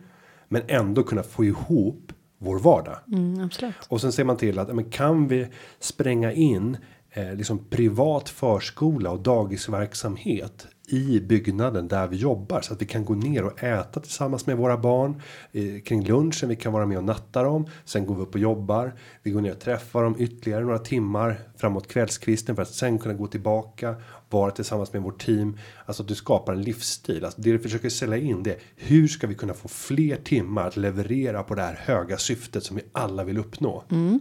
men 0.48 0.62
ändå 0.68 1.02
kunna 1.02 1.22
få 1.22 1.44
ihop 1.44 2.12
vår 2.38 2.58
vardag? 2.58 2.98
Mm, 3.12 3.44
absolut. 3.44 3.74
Och 3.88 4.00
sen 4.00 4.12
ser 4.12 4.24
man 4.24 4.36
till 4.36 4.58
att 4.58 4.74
men 4.74 4.90
kan 4.90 5.28
vi 5.28 5.46
spränga 5.78 6.32
in 6.32 6.76
eh, 7.10 7.34
liksom 7.34 7.64
privat 7.64 8.28
förskola 8.28 9.10
och 9.10 9.20
dagisverksamhet 9.20 10.66
i 10.92 11.20
byggnaden 11.20 11.88
där 11.88 12.06
vi 12.06 12.16
jobbar 12.16 12.60
så 12.60 12.72
att 12.72 12.82
vi 12.82 12.86
kan 12.86 13.04
gå 13.04 13.14
ner 13.14 13.44
och 13.44 13.62
äta 13.64 14.00
tillsammans 14.00 14.46
med 14.46 14.56
våra 14.56 14.76
barn 14.76 15.22
eh, 15.52 15.80
kring 15.80 16.04
lunchen. 16.04 16.48
Vi 16.48 16.56
kan 16.56 16.72
vara 16.72 16.86
med 16.86 16.98
och 16.98 17.04
natta 17.04 17.42
dem. 17.42 17.66
Sen 17.84 18.06
går 18.06 18.14
vi 18.14 18.22
upp 18.22 18.34
och 18.34 18.40
jobbar. 18.40 18.94
Vi 19.22 19.30
går 19.30 19.40
ner 19.40 19.52
och 19.52 19.60
träffar 19.60 20.02
dem 20.02 20.16
ytterligare 20.18 20.64
några 20.64 20.78
timmar 20.78 21.36
framåt 21.56 21.88
kvällskvisten 21.88 22.56
för 22.56 22.62
att 22.62 22.74
sen 22.74 22.98
kunna 22.98 23.14
gå 23.14 23.26
tillbaka 23.26 23.94
vara 24.30 24.50
tillsammans 24.50 24.92
med 24.92 25.02
vårt 25.02 25.24
team. 25.24 25.58
Alltså 25.86 26.02
att 26.02 26.08
du 26.08 26.14
skapar 26.14 26.52
en 26.52 26.62
livsstil. 26.62 27.24
Alltså 27.24 27.40
det 27.40 27.52
du 27.52 27.58
försöker 27.58 27.88
sälja 27.88 28.16
in 28.16 28.42
det. 28.42 28.56
Hur 28.76 29.08
ska 29.08 29.26
vi 29.26 29.34
kunna 29.34 29.54
få 29.54 29.68
fler 29.68 30.16
timmar 30.16 30.66
att 30.66 30.76
leverera 30.76 31.42
på 31.42 31.54
det 31.54 31.62
här 31.62 31.74
höga 31.74 32.18
syftet 32.18 32.64
som 32.64 32.76
vi 32.76 32.82
alla 32.92 33.24
vill 33.24 33.38
uppnå? 33.38 33.84
Mm. 33.90 34.20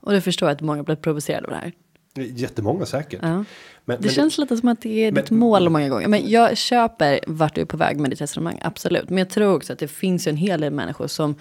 Och 0.00 0.12
du 0.12 0.20
förstår 0.20 0.48
att 0.48 0.60
många 0.60 0.82
blir 0.82 0.96
provocerade 0.96 1.46
av 1.46 1.50
det 1.50 1.58
här. 1.58 1.72
Jättemånga 2.14 2.86
säkert. 2.86 3.20
Ja. 3.22 3.28
Men, 3.28 3.44
Det 3.84 4.00
men 4.00 4.10
känns 4.10 4.38
lite 4.38 4.56
som 4.56 4.68
att 4.68 4.80
det 4.80 5.04
är 5.04 5.12
men- 5.12 5.22
ditt 5.22 5.30
mål 5.30 5.68
många 5.68 5.88
gånger. 5.88 6.08
Men 6.08 6.30
jag 6.30 6.56
köper 6.56 7.20
vart 7.26 7.54
du 7.54 7.60
är 7.60 7.64
på 7.64 7.76
väg 7.76 8.00
med 8.00 8.10
ditt 8.10 8.20
resonemang, 8.20 8.58
absolut. 8.62 9.08
Men 9.08 9.18
jag 9.18 9.30
tror 9.30 9.54
också 9.54 9.72
att 9.72 9.78
det 9.78 9.88
finns 9.88 10.26
en 10.26 10.36
hel 10.36 10.60
del 10.60 10.72
människor 10.72 11.06
som 11.06 11.34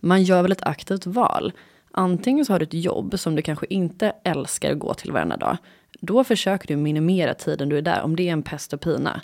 man 0.00 0.22
gör 0.22 0.42
väl 0.42 0.52
ett 0.52 0.62
aktivt 0.66 1.06
val. 1.06 1.52
Antingen 1.92 2.44
så 2.44 2.52
har 2.52 2.58
du 2.58 2.64
ett 2.64 2.74
jobb 2.74 3.18
som 3.18 3.36
du 3.36 3.42
kanske 3.42 3.66
inte 3.70 4.12
älskar 4.24 4.72
att 4.72 4.78
gå 4.78 4.94
till 4.94 5.12
varenda 5.12 5.36
dag. 5.36 5.56
Då 6.00 6.24
försöker 6.24 6.68
du 6.68 6.76
minimera 6.76 7.34
tiden 7.34 7.68
du 7.68 7.78
är 7.78 7.82
där, 7.82 8.02
om 8.02 8.16
det 8.16 8.28
är 8.28 8.32
en 8.32 8.42
pest 8.42 8.72
och 8.72 8.80
pina. 8.80 9.20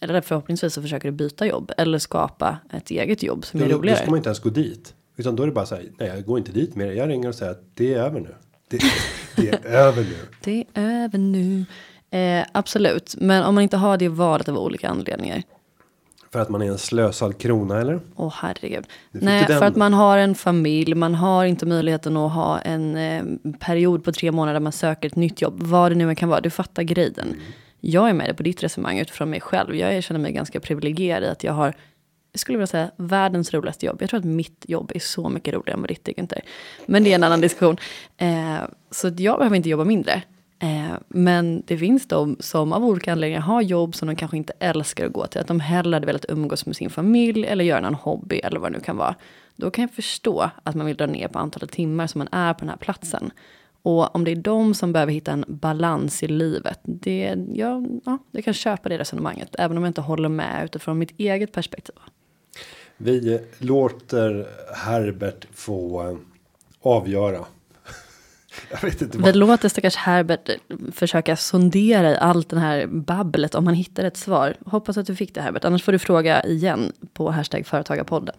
Eller 0.00 0.20
förhoppningsvis 0.20 0.74
så 0.74 0.82
försöker 0.82 1.08
du 1.10 1.12
byta 1.16 1.46
jobb 1.46 1.72
eller 1.76 1.98
skapa 1.98 2.58
ett 2.72 2.90
eget 2.90 3.22
jobb 3.22 3.46
som 3.46 3.60
är 3.60 3.64
då, 3.64 3.70
då 3.70 3.78
roligare. 3.78 3.98
ska 3.98 4.10
man 4.10 4.16
inte 4.16 4.28
ens 4.28 4.40
gå 4.40 4.50
dit. 4.50 4.94
Utan 5.16 5.36
då 5.36 5.42
är 5.42 5.46
det 5.46 5.52
bara 5.52 5.66
så 5.66 5.74
här. 5.74 5.84
Nej, 5.98 6.08
jag 6.08 6.24
går 6.24 6.38
inte 6.38 6.52
dit 6.52 6.74
mer. 6.76 6.92
Jag 6.92 7.08
ringer 7.08 7.28
och 7.28 7.34
säger 7.34 7.52
att 7.52 7.62
det 7.74 7.94
är 7.94 7.98
över 8.02 8.20
nu. 8.20 8.34
Det, 8.68 8.78
det 9.36 9.48
är 9.48 9.66
över 9.66 10.02
nu. 10.02 10.16
Det 10.44 10.64
är 10.74 11.04
över 11.04 11.18
nu. 11.18 11.64
Eh, 12.10 12.46
absolut, 12.52 13.14
men 13.18 13.44
om 13.44 13.54
man 13.54 13.62
inte 13.62 13.76
har 13.76 13.96
det 13.96 14.08
valet 14.08 14.48
av 14.48 14.58
olika 14.58 14.88
anledningar. 14.88 15.42
För 16.32 16.38
att 16.38 16.48
man 16.48 16.62
är 16.62 16.66
en 16.66 16.78
slösad 16.78 17.38
krona 17.38 17.80
eller? 17.80 18.00
Åh 18.16 18.32
herregud. 18.36 18.86
fick 19.12 19.22
Nej, 19.22 19.46
för 19.46 19.62
att 19.62 19.76
man 19.76 19.92
har 19.92 20.18
en 20.18 20.34
familj, 20.34 20.94
man 20.94 21.14
har 21.14 21.44
inte 21.44 21.66
möjligheten 21.66 22.16
att 22.16 22.32
ha 22.32 22.58
en 22.58 22.96
eh, 22.96 23.24
period 23.60 24.04
på 24.04 24.12
tre 24.12 24.32
månader 24.32 24.52
där 24.52 24.60
man 24.60 24.72
söker 24.72 25.08
ett 25.08 25.16
nytt 25.16 25.42
jobb. 25.42 25.62
Vad 25.62 25.90
det 25.90 25.94
nu 25.94 26.08
än 26.08 26.16
kan 26.16 26.28
vara, 26.28 26.40
du 26.40 26.50
fattar 26.50 26.82
grejen. 26.82 27.28
Mm. 27.28 27.40
Jag 27.80 28.08
är 28.08 28.12
med 28.12 28.36
på 28.36 28.42
ditt 28.42 28.62
resonemang 28.62 28.98
utifrån 28.98 29.30
mig 29.30 29.40
själv. 29.40 29.76
Jag 29.76 30.04
känner 30.04 30.20
mig 30.20 30.32
ganska 30.32 30.60
privilegierad 30.60 31.22
i 31.22 31.26
att 31.26 31.44
jag 31.44 31.52
har, 31.52 31.74
jag 32.36 32.40
skulle 32.40 32.58
vilja 32.58 32.66
säga, 32.66 32.90
världens 32.96 33.54
roligaste 33.54 33.86
jobb. 33.86 33.96
Jag 34.00 34.10
tror 34.10 34.20
att 34.20 34.26
mitt 34.26 34.64
jobb 34.68 34.92
är 34.94 34.98
så 34.98 35.28
mycket 35.28 35.54
roligare 35.54 35.74
än 35.74 35.80
vad 35.80 35.90
ditt 35.90 36.08
är, 36.08 36.20
inte. 36.20 36.40
Men 36.86 37.04
det 37.04 37.10
är 37.10 37.14
en 37.14 37.24
annan 37.24 37.40
diskussion. 37.40 37.76
Eh, 38.16 38.58
så 38.90 39.08
att 39.08 39.20
jag 39.20 39.38
behöver 39.38 39.56
inte 39.56 39.68
jobba 39.68 39.84
mindre. 39.84 40.22
Eh, 40.58 40.94
men 41.08 41.62
det 41.66 41.78
finns 41.78 42.08
de 42.08 42.36
som 42.40 42.72
av 42.72 42.84
olika 42.84 43.12
anledningar 43.12 43.40
har 43.40 43.62
jobb 43.62 43.94
som 43.94 44.08
de 44.08 44.16
kanske 44.16 44.36
inte 44.36 44.52
älskar 44.58 45.06
att 45.06 45.12
gå 45.12 45.26
till. 45.26 45.40
Att 45.40 45.46
de 45.46 45.60
hellre 45.60 45.96
hade 45.96 46.06
velat 46.06 46.24
umgås 46.28 46.66
med 46.66 46.76
sin 46.76 46.90
familj 46.90 47.46
eller 47.46 47.64
göra 47.64 47.80
någon 47.80 47.94
hobby 47.94 48.38
eller 48.38 48.60
vad 48.60 48.72
det 48.72 48.78
nu 48.78 48.84
kan 48.84 48.96
vara. 48.96 49.14
Då 49.56 49.70
kan 49.70 49.82
jag 49.82 49.90
förstå 49.90 50.50
att 50.62 50.74
man 50.74 50.86
vill 50.86 50.96
dra 50.96 51.06
ner 51.06 51.28
på 51.28 51.38
antalet 51.38 51.72
timmar 51.72 52.06
som 52.06 52.18
man 52.18 52.28
är 52.32 52.54
på 52.54 52.60
den 52.60 52.68
här 52.68 52.76
platsen. 52.76 53.30
Och 53.82 54.14
om 54.14 54.24
det 54.24 54.30
är 54.30 54.36
de 54.36 54.74
som 54.74 54.92
behöver 54.92 55.12
hitta 55.12 55.32
en 55.32 55.44
balans 55.48 56.22
i 56.22 56.28
livet, 56.28 56.80
det, 56.82 57.36
ja, 57.52 57.82
ja, 58.04 58.18
jag 58.30 58.44
kan 58.44 58.54
köpa 58.54 58.88
det 58.88 58.98
resonemanget. 58.98 59.56
Även 59.58 59.76
om 59.76 59.82
jag 59.82 59.90
inte 59.90 60.00
håller 60.00 60.28
med 60.28 60.64
utifrån 60.64 60.98
mitt 60.98 61.20
eget 61.20 61.52
perspektiv. 61.52 61.94
Vi 62.96 63.40
låter 63.58 64.46
Herbert 64.74 65.46
få 65.52 66.08
eh, 66.10 66.16
avgöra. 66.82 67.44
Jag 68.70 68.82
vet 68.82 69.02
inte 69.02 69.18
Vi 69.18 69.24
vad. 69.24 69.36
låter 69.36 69.68
stackars 69.68 69.96
Herbert 69.96 70.50
försöka 70.92 71.36
sondera 71.36 72.10
i 72.10 72.16
allt 72.16 72.48
det 72.50 72.58
här 72.58 72.86
babblet 72.86 73.54
om 73.54 73.66
han 73.66 73.74
hittar 73.74 74.04
ett 74.04 74.16
svar. 74.16 74.56
Hoppas 74.66 74.96
att 74.96 75.06
du 75.06 75.16
fick 75.16 75.34
det 75.34 75.40
Herbert, 75.40 75.64
annars 75.64 75.82
får 75.82 75.92
du 75.92 75.98
fråga 75.98 76.44
igen 76.44 76.92
på 77.12 77.30
hashtag 77.30 77.66
företagarpodden. 77.66 78.34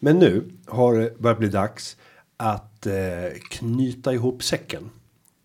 Men 0.00 0.18
nu 0.18 0.50
har 0.66 0.94
det 0.94 1.18
börjat 1.18 1.38
bli 1.38 1.48
dags 1.48 1.96
att 2.36 2.86
eh, 2.86 2.92
knyta 3.50 4.12
ihop 4.12 4.42
säcken. 4.42 4.90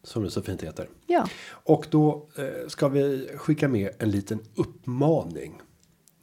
Som 0.04 0.24
det 0.24 0.32
så 0.32 0.42
fint 0.42 0.64
heter. 0.64 0.88
Ja, 1.08 1.28
Och 1.50 1.86
då 1.90 2.28
eh, 2.38 2.68
ska 2.68 2.88
vi 2.88 3.30
skicka 3.38 3.68
med 3.68 3.90
en 4.00 4.12
liten 4.12 4.40
uppmaning. 4.56 5.62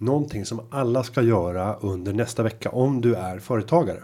Någonting 0.05 0.45
som 0.45 0.61
alla 0.71 1.03
ska 1.03 1.23
göra 1.23 1.75
under 1.75 2.13
nästa 2.13 2.43
vecka 2.43 2.71
om 2.71 3.01
du 3.01 3.15
är 3.15 3.39
företagare. 3.39 4.03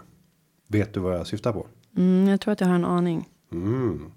Vet 0.67 0.93
du 0.93 0.99
vad 0.99 1.15
jag 1.15 1.27
syftar 1.27 1.53
på? 1.53 1.67
mm, 1.97 2.27
jag 2.27 2.41
tror 2.41 2.51
att 2.51 2.61
jag 2.61 2.67
har 2.67 2.75
en 2.75 2.85
aning. 2.85 3.29
Mm. 3.51 4.11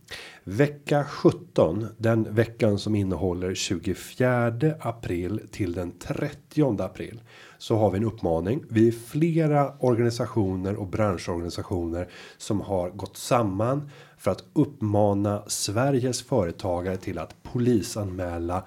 Vecka 0.44 1.04
17, 1.04 1.86
den 1.98 2.34
veckan 2.34 2.78
som 2.78 2.94
innehåller 2.94 3.54
24 3.54 4.52
april 4.80 5.40
till 5.50 5.72
den 5.72 5.98
30 5.98 6.82
april. 6.82 7.20
så 7.58 7.76
har 7.76 7.90
vi 7.90 7.98
en 7.98 8.04
uppmaning. 8.04 8.64
Vi 8.70 8.88
är 8.88 8.92
flera 8.92 9.78
organisationer 9.78 10.76
och 10.76 10.86
branschorganisationer 10.86 12.08
som 12.38 12.60
har 12.60 12.90
gått 12.90 13.16
samman 13.16 13.90
för 14.18 14.30
att 14.30 14.44
uppmana 14.52 15.42
Sveriges 15.46 16.22
företagare 16.22 16.96
till 16.96 17.18
att 17.18 17.42
polisanmäla 17.42 18.64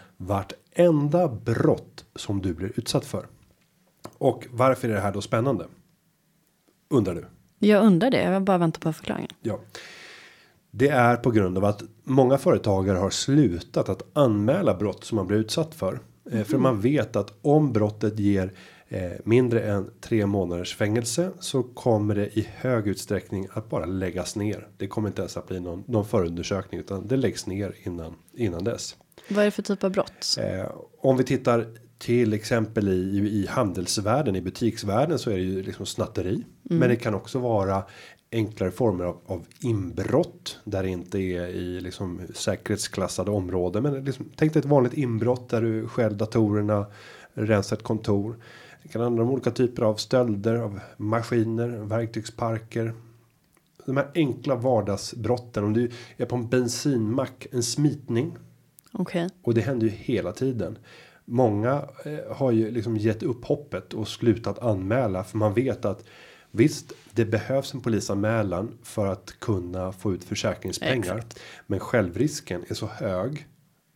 vartenda 0.78 1.28
brott 1.28 2.06
som 2.16 2.42
du 2.42 2.54
blir 2.54 2.72
utsatt 2.76 3.06
för. 3.06 3.28
Och 4.18 4.48
varför 4.52 4.90
är 4.90 4.94
det 4.94 5.00
här 5.00 5.14
då 5.14 5.22
spännande? 5.22 5.66
Undrar 6.90 7.16
du? 7.16 7.26
Jag 7.60 7.86
undrar 7.86 8.12
det, 8.12 8.24
jag 8.24 8.44
bara 8.44 8.58
väntar 8.58 8.80
på 8.80 8.94
förklaringen. 8.94 9.32
Ja. 9.42 9.60
Det 10.72 10.90
är 10.90 11.16
på 11.16 11.32
grund 11.32 11.58
av 11.58 11.66
att 11.66 11.84
många 12.04 12.38
företagare 12.38 12.98
har 12.98 13.10
slutat 13.10 13.90
att 13.90 14.04
anmäla 14.14 14.74
brott 14.76 15.04
som 15.04 15.16
man 15.16 15.28
blir 15.28 15.38
utsatt 15.38 15.76
för. 15.76 16.00
Mm. 16.32 16.46
För 16.46 16.58
man 16.58 16.82
vet 16.82 17.16
att 17.16 17.34
om 17.42 17.74
brottet 17.74 18.20
ger 18.20 18.54
eh, 18.88 19.12
mindre 19.24 19.62
än 19.62 19.92
tre 20.02 20.26
månaders 20.26 20.76
fängelse 20.76 21.32
så 21.40 21.64
kommer 21.64 22.16
det 22.16 22.38
i 22.38 22.48
hög 22.56 22.88
utsträckning 22.88 23.48
att 23.54 23.70
bara 23.70 23.86
läggas 23.86 24.36
ner. 24.36 24.68
Det 24.78 24.88
kommer 24.88 25.08
inte 25.08 25.22
ens 25.22 25.38
att 25.38 25.48
bli 25.48 25.60
någon, 25.60 25.84
någon 25.88 26.06
förundersökning 26.06 26.80
utan 26.80 27.08
det 27.08 27.18
läggs 27.18 27.48
ner 27.48 27.76
innan 27.84 28.16
innan 28.34 28.64
dess. 28.64 28.96
Vad 29.28 29.40
är 29.40 29.46
det 29.46 29.52
för 29.52 29.62
typ 29.62 29.84
av 29.84 29.92
brott? 29.92 30.38
Eh, 30.40 30.72
om 31.00 31.18
vi 31.18 31.24
tittar 31.24 31.68
till 31.98 32.34
exempel 32.34 32.90
i, 32.90 33.18
i 33.18 33.48
handelsvärlden 33.50 34.36
i 34.36 34.42
butiksvärlden 34.42 35.20
så 35.20 35.30
är 35.30 35.36
det 35.36 35.44
ju 35.44 35.64
liksom 35.64 35.86
snatteri. 35.86 36.34
Mm. 36.34 36.80
Men 36.80 36.90
det 36.90 36.96
kan 36.96 37.14
också 37.14 37.40
vara 37.40 37.84
enklare 38.32 38.72
former 38.72 39.04
av, 39.04 39.18
av 39.26 39.46
inbrott 39.62 40.60
där 40.64 40.84
det 40.84 40.90
inte 40.90 41.20
är 41.20 41.48
i 41.48 41.82
liksom 41.82 42.22
säkerhetsklassade 42.34 43.32
områden. 43.32 43.84
Men 43.84 44.06
liksom, 44.06 44.26
tänk 44.36 44.54
dig 44.54 44.60
ett 44.60 44.66
vanligt 44.66 44.94
inbrott 44.94 45.50
där 45.50 45.62
du 45.62 45.88
stjäl 45.88 46.18
datorerna, 46.18 46.86
rensar 47.34 47.76
ett 47.76 47.84
kontor. 47.84 48.36
Det 48.84 48.90
kan 48.90 49.02
handla 49.02 49.24
om 49.24 49.30
olika 49.30 49.52
typer 49.52 49.84
av 49.84 49.96
stölder 49.96 50.56
av 50.56 50.80
maskiner, 50.98 51.68
verktygsparker. 51.68 52.94
De 53.86 53.98
här 53.98 54.12
enkla 54.16 54.56
vardagsbrotten. 54.56 55.64
Om 55.64 55.74
du 55.74 55.92
är 56.18 56.26
på 56.26 56.36
en 56.36 56.50
bensinmack, 56.50 57.48
en 57.52 57.64
smitning. 57.64 58.38
Okay. 58.94 59.30
Och 59.42 59.54
det 59.54 59.62
händer 59.62 59.88
ju 59.88 59.94
hela 59.94 60.32
tiden. 60.32 60.78
Många 61.26 61.88
eh, 62.06 62.36
har 62.36 62.52
ju 62.52 62.72
liksom 62.72 62.98
gett 62.98 63.24
upp 63.24 63.46
hoppet 63.46 63.94
och 63.94 64.08
slutat 64.08 64.60
anmäla 64.60 65.24
för 65.24 65.38
man 65.38 65.54
vet 65.54 65.86
att 65.86 66.04
Visst, 66.52 66.94
det 67.12 67.26
behövs 67.26 67.74
en 67.74 67.82
polisanmälan 67.82 68.78
för 68.84 69.08
att 69.08 69.40
kunna 69.40 69.92
få 69.92 70.14
ut 70.14 70.24
försäkringspengar. 70.24 71.18
Exakt. 71.18 71.40
Men 71.68 71.80
självrisken 71.80 72.66
är 72.68 72.74
så 72.74 72.88
hög 72.88 73.48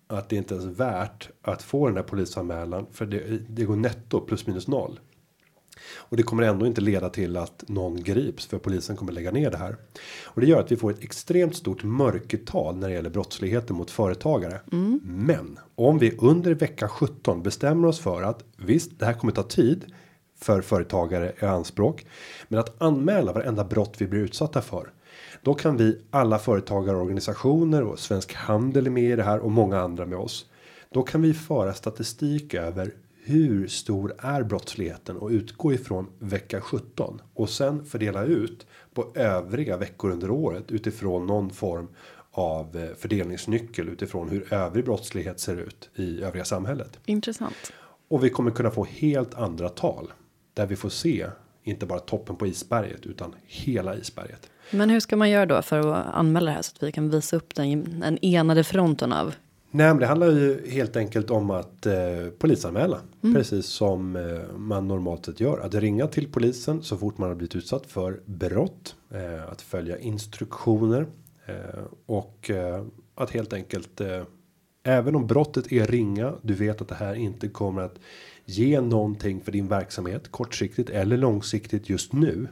att 0.07 0.29
det 0.29 0.35
inte 0.35 0.53
ens 0.53 0.65
är 0.65 0.71
värt 0.71 1.29
att 1.41 1.61
få 1.61 1.87
den 1.87 1.95
här 1.95 2.03
polisanmälan 2.03 2.85
för 2.91 3.05
det, 3.05 3.37
det 3.49 3.63
går 3.63 3.75
netto 3.75 4.21
plus 4.21 4.47
minus 4.47 4.67
noll. 4.67 4.99
Och 5.95 6.17
det 6.17 6.23
kommer 6.23 6.43
ändå 6.43 6.65
inte 6.65 6.81
leda 6.81 7.09
till 7.09 7.37
att 7.37 7.63
någon 7.67 8.03
grips 8.03 8.45
för 8.45 8.57
polisen 8.57 8.95
kommer 8.95 9.11
lägga 9.11 9.31
ner 9.31 9.51
det 9.51 9.57
här. 9.57 9.75
Och 10.23 10.41
det 10.41 10.47
gör 10.47 10.59
att 10.59 10.71
vi 10.71 10.75
får 10.75 10.91
ett 10.91 11.03
extremt 11.03 11.55
stort 11.55 11.83
mörkertal 11.83 12.77
när 12.77 12.87
det 12.87 12.93
gäller 12.93 13.09
brottsligheten 13.09 13.75
mot 13.75 13.91
företagare. 13.91 14.59
Mm. 14.71 14.99
Men 15.03 15.59
om 15.75 15.97
vi 15.97 16.17
under 16.19 16.53
vecka 16.53 16.87
17 16.87 17.43
bestämmer 17.43 17.87
oss 17.87 17.99
för 17.99 18.23
att 18.23 18.43
visst, 18.57 18.99
det 18.99 19.05
här 19.05 19.13
kommer 19.13 19.33
ta 19.33 19.43
tid 19.43 19.85
för 20.39 20.61
företagare 20.61 21.33
i 21.41 21.45
anspråk. 21.45 22.05
Men 22.47 22.59
att 22.59 22.81
anmäla 22.81 23.33
varenda 23.33 23.63
brott 23.63 23.95
vi 23.97 24.07
blir 24.07 24.19
utsatta 24.19 24.61
för. 24.61 24.89
Då 25.41 25.53
kan 25.53 25.77
vi 25.77 26.01
alla 26.09 26.39
företagarorganisationer 26.39 27.83
och 27.83 27.99
Svensk 27.99 28.33
Handel 28.33 28.85
är 28.85 28.91
med 28.91 29.11
i 29.11 29.15
det 29.15 29.23
här 29.23 29.39
och 29.39 29.51
många 29.51 29.79
andra 29.79 30.05
med 30.05 30.17
oss. 30.17 30.45
Då 30.89 31.03
kan 31.03 31.21
vi 31.21 31.33
föra 31.33 31.73
statistik 31.73 32.53
över 32.53 32.93
hur 33.23 33.67
stor 33.67 34.15
är 34.17 34.43
brottsligheten 34.43 35.17
och 35.17 35.29
utgå 35.29 35.73
ifrån 35.73 36.07
vecka 36.19 36.61
17 36.61 37.21
och 37.33 37.49
sen 37.49 37.85
fördela 37.85 38.23
ut 38.23 38.65
på 38.93 39.11
övriga 39.15 39.77
veckor 39.77 40.11
under 40.11 40.31
året 40.31 40.71
utifrån 40.71 41.27
någon 41.27 41.49
form 41.49 41.87
av 42.31 42.77
eh, 42.77 42.95
fördelningsnyckel 42.97 43.89
utifrån 43.89 44.29
hur 44.29 44.53
övrig 44.53 44.85
brottslighet 44.85 45.39
ser 45.39 45.57
ut 45.57 45.89
i 45.95 46.21
övriga 46.21 46.45
samhället. 46.45 46.99
Intressant. 47.05 47.73
Och 48.07 48.23
vi 48.23 48.29
kommer 48.29 48.51
kunna 48.51 48.71
få 48.71 48.85
helt 48.85 49.33
andra 49.33 49.69
tal 49.69 50.13
där 50.53 50.65
vi 50.65 50.75
får 50.75 50.89
se 50.89 51.27
inte 51.63 51.85
bara 51.85 51.99
toppen 51.99 52.35
på 52.35 52.47
isberget 52.47 53.05
utan 53.05 53.35
hela 53.45 53.95
isberget. 53.95 54.49
Men 54.71 54.89
hur 54.89 54.99
ska 54.99 55.15
man 55.15 55.29
göra 55.29 55.45
då 55.45 55.61
för 55.61 55.93
att 55.93 56.15
anmäla 56.15 56.45
det 56.45 56.51
här 56.51 56.61
så 56.61 56.71
att 56.75 56.83
vi 56.83 56.91
kan 56.91 57.09
visa 57.09 57.35
upp 57.35 57.55
den, 57.55 57.99
den 57.99 58.17
enade 58.21 58.63
fronten 58.63 59.13
av? 59.13 59.35
Nej, 59.73 59.87
men 59.87 59.99
det 59.99 60.05
handlar 60.05 60.27
ju 60.27 60.69
helt 60.69 60.95
enkelt 60.95 61.29
om 61.29 61.51
att 61.51 61.85
eh, 61.85 61.93
polisanmäla 62.37 62.99
mm. 63.23 63.35
precis 63.35 63.65
som 63.65 64.15
eh, 64.15 64.57
man 64.57 64.87
normalt 64.87 65.25
sett 65.25 65.39
gör. 65.39 65.57
Att 65.59 65.75
ringa 65.75 66.07
till 66.07 66.31
polisen 66.31 66.83
så 66.83 66.97
fort 66.97 67.17
man 67.17 67.29
har 67.29 67.35
blivit 67.35 67.55
utsatt 67.55 67.85
för 67.85 68.21
brott, 68.25 68.95
eh, 69.09 69.51
att 69.51 69.61
följa 69.61 69.97
instruktioner 69.97 71.07
eh, 71.45 71.55
och 72.05 72.49
eh, 72.49 72.85
att 73.15 73.31
helt 73.31 73.53
enkelt 73.53 74.01
eh, 74.01 74.23
även 74.83 75.15
om 75.15 75.27
brottet 75.27 75.71
är 75.71 75.87
ringa. 75.87 76.33
Du 76.41 76.53
vet 76.53 76.81
att 76.81 76.87
det 76.87 76.95
här 76.95 77.15
inte 77.15 77.47
kommer 77.47 77.81
att 77.81 77.99
ge 78.45 78.81
någonting 78.81 79.41
för 79.41 79.51
din 79.51 79.67
verksamhet 79.67 80.31
kortsiktigt 80.31 80.89
eller 80.89 81.17
långsiktigt 81.17 81.89
just 81.89 82.13
nu. 82.13 82.47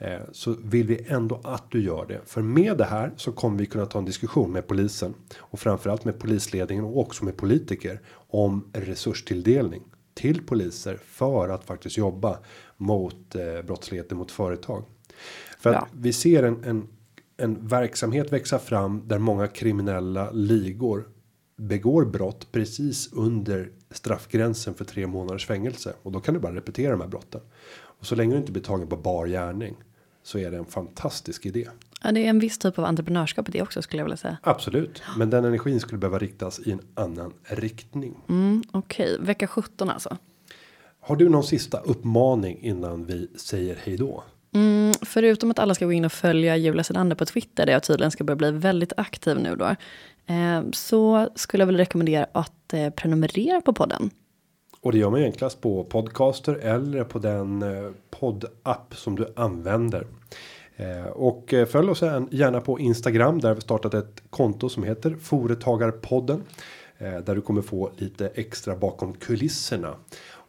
Eh, 0.00 0.20
så 0.32 0.56
vill 0.64 0.86
vi 0.86 1.04
ändå 1.08 1.40
att 1.44 1.70
du 1.70 1.82
gör 1.82 2.06
det. 2.06 2.20
För 2.26 2.42
med 2.42 2.76
det 2.76 2.84
här 2.84 3.12
så 3.16 3.32
kommer 3.32 3.58
vi 3.58 3.66
kunna 3.66 3.86
ta 3.86 3.98
en 3.98 4.04
diskussion 4.04 4.52
med 4.52 4.66
polisen. 4.66 5.14
Och 5.38 5.60
framförallt 5.60 6.04
med 6.04 6.18
polisledningen 6.18 6.84
och 6.84 6.98
också 6.98 7.24
med 7.24 7.36
politiker 7.36 8.00
om 8.14 8.70
resurstilldelning 8.72 9.82
till 10.14 10.46
poliser 10.46 10.98
för 11.04 11.48
att 11.48 11.64
faktiskt 11.64 11.96
jobba 11.96 12.38
mot 12.76 13.34
eh, 13.34 13.62
brottsligheten 13.66 14.18
mot 14.18 14.30
företag. 14.30 14.84
För 15.58 15.70
att 15.70 15.88
vi 15.92 16.12
ser 16.12 16.42
en, 16.42 16.64
en 16.64 16.88
en 17.40 17.66
verksamhet 17.66 18.32
växa 18.32 18.58
fram 18.58 19.02
där 19.06 19.18
många 19.18 19.46
kriminella 19.46 20.30
ligor 20.30 21.08
begår 21.56 22.04
brott 22.04 22.52
precis 22.52 23.12
under 23.12 23.70
straffgränsen 23.90 24.74
för 24.74 24.84
tre 24.84 25.06
månaders 25.06 25.46
fängelse. 25.46 25.94
Och 26.02 26.12
då 26.12 26.20
kan 26.20 26.34
du 26.34 26.40
bara 26.40 26.54
repetera 26.54 26.90
de 26.90 27.00
här 27.00 27.08
brotten. 27.08 27.40
Och 27.72 28.06
så 28.06 28.14
länge 28.14 28.34
du 28.34 28.38
inte 28.40 28.52
blir 28.52 28.62
tagen 28.62 28.88
på 28.88 28.96
bar 28.96 29.26
gärning 29.26 29.76
så 30.30 30.38
är 30.38 30.50
det 30.50 30.56
en 30.56 30.66
fantastisk 30.66 31.46
idé. 31.46 31.68
Ja, 32.02 32.12
det 32.12 32.20
är 32.20 32.30
en 32.30 32.38
viss 32.38 32.58
typ 32.58 32.78
av 32.78 32.84
entreprenörskap 32.84 33.48
i 33.48 33.52
det 33.52 33.62
också 33.62 33.82
skulle 33.82 34.00
jag 34.00 34.04
vilja 34.04 34.16
säga. 34.16 34.38
Absolut, 34.42 35.02
men 35.18 35.30
den 35.30 35.44
energin 35.44 35.80
skulle 35.80 35.98
behöva 35.98 36.18
riktas 36.18 36.60
i 36.60 36.72
en 36.72 36.80
annan 36.94 37.32
riktning. 37.44 38.16
Mm, 38.28 38.62
Okej, 38.72 39.14
okay. 39.14 39.26
vecka 39.26 39.46
17 39.46 39.90
alltså. 39.90 40.16
Har 41.00 41.16
du 41.16 41.28
någon 41.28 41.44
sista 41.44 41.78
uppmaning 41.78 42.58
innan 42.62 43.06
vi 43.06 43.28
säger 43.36 43.76
hej 43.84 43.96
då? 43.96 44.24
Mm, 44.54 44.92
förutom 45.02 45.50
att 45.50 45.58
alla 45.58 45.74
ska 45.74 45.84
gå 45.84 45.92
in 45.92 46.04
och 46.04 46.12
följa 46.12 46.56
Julia 46.56 46.84
Sedander 46.84 47.16
på 47.16 47.24
Twitter 47.24 47.66
där 47.66 47.72
jag 47.72 47.82
tydligen 47.82 48.10
ska 48.10 48.24
börja 48.24 48.36
bli 48.36 48.50
väldigt 48.50 48.92
aktiv 48.96 49.38
nu 49.38 49.56
då. 49.56 49.76
Eh, 50.34 50.62
så 50.72 51.28
skulle 51.34 51.60
jag 51.60 51.66
vilja 51.66 51.80
rekommendera 51.80 52.26
att 52.32 52.72
eh, 52.72 52.90
prenumerera 52.90 53.60
på 53.60 53.72
podden. 53.72 54.10
Och 54.82 54.92
det 54.92 54.98
gör 54.98 55.10
man 55.10 55.22
enklast 55.22 55.60
på 55.60 55.84
Podcaster 55.84 56.54
eller 56.54 57.04
på 57.04 57.18
den 57.18 57.62
eh, 57.62 57.90
poddapp 58.10 58.94
som 58.96 59.16
du 59.16 59.32
använder. 59.36 60.06
Eh, 60.80 61.06
och 61.06 61.54
eh, 61.54 61.66
följ 61.66 61.90
oss 61.90 62.02
gärna 62.30 62.60
på 62.60 62.78
Instagram 62.78 63.40
där 63.40 63.54
vi 63.54 63.60
startat 63.60 63.94
ett 63.94 64.22
konto 64.30 64.68
som 64.68 64.82
heter 64.82 65.16
Företagarpodden. 65.20 66.42
Eh, 66.98 67.18
där 67.18 67.34
du 67.34 67.40
kommer 67.40 67.62
få 67.62 67.90
lite 67.96 68.28
extra 68.28 68.76
bakom 68.76 69.14
kulisserna. 69.14 69.94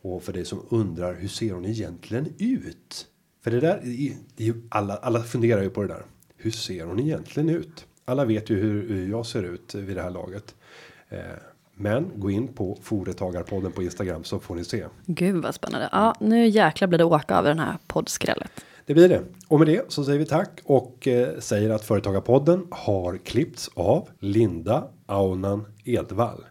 Och 0.04 0.24
för 0.24 0.34
dig 0.34 0.46
som 0.46 0.66
undrar 0.70 1.14
hur 1.14 1.28
ser 1.28 1.54
hon 1.54 1.66
egentligen 1.66 2.34
ut? 2.38 3.08
För 3.44 3.52
det 3.52 3.60
där, 3.60 3.82
det 4.36 4.48
är 4.48 4.54
alla, 4.70 4.96
alla 4.96 5.24
funderar 5.24 5.62
ju 5.62 5.70
på 5.70 5.82
det 5.82 5.88
där. 5.88 6.06
Hur 6.38 6.52
ser 6.52 6.86
hon 6.86 7.00
egentligen 7.00 7.50
ut? 7.50 7.86
Alla 8.06 8.26
vet 8.26 8.50
ju 8.50 8.60
hur, 8.60 9.10
jag 9.10 9.26
ser 9.26 9.44
ut 9.44 9.76
vid 9.76 9.96
det 9.96 10.02
här 10.02 10.10
laget. 10.10 10.56
Men 11.76 12.12
gå 12.16 12.32
in 12.32 12.48
på 12.48 12.78
Företagarpodden 12.82 13.72
på 13.72 13.84
Instagram 13.84 14.24
så 14.24 14.40
får 14.40 14.56
ni 14.56 14.64
se. 14.64 14.86
Gud 15.06 15.44
vad 15.44 15.56
spännande. 15.56 15.90
Ja, 15.92 16.16
nu 16.20 16.48
jäklar 16.48 16.88
blir 16.88 16.98
det 16.98 17.04
åka 17.04 17.36
över 17.36 17.50
den 17.50 17.60
här 17.60 17.78
poddskrället. 17.88 18.66
Det 18.92 18.96
blir 18.96 19.10
det. 19.10 19.22
Och 19.48 19.60
med 19.60 19.68
det 19.68 19.92
så 19.92 20.04
säger 20.04 20.20
vi 20.20 20.26
tack 20.26 20.60
och 20.64 21.08
eh, 21.08 21.28
säger 21.40 21.70
att 21.70 21.84
Företagarpodden 21.84 22.68
har 22.72 23.18
klippts 23.18 23.70
av 23.74 24.10
Linda 24.20 24.84
Aunan 25.06 25.66
Edvall. 25.86 26.46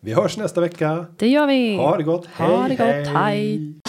Vi 0.00 0.12
hörs 0.12 0.36
nästa 0.36 0.60
vecka. 0.60 1.06
Det 1.18 1.28
gör 1.28 1.46
vi. 1.46 1.76
Ha 1.76 1.96
det 1.96 2.02
gott. 2.02 2.26
Ha 2.26 2.60
hej, 2.60 2.68
det 2.68 2.76
gott. 2.76 3.14
hej. 3.14 3.14
hej. 3.14 3.80